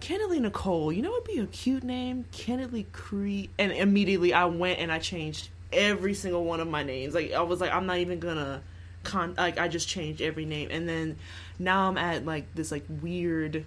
[0.01, 2.25] Kennedy Nicole, you know what would be a cute name?
[2.31, 3.51] Kennedy Cree.
[3.59, 7.15] And immediately I went and I changed every single one of my names.
[7.15, 8.63] Like I was like, I'm not even gonna
[9.05, 10.69] con like I just changed every name.
[10.71, 11.17] And then
[11.59, 13.65] now I'm at like this like weird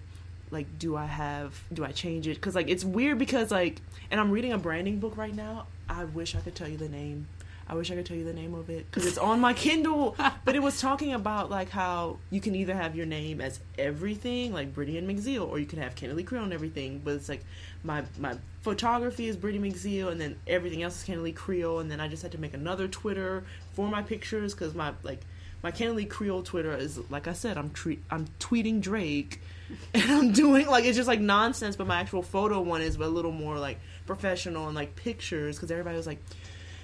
[0.49, 2.39] like do I have do I change it?
[2.41, 5.67] Cuz like it's weird because like and I'm reading a branding book right now.
[5.89, 7.27] I wish I could tell you the name.
[7.72, 10.17] I wish I could tell you the name of it because it's on my Kindle.
[10.45, 14.51] but it was talking about like how you can either have your name as everything,
[14.51, 17.01] like Brittany and McZeal, or you can have Kennedy Creole and everything.
[17.01, 17.45] But it's like
[17.82, 21.80] my my photography is Brittany McZeal, and then everything else is Kennedy Creole.
[21.80, 25.22] And then I just had to make another Twitter for my pictures because my like
[25.63, 29.39] my Kennedy Creole Twitter is like I said, I'm tre- I'm tweeting Drake,
[29.93, 31.78] and I'm doing like it's just like nonsense.
[31.78, 35.72] But my actual photo one is a little more like professional and like pictures because
[35.72, 36.19] everybody was like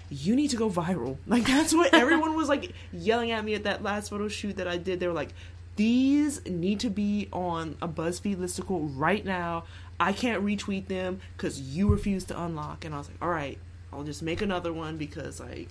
[0.09, 1.17] you need to go viral.
[1.27, 4.67] Like that's what everyone was like yelling at me at that last photo shoot that
[4.67, 4.99] I did.
[4.99, 5.33] They were like,
[5.75, 9.65] these need to be on a BuzzFeed listicle right now.
[9.99, 12.85] I can't retweet them because you refuse to unlock.
[12.85, 13.57] And I was like, all right,
[13.91, 15.69] I'll just make another one because like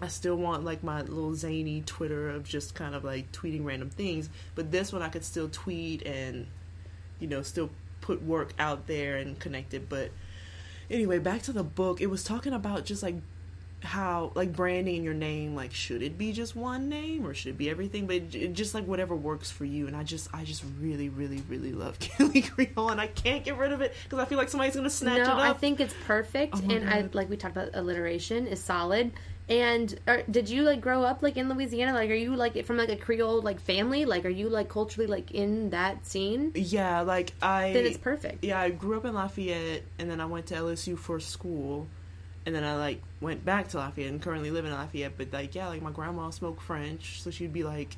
[0.00, 3.90] I still want like my little zany Twitter of just kind of like tweeting random
[3.90, 4.28] things.
[4.54, 6.46] But this one I could still tweet and
[7.18, 7.70] you know still
[8.00, 9.88] put work out there and connect it.
[9.88, 10.10] But
[10.90, 12.00] anyway, back to the book.
[12.00, 13.16] It was talking about just like
[13.82, 17.58] how like branding your name like should it be just one name or should it
[17.58, 20.64] be everything but it, just like whatever works for you and i just i just
[20.80, 24.24] really really really love kelly creole and i can't get rid of it because i
[24.24, 26.88] feel like somebody's gonna snatch no, it up No, I think it's perfect, Oh and
[26.88, 29.12] I like we talked about alliteration is solid.
[29.48, 31.92] And are, did you like grow up like in Louisiana?
[31.92, 34.04] Like, are you like from like a Creole like family?
[34.04, 36.50] Like, are you like culturally like in that scene?
[36.54, 38.44] yeah like i Then it's perfect.
[38.44, 41.86] yeah i grew up in lafayette and then i went to lsu for school
[42.44, 45.54] and then i like went back to lafayette and currently live in lafayette but like
[45.54, 47.96] yeah like my grandma spoke french so she'd be like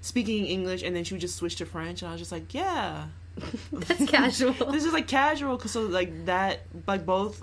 [0.00, 2.52] speaking english and then she would just switch to french and i was just like
[2.54, 3.06] yeah
[3.72, 4.52] That's casual.
[4.72, 7.42] this is like casual because so like that like both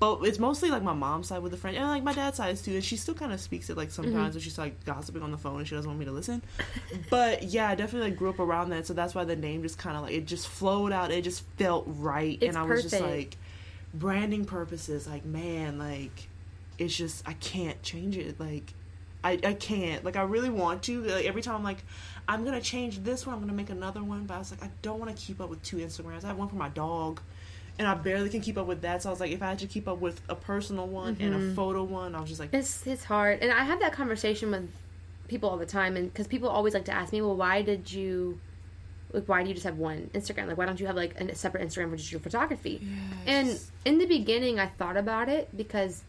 [0.00, 2.56] but it's mostly like my mom's side with the French and like my dad's side
[2.56, 4.32] too and she still kind of speaks it like sometimes mm-hmm.
[4.32, 6.42] when she's like gossiping on the phone and she doesn't want me to listen.
[7.10, 9.78] But yeah I definitely like grew up around that so that's why the name just
[9.78, 12.82] kind of like it just flowed out it just felt right It's and I was
[12.82, 13.36] just like
[13.92, 16.28] branding purposes like man like
[16.78, 18.72] it's just I can't change it like
[19.22, 21.84] I, I can't like I really want to like every time I'm like
[22.26, 24.70] I'm gonna change this one I'm gonna make another one but I was like I
[24.80, 26.24] don't want to keep up with two Instagrams.
[26.24, 27.20] I have one for my dog
[27.80, 29.58] and I barely can keep up with that so I was like if I had
[29.60, 31.54] to keep up with a personal one and a mm-hmm.
[31.54, 34.68] photo one I was just like It's it's hard, and I have that conversation with
[35.30, 37.90] people all the time, and because people always like to ask me, well, why did
[37.90, 38.38] you,
[39.12, 40.48] like, why do you just have one Instagram?
[40.48, 42.86] Like, why don't you have like a separate Instagram for just your photography?
[43.26, 46.02] And in the beginning, I thought about it because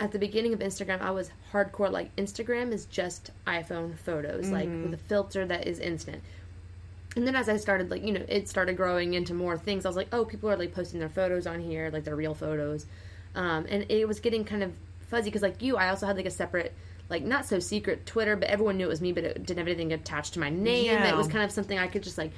[0.00, 4.68] at the beginning of Instagram, I was hardcore like Instagram is just iPhone photos, like
[4.68, 4.94] with mm-hmm.
[4.94, 6.22] a filter that is instant.
[7.16, 9.88] And then as I started, like, you know, it started growing into more things, I
[9.88, 12.86] was like, oh, people are like posting their photos on here, like their real photos.
[13.34, 14.72] Um, and it was getting kind of
[15.08, 16.74] fuzzy because, like you, I also had like a separate,
[17.08, 19.66] like, not so secret Twitter, but everyone knew it was me, but it didn't have
[19.66, 20.86] anything attached to my name.
[20.86, 21.08] Yeah.
[21.08, 22.32] It was kind of something I could just like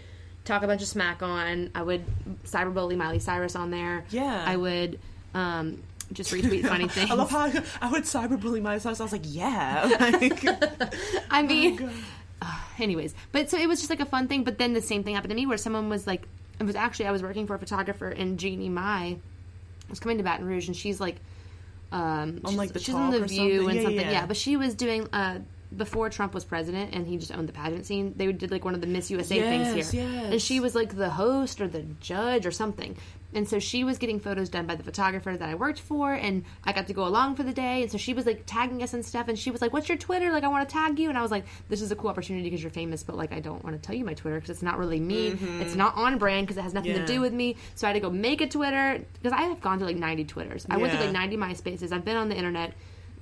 [0.45, 1.71] talk a bunch of smack on.
[1.75, 2.05] I would
[2.45, 4.05] cyberbully Miley Cyrus on there.
[4.11, 4.45] Yeah.
[4.47, 4.99] I would
[5.35, 7.11] um, just retweet funny things.
[7.13, 10.45] I love how I, I would cyberbully myself so I was like yeah like,
[11.31, 11.91] I mean,
[12.41, 12.59] God.
[12.79, 15.15] anyways but so it was just like a fun thing but then the same thing
[15.15, 16.23] happened to me where someone was like
[16.59, 19.17] it was actually i was working for a photographer and jeannie mai
[19.89, 21.17] was coming to baton rouge and she's like
[21.93, 23.69] um On, she's, like, The she's in the view something?
[23.69, 24.11] and Yeah, something yeah.
[24.13, 25.41] yeah but she was doing uh
[25.77, 28.75] before Trump was president and he just owned the pageant scene, they did like one
[28.75, 30.05] of the Miss USA things here.
[30.05, 30.33] yes.
[30.33, 32.97] And she was like the host or the judge or something.
[33.33, 36.45] And so she was getting photos done by the photographer that I worked for, and
[36.65, 37.83] I got to go along for the day.
[37.83, 39.29] And so she was like tagging us and stuff.
[39.29, 40.33] And she was like, "What's your Twitter?
[40.33, 42.43] Like, I want to tag you." And I was like, "This is a cool opportunity
[42.51, 44.65] because you're famous, but like, I don't want to tell you my Twitter because it's
[44.65, 45.39] not really me.
[45.61, 47.07] It's not on brand because it has nothing to Mm-hmm.
[47.07, 49.79] Do with me." So I had to go make a Twitter because I have gone
[49.79, 50.67] to like 90 Twitters.
[50.69, 51.93] I went to like 90 MySpaces.
[51.93, 52.73] I've been on the internet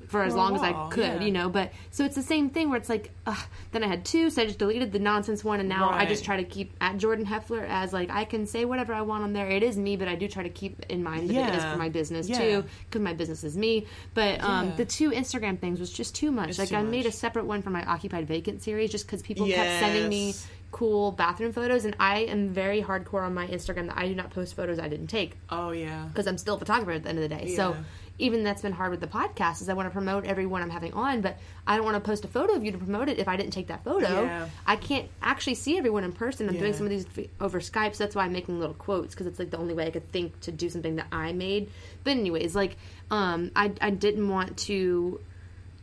[0.08, 1.20] for as For long as I could, yeah.
[1.20, 1.48] you know.
[1.48, 3.38] But so it's the same thing where it's like, ugh,
[3.72, 6.24] then I had two, so I just deleted the nonsense one, and now I just
[6.24, 9.32] try to keep at Jordan Heffler as like I can say whatever I want on
[9.32, 9.46] there.
[9.48, 11.76] It is me, but I do try to keep in mind that it is for
[11.76, 12.38] my business Yeah.
[12.38, 13.86] too, because my business is me.
[14.14, 14.74] But um, Yeah.
[14.76, 16.48] the two Instagram things was just too much.
[16.50, 19.22] It's like too I made a separate one for my occupied vacant series just because
[19.22, 20.34] people kept sending me
[20.70, 24.30] cool bathroom photos, and I am very hardcore on my Instagram that I do not
[24.30, 27.18] post photos I didn't take oh yeah because I'm still a photographer at the end
[27.18, 27.54] of the day.
[27.56, 27.76] So Yeah.
[28.18, 30.92] Even that's been hard with the podcast is I want to promote everyone I'm having
[30.92, 33.28] on, but I don't want to post a photo of you to promote it if
[33.28, 34.24] I didn't take that photo.
[34.24, 34.48] Yeah.
[34.66, 36.48] I can't actually see everyone in person.
[36.48, 37.06] I'm doing some of these
[37.40, 39.86] over Skype, so that's why I'm making little quotes because it's like the only way
[39.86, 41.70] I could think to do something that I made.
[42.02, 42.76] But anyways, like
[43.10, 45.20] um, I I didn't want to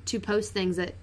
[0.06, 0.94] to post things that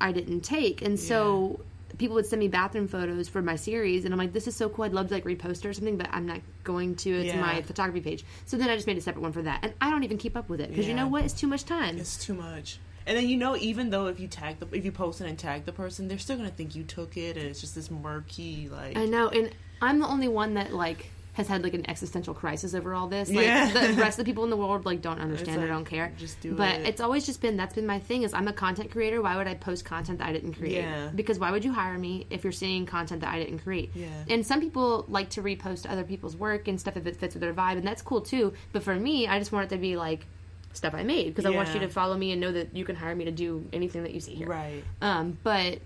[0.00, 1.60] I didn't take, and so
[1.98, 4.68] people would send me bathroom photos for my series, and I'm like, this is so
[4.68, 4.84] cool.
[4.84, 7.10] I'd love to like repost it or something, but I'm not going to.
[7.10, 7.40] It's Yeah.
[7.40, 8.24] my photography page.
[8.46, 10.36] So then I just made a separate one for that, and I don't even keep
[10.36, 11.24] up with it because you know what?
[11.24, 11.98] It's too much time.
[11.98, 12.78] It's too much.
[13.06, 15.38] And then you know, even though if you tag the if you post it and
[15.38, 18.68] tag the person, they're still gonna think you took it, and it's just this murky
[18.70, 18.96] like.
[18.96, 22.74] I know, and I'm the only one that like has had like an existential crisis
[22.74, 23.30] over all this.
[23.30, 23.70] Like Yeah.
[23.72, 26.12] the rest of the people in the world like don't understand or don't care.
[26.18, 26.86] just do but it.
[26.88, 29.22] it's always just been that's been my thing is I'm a content creator.
[29.22, 30.82] Why would I post content that I didn't create?
[30.82, 31.08] Yeah.
[31.14, 33.92] Because why would you hire me if you're seeing content that I didn't create?
[33.94, 34.08] Yeah.
[34.28, 37.40] And some people like to repost other people's work and stuff if it fits with
[37.40, 38.52] their vibe, and that's cool too.
[38.72, 40.26] But for me, I just want it to be like
[40.74, 42.96] stuff I made because I want you to follow me and know that you can
[42.96, 44.48] hire me to do anything that you see here.
[44.48, 44.82] Right.
[45.00, 45.78] Um, but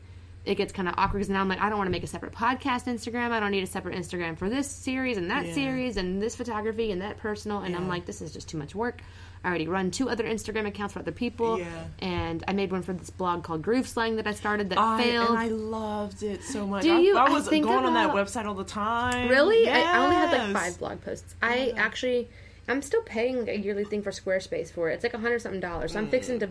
[0.47, 2.07] it gets kind of awkward because now I'm like, I don't want to make a
[2.07, 3.33] separate podcast Instagram.
[3.33, 5.55] I don't need a separate Instagram for this series and that Yeah.
[5.55, 7.59] series and this photography and that personal.
[7.59, 9.03] And I'm like, this is just too much work.
[9.43, 11.59] I already run two other Instagram accounts for other people.
[11.59, 11.67] Yeah.
[11.99, 15.03] And I made one for this blog called Groove Slang that I started that I,
[15.03, 15.31] failed.
[15.31, 16.85] and I loved it so much.
[16.85, 17.17] Do I, you?
[17.17, 19.29] I I was think going on that website all the time.
[19.29, 19.69] Really?
[19.69, 21.35] I, I only had like five blog posts.
[21.43, 22.29] I actually,
[22.69, 24.95] I'm still paying a yearly thing for Squarespace for it.
[24.95, 25.93] It's like a hundred something dollars.
[25.93, 26.11] So I'm mm.
[26.11, 26.49] fixing to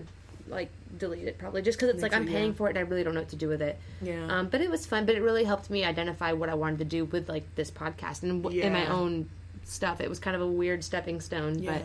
[0.48, 2.54] like delete it probably just because it's Me like I'm paying yeah.
[2.56, 3.80] for it and I really don't know what to do with it.
[4.02, 4.28] Yeah.
[4.30, 5.06] Um, but it was fun.
[5.06, 8.24] But it really helped me identify what I wanted to do with like this podcast
[8.24, 9.30] and w- in my own
[9.64, 10.02] stuff.
[10.02, 11.74] It was kind of a weird stepping stone, Yeah.
[11.74, 11.82] but.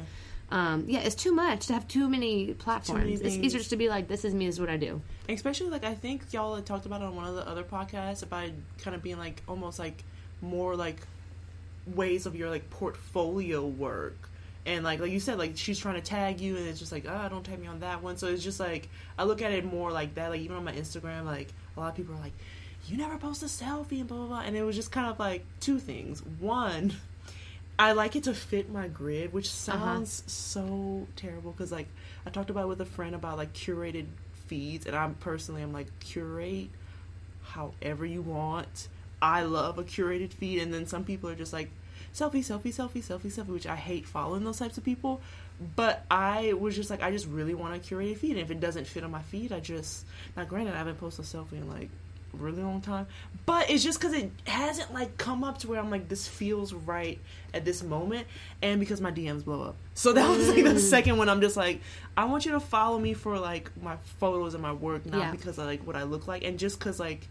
[0.53, 3.05] Um, yeah, it's too much to have too many platforms.
[3.05, 4.47] many it's easier just to be like, "This is me.
[4.47, 7.15] This is what I do." especially like I think y'all had talked about it on
[7.15, 8.51] one of the other podcasts about
[8.83, 10.03] kind of being like almost like
[10.43, 10.97] more like
[11.87, 14.30] ways of your like portfolio work
[14.67, 17.07] and like like you said like she's trying to tag you and it's just like
[17.09, 18.17] ah don't tag me on that one.
[18.17, 18.89] So it's just like
[19.19, 20.31] I look at it more like that.
[20.31, 22.33] Like even on my Instagram like a lot of people are like
[22.87, 24.41] you never post a selfie and blah blah blah.
[24.41, 26.23] And it was just kind of like two things.
[26.39, 26.95] One
[27.81, 31.89] I like it to fit my grid, which sounds so terrible because like
[32.27, 34.05] I talked about it with a friend about like curated
[34.49, 36.69] feeds, and I'm personally I'm like curate
[37.43, 38.89] however you want.
[39.23, 41.71] I love a curated feed, and then some people are just like
[42.15, 45.21] selfie, selfie, selfie, selfie, selfie, which I hate following those types of people.
[45.77, 48.41] But I was just like, I just really want to curate a curated feed, and
[48.41, 50.07] if it doesn't fit on my feed, I just
[50.37, 51.91] now granted I haven't posted a selfie in like
[52.33, 53.07] really long time,
[53.45, 56.73] but it's just because it hasn't like come up to where I'm like this feels
[56.73, 57.19] right
[57.53, 58.27] at this moment,
[58.63, 59.77] and because my DMs blow up.
[59.95, 60.79] So that was like the mm.
[60.79, 61.29] second one.
[61.29, 61.81] I'm just like,
[62.17, 65.31] I want you to follow me for like my photos and my work, not Yeah.
[65.31, 67.29] because I like what I look like, and just because like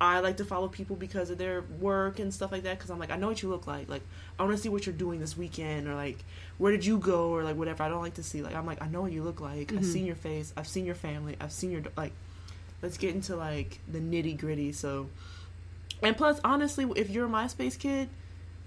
[0.00, 2.76] I like to follow people because of their work and stuff like that.
[2.76, 3.88] Because I'm like, I know what you look like.
[3.88, 4.02] Like,
[4.38, 6.18] I want to see what you're doing this weekend, or like,
[6.58, 7.82] where did you go, or like whatever.
[7.82, 8.42] I don't like to see.
[8.42, 9.72] Like, I'm like, I know what you look like.
[9.72, 9.92] I've mm-hmm.
[9.92, 10.52] seen your face.
[10.56, 11.36] I've seen your family.
[11.40, 12.12] I've seen your like.
[12.82, 14.72] Let's get into like the nitty gritty.
[14.72, 15.08] So,
[16.02, 18.10] and plus, honestly, if you're a MySpace kid,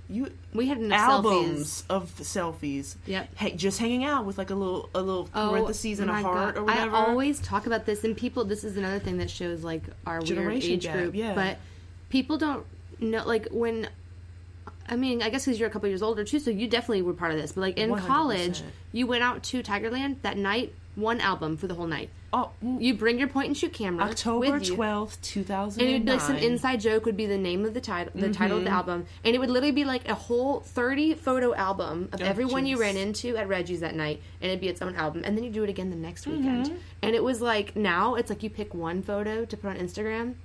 [0.09, 1.89] you We had albums selfies.
[1.89, 2.95] of selfies.
[3.05, 3.35] Yep.
[3.35, 6.21] Hey, just hanging out with like a little a little oh parentheses and a Oh
[6.23, 6.61] heart God.
[6.61, 6.95] or whatever.
[6.95, 8.43] I always talk about this, and people.
[8.45, 11.15] This is another thing that shows like our weird Generation age gap, group.
[11.15, 11.33] yeah.
[11.35, 11.57] But
[12.09, 12.65] people don't
[12.99, 13.87] know, like when.
[14.91, 17.13] I mean, I guess because you're a couple years older too, so you definitely were
[17.13, 17.51] part of this.
[17.51, 18.07] But like in 100%.
[18.07, 22.09] college, you went out to Tigerland that night, one album for the whole night.
[22.33, 26.05] oh, mm, You bring your point and shoot camera October twelfth, two thousand And it'd
[26.05, 28.63] be like some inside joke would be the name of the title, the title of
[28.63, 32.25] the album, and it would literally be like a whole thirty photo album of Oh,
[32.25, 35.35] everyone you ran into at Reggie's that night, and it'd be its own album, and
[35.35, 36.71] then you do it again the next weekend.
[37.01, 40.35] And it was like now it's like you pick one photo to put on Instagram,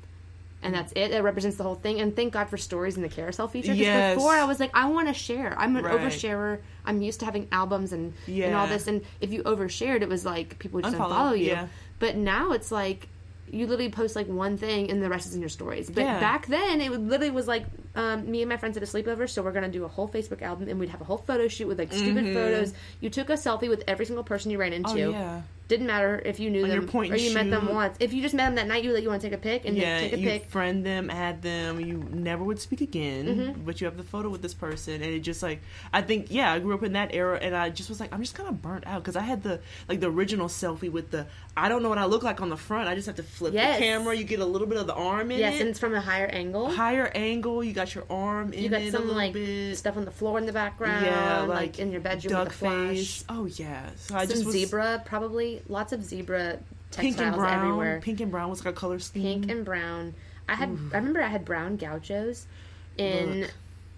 [0.65, 1.13] and that's it.
[1.13, 2.01] It represents the whole thing.
[2.01, 3.69] And thank God for stories and the carousel feature.
[3.69, 4.15] 'cause Yes.
[4.17, 5.55] before I was like, I want to share.
[5.59, 5.95] I'm an Right.
[6.01, 6.59] oversharer.
[6.87, 8.87] I'm used to having albums and and all this.
[8.89, 11.47] And if you overshared, it was like people would just Unfollow, unfollow you.
[11.47, 11.67] yeah.
[12.01, 13.09] But now it's like
[13.53, 15.91] you literally post like one thing and the rest is in your stories.
[15.91, 16.19] But Yeah.
[16.19, 19.43] back then, it literally was like um, me and my friends at a sleepover, so
[19.43, 21.79] we're gonna do a whole Facebook album and we'd have a whole photo shoot with
[21.79, 22.73] like stupid photos.
[23.01, 24.91] You took a selfie with every single person you ran into.
[24.91, 25.09] Mm-hmm.
[25.09, 27.97] Oh yeah, Didn't matter if you knew your them point or you met them once.
[28.01, 29.65] If you just met them that night, you like you want to take a pic
[29.65, 30.01] and yeah.
[30.01, 30.51] take a you pic.
[30.51, 31.79] friend them, add them.
[31.81, 33.65] You never would speak again, Mm-hmm.
[33.65, 35.61] but you have the photo with this person, and it just like
[35.93, 38.21] I think yeah, I grew up in that era, and I just was like I'm
[38.21, 41.27] just kind of burnt out because I had the like the original selfie with the
[41.57, 42.89] I don't know what I look like on the front.
[42.89, 43.79] I just have to flip Yes.
[43.79, 44.15] the camera.
[44.17, 45.61] You get a little bit of the arm in Yes, it.
[45.61, 46.69] and it's from a higher angle.
[46.71, 47.63] higher angle.
[47.63, 49.77] You got your arm in you got it a some little like bit.
[49.77, 51.05] stuff on the floor in the background.
[51.05, 52.89] yeah, like, like, in your bedroom with a flash.
[52.97, 53.25] face.
[53.29, 56.61] Oh yeah, so I Some just was, zebra, probably lots of zebra
[56.93, 57.59] textiles pink and brown.
[57.59, 58.01] everywhere.
[58.01, 59.23] Pink and brown was like a color scheme.
[59.41, 60.15] pink and brown.
[60.49, 62.47] I had I remember I had brown gauchos
[62.97, 63.51] in Look.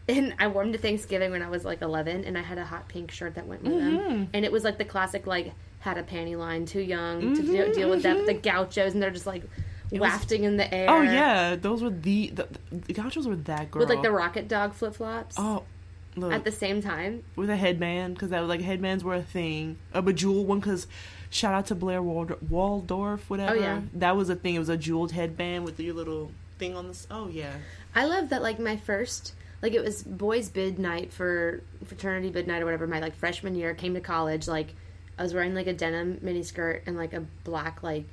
[0.09, 2.65] and I wore them to Thanksgiving when I was like 11 and I had a
[2.65, 3.97] hot pink shirt that went with Mm-hmm.
[3.97, 4.29] them.
[4.33, 7.53] And it was like the classic like had a panty line too young to Mm-hmm,
[7.53, 9.43] de- deal with that the gauchos and they're just like
[9.93, 10.91] was- wafting in the air.
[10.91, 13.81] Oh yeah, those were the the, the gauchos were that girl.
[13.81, 15.65] With like the rocket dog flip-flops oh
[16.17, 17.23] look at the same time.
[17.37, 19.79] with a headband because that was like headbands were a thing.
[19.93, 20.87] A bejeweled one because
[21.31, 23.57] shout out to Blair Wald- Waldorf whatever.
[23.57, 23.81] Oh, yeah.
[23.95, 24.55] that was a thing.
[24.55, 27.07] It was a jeweled headband with your little thing on this.
[27.11, 27.53] Oh yeah,
[27.95, 28.43] I love that.
[28.43, 32.87] Like my first, like it was boys' bid night for fraternity bid night or whatever.
[32.87, 34.49] My like freshman year, came to college.
[34.49, 34.75] Like
[35.19, 38.07] I was wearing like a denim miniskirt and like a black like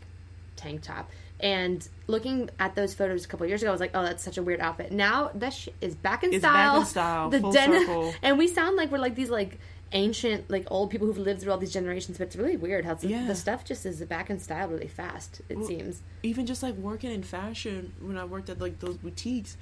[0.55, 1.09] tank top.
[1.43, 4.37] And looking at those photos a couple years ago, I was like, "Oh, that's such
[4.37, 6.73] a weird outfit." Now that sh- is back in It's style.
[6.73, 9.59] back in style, The denim, and we sound like we're like these like
[9.91, 12.17] ancient, like old people who've lived through all these generations.
[12.17, 13.27] But it's really weird how Yeah.
[13.27, 15.41] the stuff just is back in style really fast.
[15.49, 16.01] It Well, seems.
[16.23, 19.57] even just like working in fashion when I worked at like those boutiques,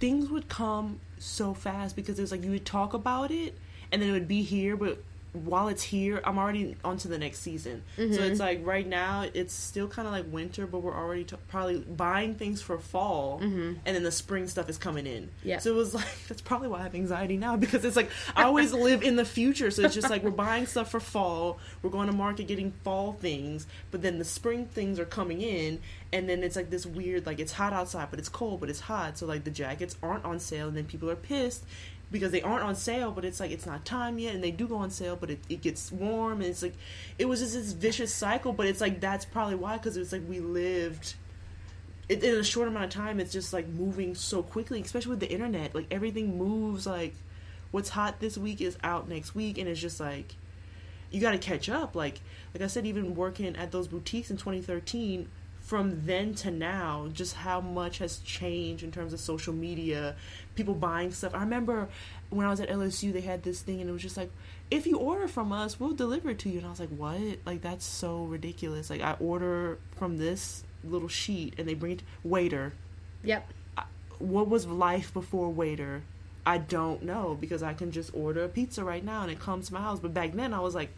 [0.00, 3.56] things would come so fast because it was like you would talk about it
[3.92, 4.98] and then it would be here, but
[5.32, 7.82] while it's here, I'm already on to the next season.
[7.96, 8.22] So mm-hmm.
[8.22, 11.78] it's like right now it's still kind of like winter, but we're already t- probably
[11.78, 13.74] buying things for fall, mm-hmm.
[13.86, 15.30] and then the spring stuff is coming in.
[15.42, 15.58] Yeah.
[15.58, 18.44] So it was like that's probably why I have anxiety now because it's like I
[18.44, 19.70] always live in the future.
[19.70, 23.14] So it's just like we're buying stuff for fall, we're going to market getting fall
[23.14, 25.80] things, but then the spring things are coming in,
[26.12, 28.80] and then it's like this weird like it's hot outside, but it's cold, but it's
[28.80, 29.16] hot.
[29.16, 31.64] So like the jackets aren't on sale, and then people are pissed
[32.12, 34.68] because they aren't on sale, but it's like it's not time yet, and they do
[34.68, 36.74] go on sale, but it, it gets warm, and it's like
[37.18, 38.52] it was just this vicious cycle.
[38.52, 41.14] But it's like that's probably why because it's like we lived
[42.08, 43.18] it, in a short amount of time.
[43.18, 45.74] It's just like moving so quickly, especially with the internet.
[45.74, 46.86] Like everything moves.
[46.86, 47.14] Like
[47.70, 50.36] what's hot this week is out next week, and it's just like
[51.10, 51.96] you got to catch up.
[51.96, 52.20] Like
[52.54, 55.28] like I said, even working at those boutiques in 2013.
[55.60, 60.16] From then to now, just how much has changed in terms of social media,
[60.54, 61.34] people buying stuff.
[61.34, 61.88] I remember
[62.30, 64.30] when I was at LSU, they had this thing, and it was just like,
[64.70, 66.58] if you order from us, we'll deliver it to you.
[66.58, 67.20] And I was like, what?
[67.44, 68.90] Like that's so ridiculous.
[68.90, 72.02] Like I order from this little sheet, and they bring it.
[72.26, 72.72] Waitr,
[73.24, 73.48] Yep.
[74.18, 76.00] what was life before Waitr?
[76.44, 79.68] I don't know because I can just order a pizza right now and it comes
[79.68, 80.00] to my house.
[80.00, 80.90] But back then, I was like,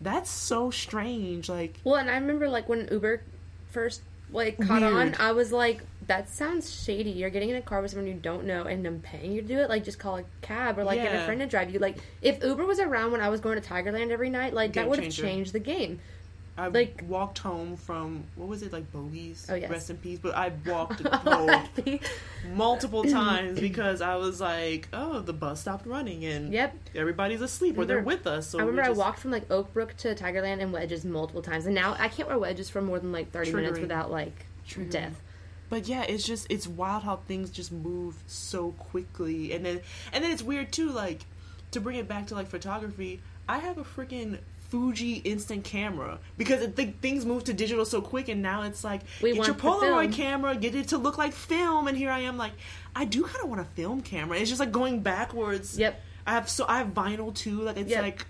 [0.00, 1.48] that's so strange.
[1.48, 3.22] Like Well, and I remember like when Uber
[3.70, 7.10] first like caught on, I was like, that sounds shady.
[7.10, 9.48] You're getting in a car with someone you don't know and I'm paying you to
[9.48, 9.68] do it.
[9.68, 11.78] Like, just call a cab or like get a friend to drive you.
[11.78, 14.84] Like, if Uber was around when I was going to Tigerland every night, like Game
[14.84, 16.00] that would have changed the game.
[16.56, 19.46] I Like- walked home from what was it like Bogies?
[19.50, 19.68] Oh, yes.
[19.68, 20.20] Rest in peace.
[20.22, 21.02] But I walked
[22.54, 26.76] multiple times because I was like, oh, the bus stopped running and yep.
[26.94, 28.48] everybody's asleep or they're with us.
[28.48, 31.66] So I remember we I walked from like Oakbrook to Tigerland in wedges multiple times,
[31.66, 34.90] and now I can't wear wedges for more than like thirty minutes without like Triggering.
[34.90, 35.20] death.
[35.70, 39.80] But yeah, it's just it's wild how things just move so quickly, and then
[40.12, 40.90] and then it's weird too.
[40.90, 41.24] Like
[41.72, 44.38] to bring it back to like photography, I have a freaking
[44.70, 48.82] Fuji instant camera because it, th- things move to digital so quick, and now it's
[48.82, 49.54] like We get your.
[49.54, 52.52] Polaroid camera, get it to look like film, and here I am like
[52.96, 54.38] I do kind of want a film camera.
[54.38, 55.78] It's just like going backwards.
[55.78, 56.00] Yep.
[56.26, 57.60] I have so I have vinyl too.
[57.62, 58.02] Like it's Yep.
[58.02, 58.26] like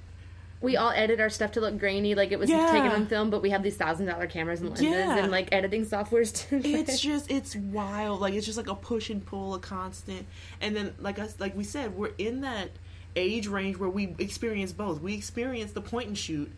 [0.64, 2.70] We all edit our stuff to look grainy, like it was Yeah.
[2.72, 5.18] taken on film, but we have these thousand dollar cameras and lenses Yeah.
[5.18, 6.60] and like editing softwares too.
[6.64, 10.26] it's just it's wild like it's just like a push and pull a constant
[10.60, 12.70] and then like us like we said we're in that
[13.16, 16.50] age range where we experience both we experience the point and shoot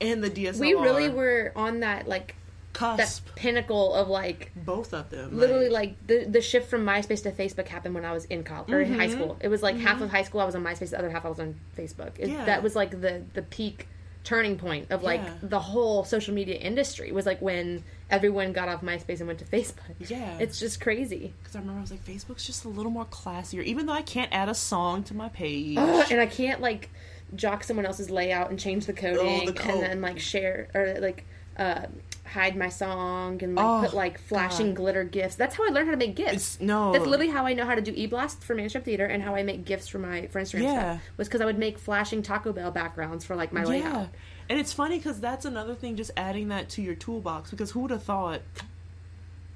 [0.00, 2.36] and the DSLR we really were on that like
[2.78, 7.30] that pinnacle of like both of them literally like the the shift from MySpace to
[7.32, 9.12] Facebook happened when I was in college or in high Mhm.
[9.12, 9.36] school.
[9.40, 11.28] It was like half of high school I was on MySpace, the other half I
[11.28, 12.12] was on Facebook.
[12.18, 12.44] It, Yeah.
[12.44, 13.88] That was like the the peak
[14.24, 15.34] turning point of like Yeah.
[15.42, 19.44] the whole social media industry was like when everyone got off MySpace and went to
[19.56, 19.94] Facebook.
[20.10, 21.32] yeah It's just crazy.
[21.42, 24.02] because I remember I was like Facebook's just a little more classier even though I
[24.02, 26.88] can't add a song to my page Ugh, and I can't like
[27.36, 29.74] jock someone else's layout and change the coding Oh, the code.
[29.74, 31.24] and then like share or like
[31.58, 31.86] uh,
[32.26, 34.76] hide my song and like Oh, put like flashing God.
[34.76, 35.34] glitter gifs.
[35.34, 36.32] That's how I learned how to make gifs.
[36.32, 39.22] it's no That's literally how I know how to do e-blast for Manuscript Theater and
[39.22, 40.80] how I make gifts for my for Instagram Yeah.
[40.98, 41.02] stuff.
[41.18, 44.08] Was because I would make flashing Taco Bell backgrounds for like my yeah layout.
[44.48, 47.80] and it's funny because that's another thing just adding that to your toolbox because who
[47.80, 48.40] would have thought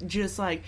[0.06, 0.62] just like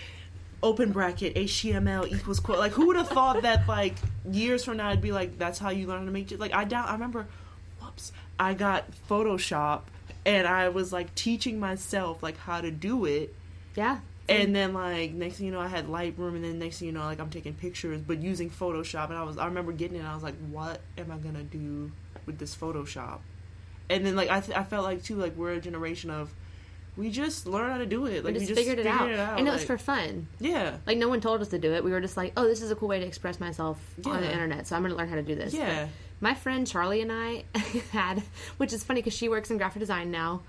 [0.63, 3.95] open bracket html equals quote like who would have thought that like
[4.29, 6.89] years from now I'd be like that's how you learn to make like i doubt
[6.89, 7.25] i remember
[7.81, 9.81] whoops i got photoshop
[10.25, 13.33] and i was like teaching myself like how to do it
[13.75, 13.99] Yeah.
[14.29, 16.91] and then like next thing you know i had lightroom and then next thing you
[16.93, 19.99] know like i'm taking pictures but using photoshop and i was i remember getting it
[19.99, 21.91] and i was like what am i gonna do
[22.25, 23.19] with this photoshop
[23.89, 26.31] and then like i, th- I felt like too like we're a generation of
[26.97, 29.09] we just learn how to do it like we just, figured, it, out.
[29.09, 30.27] and it was like- for fun.
[30.41, 31.85] yeah Like no one told us to do it.
[31.85, 34.29] We were just like, oh, this is a cool way to express myself on the
[34.29, 35.53] internet, so I'm going to learn how to do this.
[35.53, 35.87] yeah
[36.21, 37.43] My friend Charlie and I
[37.91, 38.21] had,
[38.57, 40.41] which is funny because she works in graphic design now,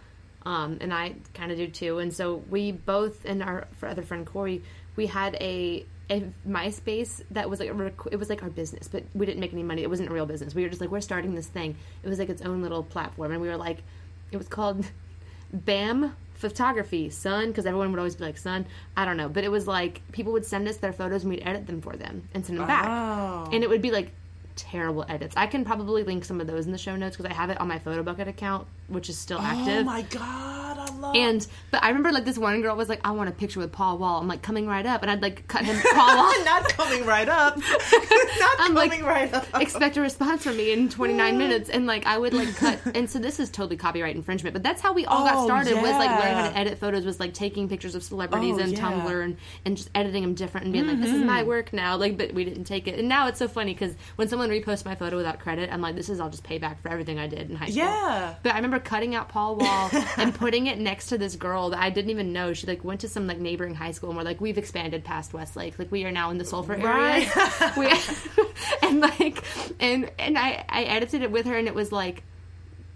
[0.44, 1.98] um, and I kind of do too.
[1.98, 4.62] And so we both and our other friend Corey,
[4.96, 8.86] we had a a MySpace that was like a rec- it was like our business,
[8.86, 9.82] but we didn't make any money.
[9.82, 10.54] It wasn't a real business.
[10.54, 11.74] We were just like we're starting this thing.
[12.02, 13.78] It was like its own little platform, and we were like,
[14.30, 14.84] it was called
[15.52, 18.66] Bam photography, son, because everyone would always be like son.
[18.96, 21.42] I don't know, but it was like people would send us their photos and we'd
[21.46, 23.48] edit them for them and send them back, Oh.
[23.52, 24.10] and it would be like
[24.56, 25.34] terrible edits.
[25.36, 27.60] I can probably link some of those in the show notes because I have it
[27.60, 29.80] on my photo bucket account, which is still active.
[29.80, 33.00] Oh my god, I love And but I remember like this one girl was like,
[33.04, 34.20] I want a picture with Paul Wall.
[34.20, 36.44] I'm like coming right up, and I'd like cut him Paul Wall.
[36.44, 37.56] not coming right up.
[38.40, 39.46] not I'm like, coming right up.
[39.60, 43.08] expect a response from me in 29 minutes and like i would like cut and
[43.08, 45.90] so this is totally copyright infringement but that's how we all got Oh, started was
[45.92, 48.78] like learning how to edit photos was like taking pictures of celebrities Oh, and yeah.
[48.78, 49.06] Mm-hmm.
[49.06, 51.96] tumblr and, and just editing them different and being like this is my work now
[51.96, 54.84] like but we didn't take it and now it's so funny because when someone reposts
[54.84, 57.50] my photo without credit i'm like this is all just payback for everything i did
[57.50, 58.34] in high school Yeah.
[58.42, 61.80] but I remember cutting out Paul Wall and putting it next to this girl that
[61.80, 62.52] I didn't even know.
[62.52, 65.32] She like went to some like neighboring high school and we're like, we've expanded past
[65.32, 65.78] Westlake.
[65.78, 67.30] Like we are now in the Sulphur area.
[67.76, 67.86] we,
[68.82, 69.42] and like
[69.80, 72.22] and and I I edited it with her and it was like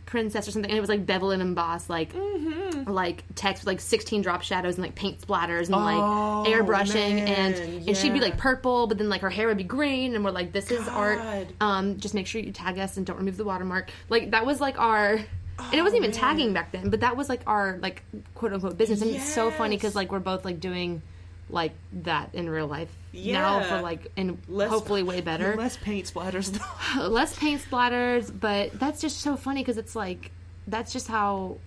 [0.06, 2.90] princess or something and it was like bevel and embossed like Mm-hmm.
[2.90, 6.94] like text with like 16 drop shadows and like paint splatters and Oh, like airbrushing
[7.26, 10.14] and man, and she'd be like purple but then like her hair would be green
[10.14, 11.20] and we're like this is art
[11.60, 14.60] um just make sure you tag us and don't remove the watermark like that was
[14.60, 15.18] like our
[15.58, 16.20] and it wasn't even Oh, man.
[16.20, 18.02] tagging back then but that was like our like
[18.34, 21.02] quote unquote business and it's so funny because like we're both like doing
[21.48, 26.12] like that in real life now for like and Less- hopefully way better Less paint
[26.12, 26.50] splatters
[26.96, 27.08] though.
[27.08, 30.30] less paint splatters but that's just so funny because it's like
[30.66, 31.58] that's just how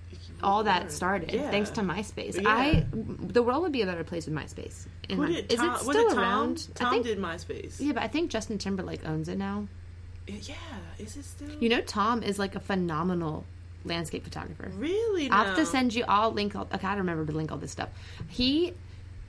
[0.44, 1.50] all that started Yeah.
[1.50, 2.50] thanks to myspace Yeah.
[2.50, 5.76] i the world would be a better place with myspace in my- did, is Tom,
[5.76, 6.20] it still it Tom?
[6.20, 7.78] around Tom i think did MySpace.
[7.80, 9.68] yeah but i think justin timberlake owns it now
[10.28, 10.56] Yeah,
[11.00, 11.50] is it still?
[11.60, 13.46] you know tom is like a phenomenal
[13.86, 15.30] landscape photographer really?
[15.30, 16.04] I'll have to send you.
[16.08, 16.56] I'll link.
[16.56, 17.90] All, I gotta remember to link all this stuff.
[18.28, 18.74] He,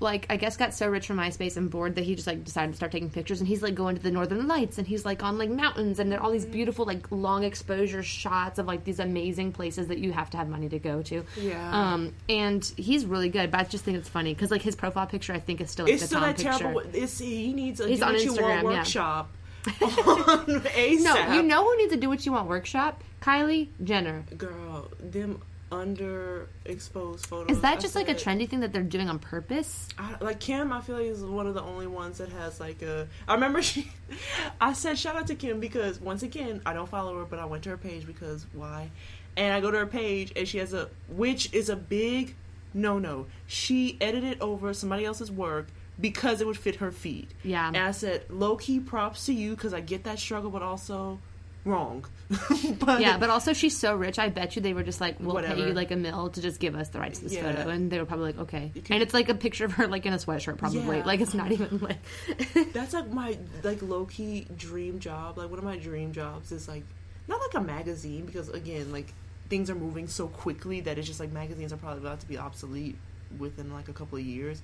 [0.01, 2.71] like, I guess got so rich from MySpace and bored that he just like decided
[2.73, 3.41] to start taking pictures.
[3.41, 6.11] And he's like going to the Northern Lights, and he's like on like mountains, and
[6.11, 9.99] there are all these beautiful like long exposure shots of like these amazing places that
[9.99, 11.25] you have to have money to go to.
[11.37, 11.71] Yeah.
[11.93, 15.07] Um, and he's really good, but I just think it's funny because like his profile
[15.07, 16.59] picture, I think is still like It's the still that picture.
[16.59, 16.83] terrible.
[16.93, 18.63] It's he needs a He's on Instagram, yeah.
[18.63, 19.31] workshop
[19.66, 21.01] on ASAP.
[21.03, 23.03] No, you know who needs to do what you want workshop?
[23.20, 24.24] Kylie Jenner.
[24.39, 27.57] girl, them underexposed photos.
[27.57, 29.89] Is that just like a trendy thing that they're doing on purpose?
[29.99, 32.82] I, like Kim, I feel like is one of the only ones that has like
[32.82, 33.07] a.
[33.28, 33.91] I remember she,
[34.61, 37.45] I said shout out to Kim because once again I don't follow her, but I
[37.45, 38.91] went to her page because why?
[39.37, 42.35] And I go to her page and she has a which is a big
[42.74, 43.27] no no.
[43.47, 45.69] She edited over somebody else's work
[46.01, 47.31] because it would fit her feet.
[47.43, 47.67] Yeah.
[47.69, 51.19] And I said low key props to you because I get that struggle, but also
[51.65, 52.07] wrong.
[52.79, 54.19] but Yeah, but also she's so rich.
[54.19, 56.61] I bet you they were just like, "We'll pay you like a mill to just
[56.61, 57.53] give us the rights to this Yeah.
[57.55, 59.87] photo," and they were probably like, "Okay." can- And it's like a picture of her
[59.89, 60.99] like in a sweatshirt, probably.
[60.99, 61.05] Yeah.
[61.05, 61.99] Like it's not even like.
[62.73, 65.37] That's like my like low key dream job.
[65.39, 66.85] Like one of my dream jobs is like
[67.29, 69.13] not like a magazine because again like
[69.49, 72.39] things are moving so quickly that it's just like magazines are probably about to be
[72.39, 72.97] obsolete
[73.39, 74.63] within like a couple of years.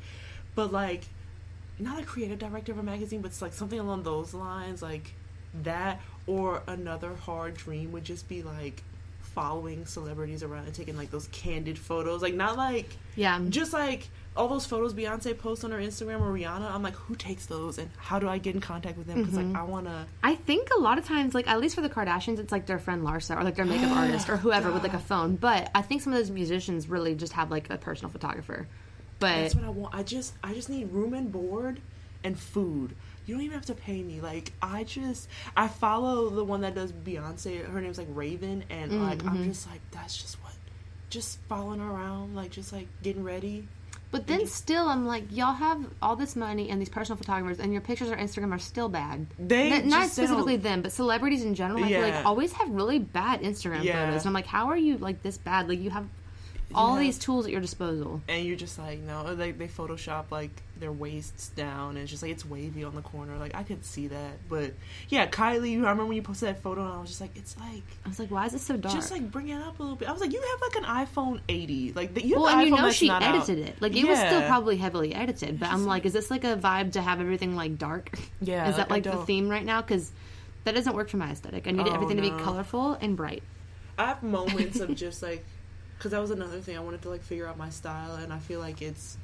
[0.55, 1.03] But like
[1.79, 5.13] not a creative director of a magazine, but it's like something along those lines, like
[5.63, 8.83] that or another hard dream would just be like
[9.21, 12.23] following celebrities around and taking like those candid photos.
[12.23, 13.39] Like not like yeah.
[13.49, 17.15] just like all those photos Beyonce posts on her Instagram or Rihanna, I'm like, who
[17.15, 19.23] takes those and how do I get in contact with them?
[19.23, 19.53] Because Mm-hmm.
[19.53, 20.07] like I want to.
[20.23, 22.79] I think a lot of times, like at least for the Kardashians, it's like their
[22.79, 25.37] friend Larsa or like their makeup artist or whoever with like a phone.
[25.37, 28.67] But I think some of those musicians really just have like a personal photographer.
[29.19, 29.95] But That's what I want.
[29.95, 31.81] I just I just need room and board
[32.25, 32.95] and food.
[33.27, 34.21] You don't even have to pay me.
[34.21, 37.65] Like I just I follow the one that does Beyonce.
[37.71, 39.29] Her name's like Raven, and Mm, like mm-hmm.
[39.29, 40.53] I'm just like that's just what.
[41.09, 43.67] Just following around, like just like getting ready.
[44.11, 47.73] but then still, I'm like, y'all have all this money and these personal photographers, and
[47.73, 49.27] your pictures on Instagram are still bad.
[49.39, 51.85] They Not- not just- they don't- specifically them, but celebrities in general.
[51.85, 54.07] I feel like always have really bad Instagram Yeah.
[54.07, 54.23] photos.
[54.23, 55.69] And I'm like, how are you like this bad?
[55.69, 56.07] Like you have
[56.75, 58.21] all these tools at your disposal.
[58.29, 62.23] and you're just like no like they photoshop like their waists down and it's just
[62.23, 64.73] like it's wavy on the corner like i could see that but
[65.09, 67.57] yeah kylie i remember when you posted that photo and i was just like it's
[67.59, 68.95] like I was like, why is it so dark?
[68.95, 71.07] just like bring it up a little bit i was like you have like an
[71.07, 73.37] iphone 80 like the, you well, and you know she not out.
[73.37, 73.81] edited it.
[73.81, 76.93] Like it was still probably heavily edited, but I'm like, is this like a vibe
[76.93, 78.11] to have everything like dark?
[78.41, 79.81] Yeah, is that like the theme right now?
[79.83, 80.11] Because
[80.65, 81.67] that doesn't work for my aesthetic.
[81.69, 83.43] I need Oh, everything to be colorful and bright.
[83.99, 85.45] i have moments of just like
[85.97, 88.39] because that was another thing i wanted to like figure out my style and i
[88.39, 89.19] feel like it's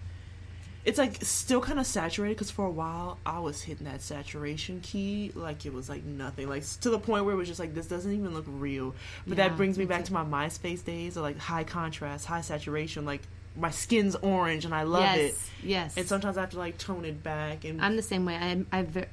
[0.85, 4.81] it's like still kind of saturated because for a while I was hitting that saturation
[4.81, 7.74] key like it was like nothing like to the point where it was just like
[7.74, 8.94] this doesn't even look real.
[9.27, 12.40] But Yeah, that brings me back to my MySpace days of like high contrast high
[12.40, 13.23] saturation like
[13.57, 15.66] my skin's orange and I love yes, it.
[15.66, 15.97] yes.
[15.97, 18.35] And sometimes I have to like tone it back and I'm the same way.
[18.35, 19.09] I, I ver-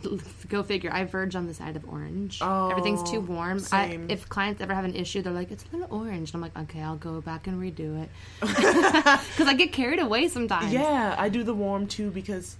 [0.48, 0.92] go figure.
[0.92, 2.40] I verge on the side of orange.
[2.42, 3.62] Oh, Everything's too oh, warm.
[3.70, 6.40] I, if clients ever have an issue, they're like, "It's a little orange." And I'm
[6.40, 8.10] like, "Okay, I'll go back and redo it,"
[8.40, 10.72] because I get carried away sometimes.
[10.72, 12.56] Yeah, I do the warm too because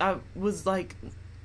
[0.00, 0.96] I was like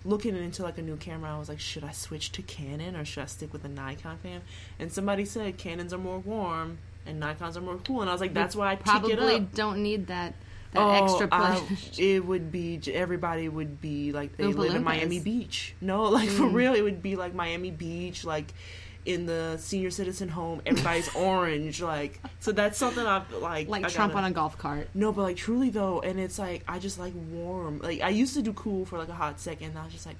[0.06, 1.36] looking into like a new camera.
[1.36, 4.18] I was like, should I switch to Canon or should I stick with the Nikon
[4.20, 4.42] fam?
[4.80, 6.78] And somebody said Canons are more warm
[7.08, 9.42] and Nikons are more cool, and I was like, that's why I probably pick it
[9.42, 9.54] up.
[9.54, 10.36] don't need that
[10.74, 11.98] that Oh, extra I- push.
[11.98, 15.76] it would be everybody would be like they live in Miami Beach.
[15.82, 16.38] No, like Mm.
[16.38, 18.54] for real, it would be like Miami Beach, like
[19.06, 20.62] in the senior citizen home.
[20.66, 22.52] Everybody's orange, like so.
[22.52, 24.90] That's something I've like like I Trump gotta- on a golf cart.
[24.94, 27.80] No, but like truly though, and it's like I just like warm.
[27.80, 29.70] Like I used to do cool for like a hot second.
[29.70, 30.18] And I was just like,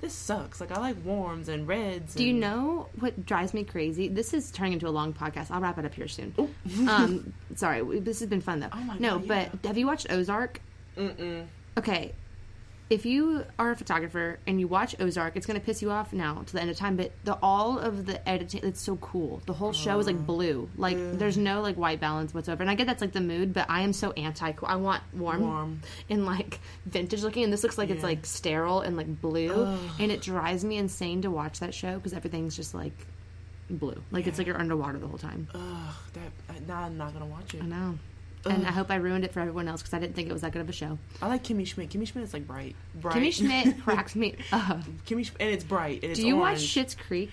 [0.00, 0.60] this sucks.
[0.60, 2.14] Like I like warms and reds.
[2.14, 4.08] Do you know what drives me crazy?
[4.08, 5.50] This is turning into a long podcast.
[5.50, 6.34] I'll wrap it up here soon.
[6.88, 8.68] Um, sorry, this has been fun though.
[8.72, 10.60] Oh my no, God, but have you watched Ozark?
[10.96, 11.46] Mm-mm.
[11.76, 12.12] Okay,
[12.90, 16.12] if you are a photographer and you watch Ozark, it's going to piss you off
[16.12, 16.96] now to the end of time.
[16.96, 19.40] But the all of the editing, it's so cool.
[19.46, 20.22] The whole show is like oh.
[20.22, 20.68] blue.
[20.76, 22.64] Like there's no like white balance whatsoever.
[22.64, 24.52] And I get that's like the mood, but I am so anti.
[24.64, 25.80] I want warm, Warm.
[26.10, 27.44] and like vintage looking.
[27.44, 31.22] And this looks like it's like sterile and like blue, and it drives me insane
[31.22, 33.06] to watch that show because everything's just like
[33.70, 34.02] blue.
[34.10, 35.46] Like it's like you're underwater the whole time.
[35.54, 37.62] Ugh, that now I'm not gonna watch it.
[37.62, 37.98] I know.
[38.46, 40.42] And I hope I ruined it for everyone else because I didn't think it was
[40.42, 40.98] that good of a show.
[41.20, 41.90] I like Kimmy Schmidt.
[41.90, 43.14] Kimmy Schmidt is like bright, bright.
[43.16, 44.80] Kimmy Schmidt cracks me up.
[45.06, 46.02] Kimmy Sch- and it's bright.
[46.02, 46.74] And it's Do you watch orange.
[46.74, 47.30] Schitt's Creek?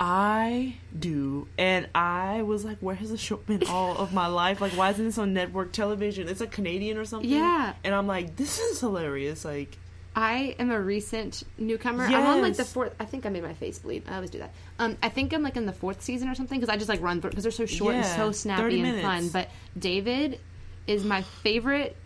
[0.00, 4.60] I do, and I was like, "Where has the show been all of my life?
[4.60, 6.28] Like, why isn't this on network television?
[6.28, 7.74] It's like Canadian or something." Yeah.
[7.84, 9.78] and I'm like, "This is hilarious!" Like,
[10.14, 12.04] I am a recent newcomer.
[12.04, 12.94] I'm on like the fourth.
[13.00, 14.04] I think I made my face bleed.
[14.08, 14.52] I always do that.
[14.78, 17.00] Um, I think I'm like in the fourth season or something because I just like
[17.00, 19.28] run through because they're so short and so snappy and fun.
[19.28, 19.48] But
[19.78, 20.38] David
[20.86, 21.96] is my favorite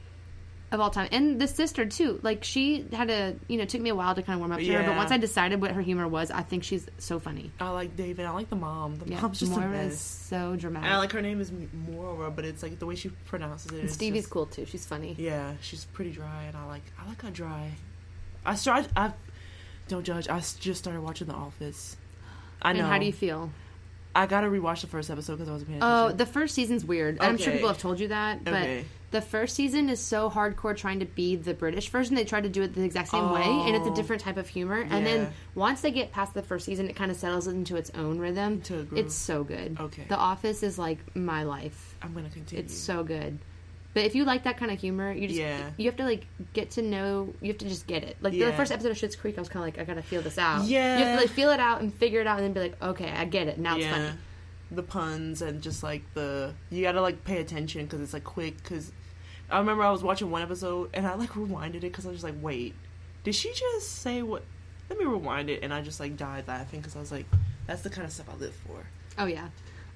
[0.73, 2.19] of all time, and the sister too.
[2.23, 4.59] Like she had a you know took me a while to kind of warm up
[4.59, 7.51] to her, but once I decided what her humor was, I think she's so funny.
[7.61, 8.27] I like David.
[8.27, 8.97] I like the mom.
[8.99, 10.87] The Yeah, mom's just Moira is so dramatic.
[10.87, 13.91] And I like her name is Moira, but it's like the way she pronounces it.
[13.91, 14.67] Stevie's just- cool too.
[14.67, 15.15] She's funny.
[15.19, 17.71] Yeah, she's pretty dry, and I like I like her dry.
[18.47, 18.91] I started.
[18.97, 19.13] I
[19.89, 20.29] don't judge.
[20.29, 21.97] I just started watching The Office.
[22.63, 22.81] I know.
[22.81, 23.51] And how do you feel?
[24.15, 27.19] I gotta rewatch the first episode because I wasn't paying Oh, the first season's weird.
[27.21, 28.85] I'm sure people have told you that, but Okay.
[29.11, 32.15] the first season is so hardcore trying to be the British version.
[32.15, 33.95] They tried to do it the exact same way, and it's a Oh.
[33.95, 34.87] different type of humor.
[34.89, 37.91] And then once they get past the first season, it kind of settles into its
[37.91, 38.63] own rhythm.
[38.63, 38.89] To.
[38.97, 39.77] It's so good.
[39.79, 40.05] Okay.
[40.09, 41.95] The Office is like my life.
[42.01, 42.65] I'm gonna continue.
[42.65, 43.39] It's so good.
[43.97, 45.71] But if you like that kind of humor, you just Yeah.
[45.79, 47.33] you have to like get to know.
[47.41, 48.19] You have to just get it.
[48.21, 50.21] Like the first episode of Schitt's Creek, I was kind of like, I gotta feel
[50.21, 50.65] this out.
[50.67, 51.09] Yeah, you Yeah.
[51.13, 53.09] have to like feel it out and figure it out, and then be like, okay,
[53.11, 53.59] I get it.
[53.59, 54.11] Now it's funny.
[54.71, 58.63] the puns and just like the you gotta like pay attention because it's like quick.
[58.63, 58.93] Because
[59.51, 62.17] I remember I was watching one episode and I like rewinded it because I was
[62.21, 62.75] just like, wait,
[63.25, 64.45] did she just say what?
[64.91, 67.25] Let me rewind it, and I just like died laughing because I was like,
[67.67, 68.85] that's the kind of stuff I live for.
[69.17, 69.49] Oh yeah.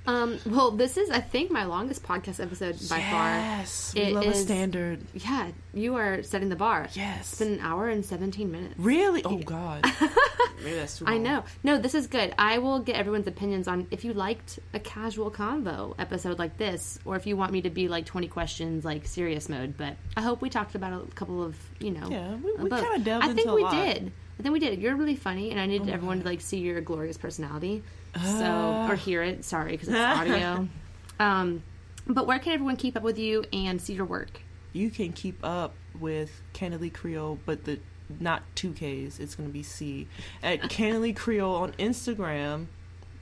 [0.07, 3.35] Um, well, this is I think my longest podcast episode by far.
[3.35, 5.01] Yes, we It love is- a standard.
[5.15, 6.89] Yeah, you are setting the bar.
[6.95, 8.75] Yes, It's been an hour and seventeen minutes.
[8.79, 9.23] really.
[9.25, 9.85] Oh God,
[10.65, 11.05] maybe that's too.
[11.07, 11.45] I know.
[11.63, 12.35] No, this is good.
[12.39, 16.99] I will get everyone's opinions on if you liked a casual convo episode like this,
[17.05, 19.77] or if you want me to be like twenty questions, like serious mode.
[19.77, 22.09] But I hope we talked about a couple of you know.
[22.11, 23.73] Yeah, we- we kinda delved I think we lot.
[23.73, 24.13] did.
[24.39, 24.81] I think we did.
[24.81, 26.25] You're really funny, and I need Oh everyone God.
[26.25, 27.83] to like see your glorious personality.
[28.17, 28.91] So Ah.
[28.91, 29.45] or hear it.
[29.45, 30.69] Sorry, because it's audio.
[31.21, 31.63] um,
[32.07, 34.41] but where can everyone keep up with you and see your work?
[34.73, 37.79] You can keep up with Candidly Creole, but the
[38.19, 39.21] not two Ks.
[39.21, 40.09] It's gonna be C
[40.43, 42.67] at Candidly Creole on Instagram.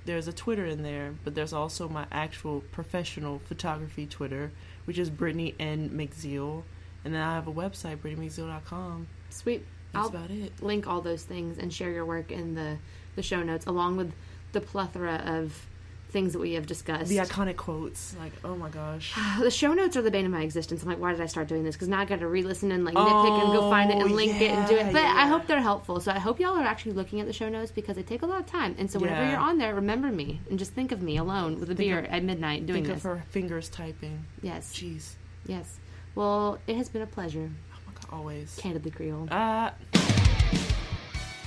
[0.06, 4.52] There's a Twitter in there, but there's also my actual professional photography Twitter,
[4.86, 6.62] which is Brittany N McZeal,
[7.04, 9.06] and then I have a website, BrittanyMcZeal.com.
[9.28, 9.66] Sweet.
[9.92, 10.62] That's I'll about it.
[10.62, 12.78] link all those things and share your work in the
[13.16, 14.12] the show notes, along with
[14.52, 15.66] the plethora of
[16.10, 17.08] things that we have discussed.
[17.10, 19.14] The iconic quotes, like oh my gosh.
[19.40, 20.82] the show notes are the bane of my existence.
[20.82, 21.74] I'm like, why did I start doing this?
[21.74, 24.14] Because now I got to re-listen and like nitpick and go find it and Oh,
[24.14, 24.90] link it and do it.
[24.90, 26.00] But yeah, I hope they're helpful.
[26.00, 28.26] So I hope y'all are actually looking at the show notes because they take a
[28.26, 28.74] lot of time.
[28.78, 29.32] And so whenever Yeah.
[29.32, 31.98] you're on there, remember me and just think of me alone with a Think beer
[31.98, 33.04] of- at midnight doing Think this.
[33.04, 34.24] of her fingers typing.
[34.40, 35.12] Yes, Jeez.
[35.46, 35.78] yes.
[36.14, 37.50] Well, it has been a pleasure.
[37.74, 38.56] Oh my god, always.
[38.58, 39.28] Candidly Creole.
[39.30, 39.72] Uh,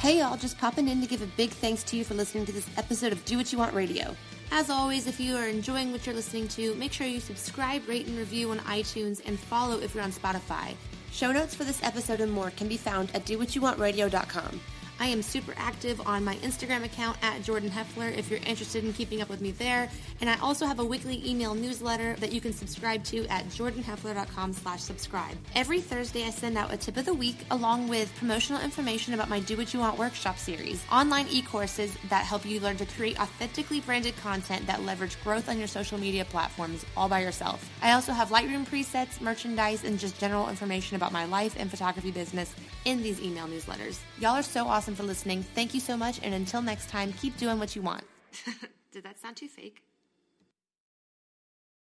[0.02, 2.52] Hey y'all, just popping in to give a big thanks to you for listening to
[2.52, 4.16] this episode of Do What You Want Radio.
[4.50, 8.08] As always, if you are enjoying what you're listening to, make sure you subscribe, rate,
[8.08, 10.74] and review on iTunes and follow if you're on Spotify.
[11.12, 14.60] Show notes for this episode and more can be found at dowhatyouwantradio.com.
[15.02, 18.94] I am super active on my Instagram account at Jordan Heffler if you're interested in
[18.94, 19.90] keeping up with me there.
[20.22, 24.54] And I also have a weekly email newsletter that you can subscribe to at jordanheffler.com
[24.54, 25.36] slash subscribe.
[25.56, 29.28] Every Thursday, I send out a tip of the week along with promotional information about
[29.28, 33.20] my Do What You Want workshop series, online e-courses that help you learn to create
[33.20, 37.68] authentically branded content that leverage growth on your social media platforms all by yourself.
[37.82, 42.12] I also have Lightroom presets, merchandise, and just general information about my life and photography
[42.12, 42.54] business
[42.86, 43.98] in these email newsletters.
[44.20, 45.44] Y'all are so awesome for listening.
[45.56, 48.04] Thank you so much, and until next time, keep doing what you want.
[48.92, 49.84] Did that sound too fake?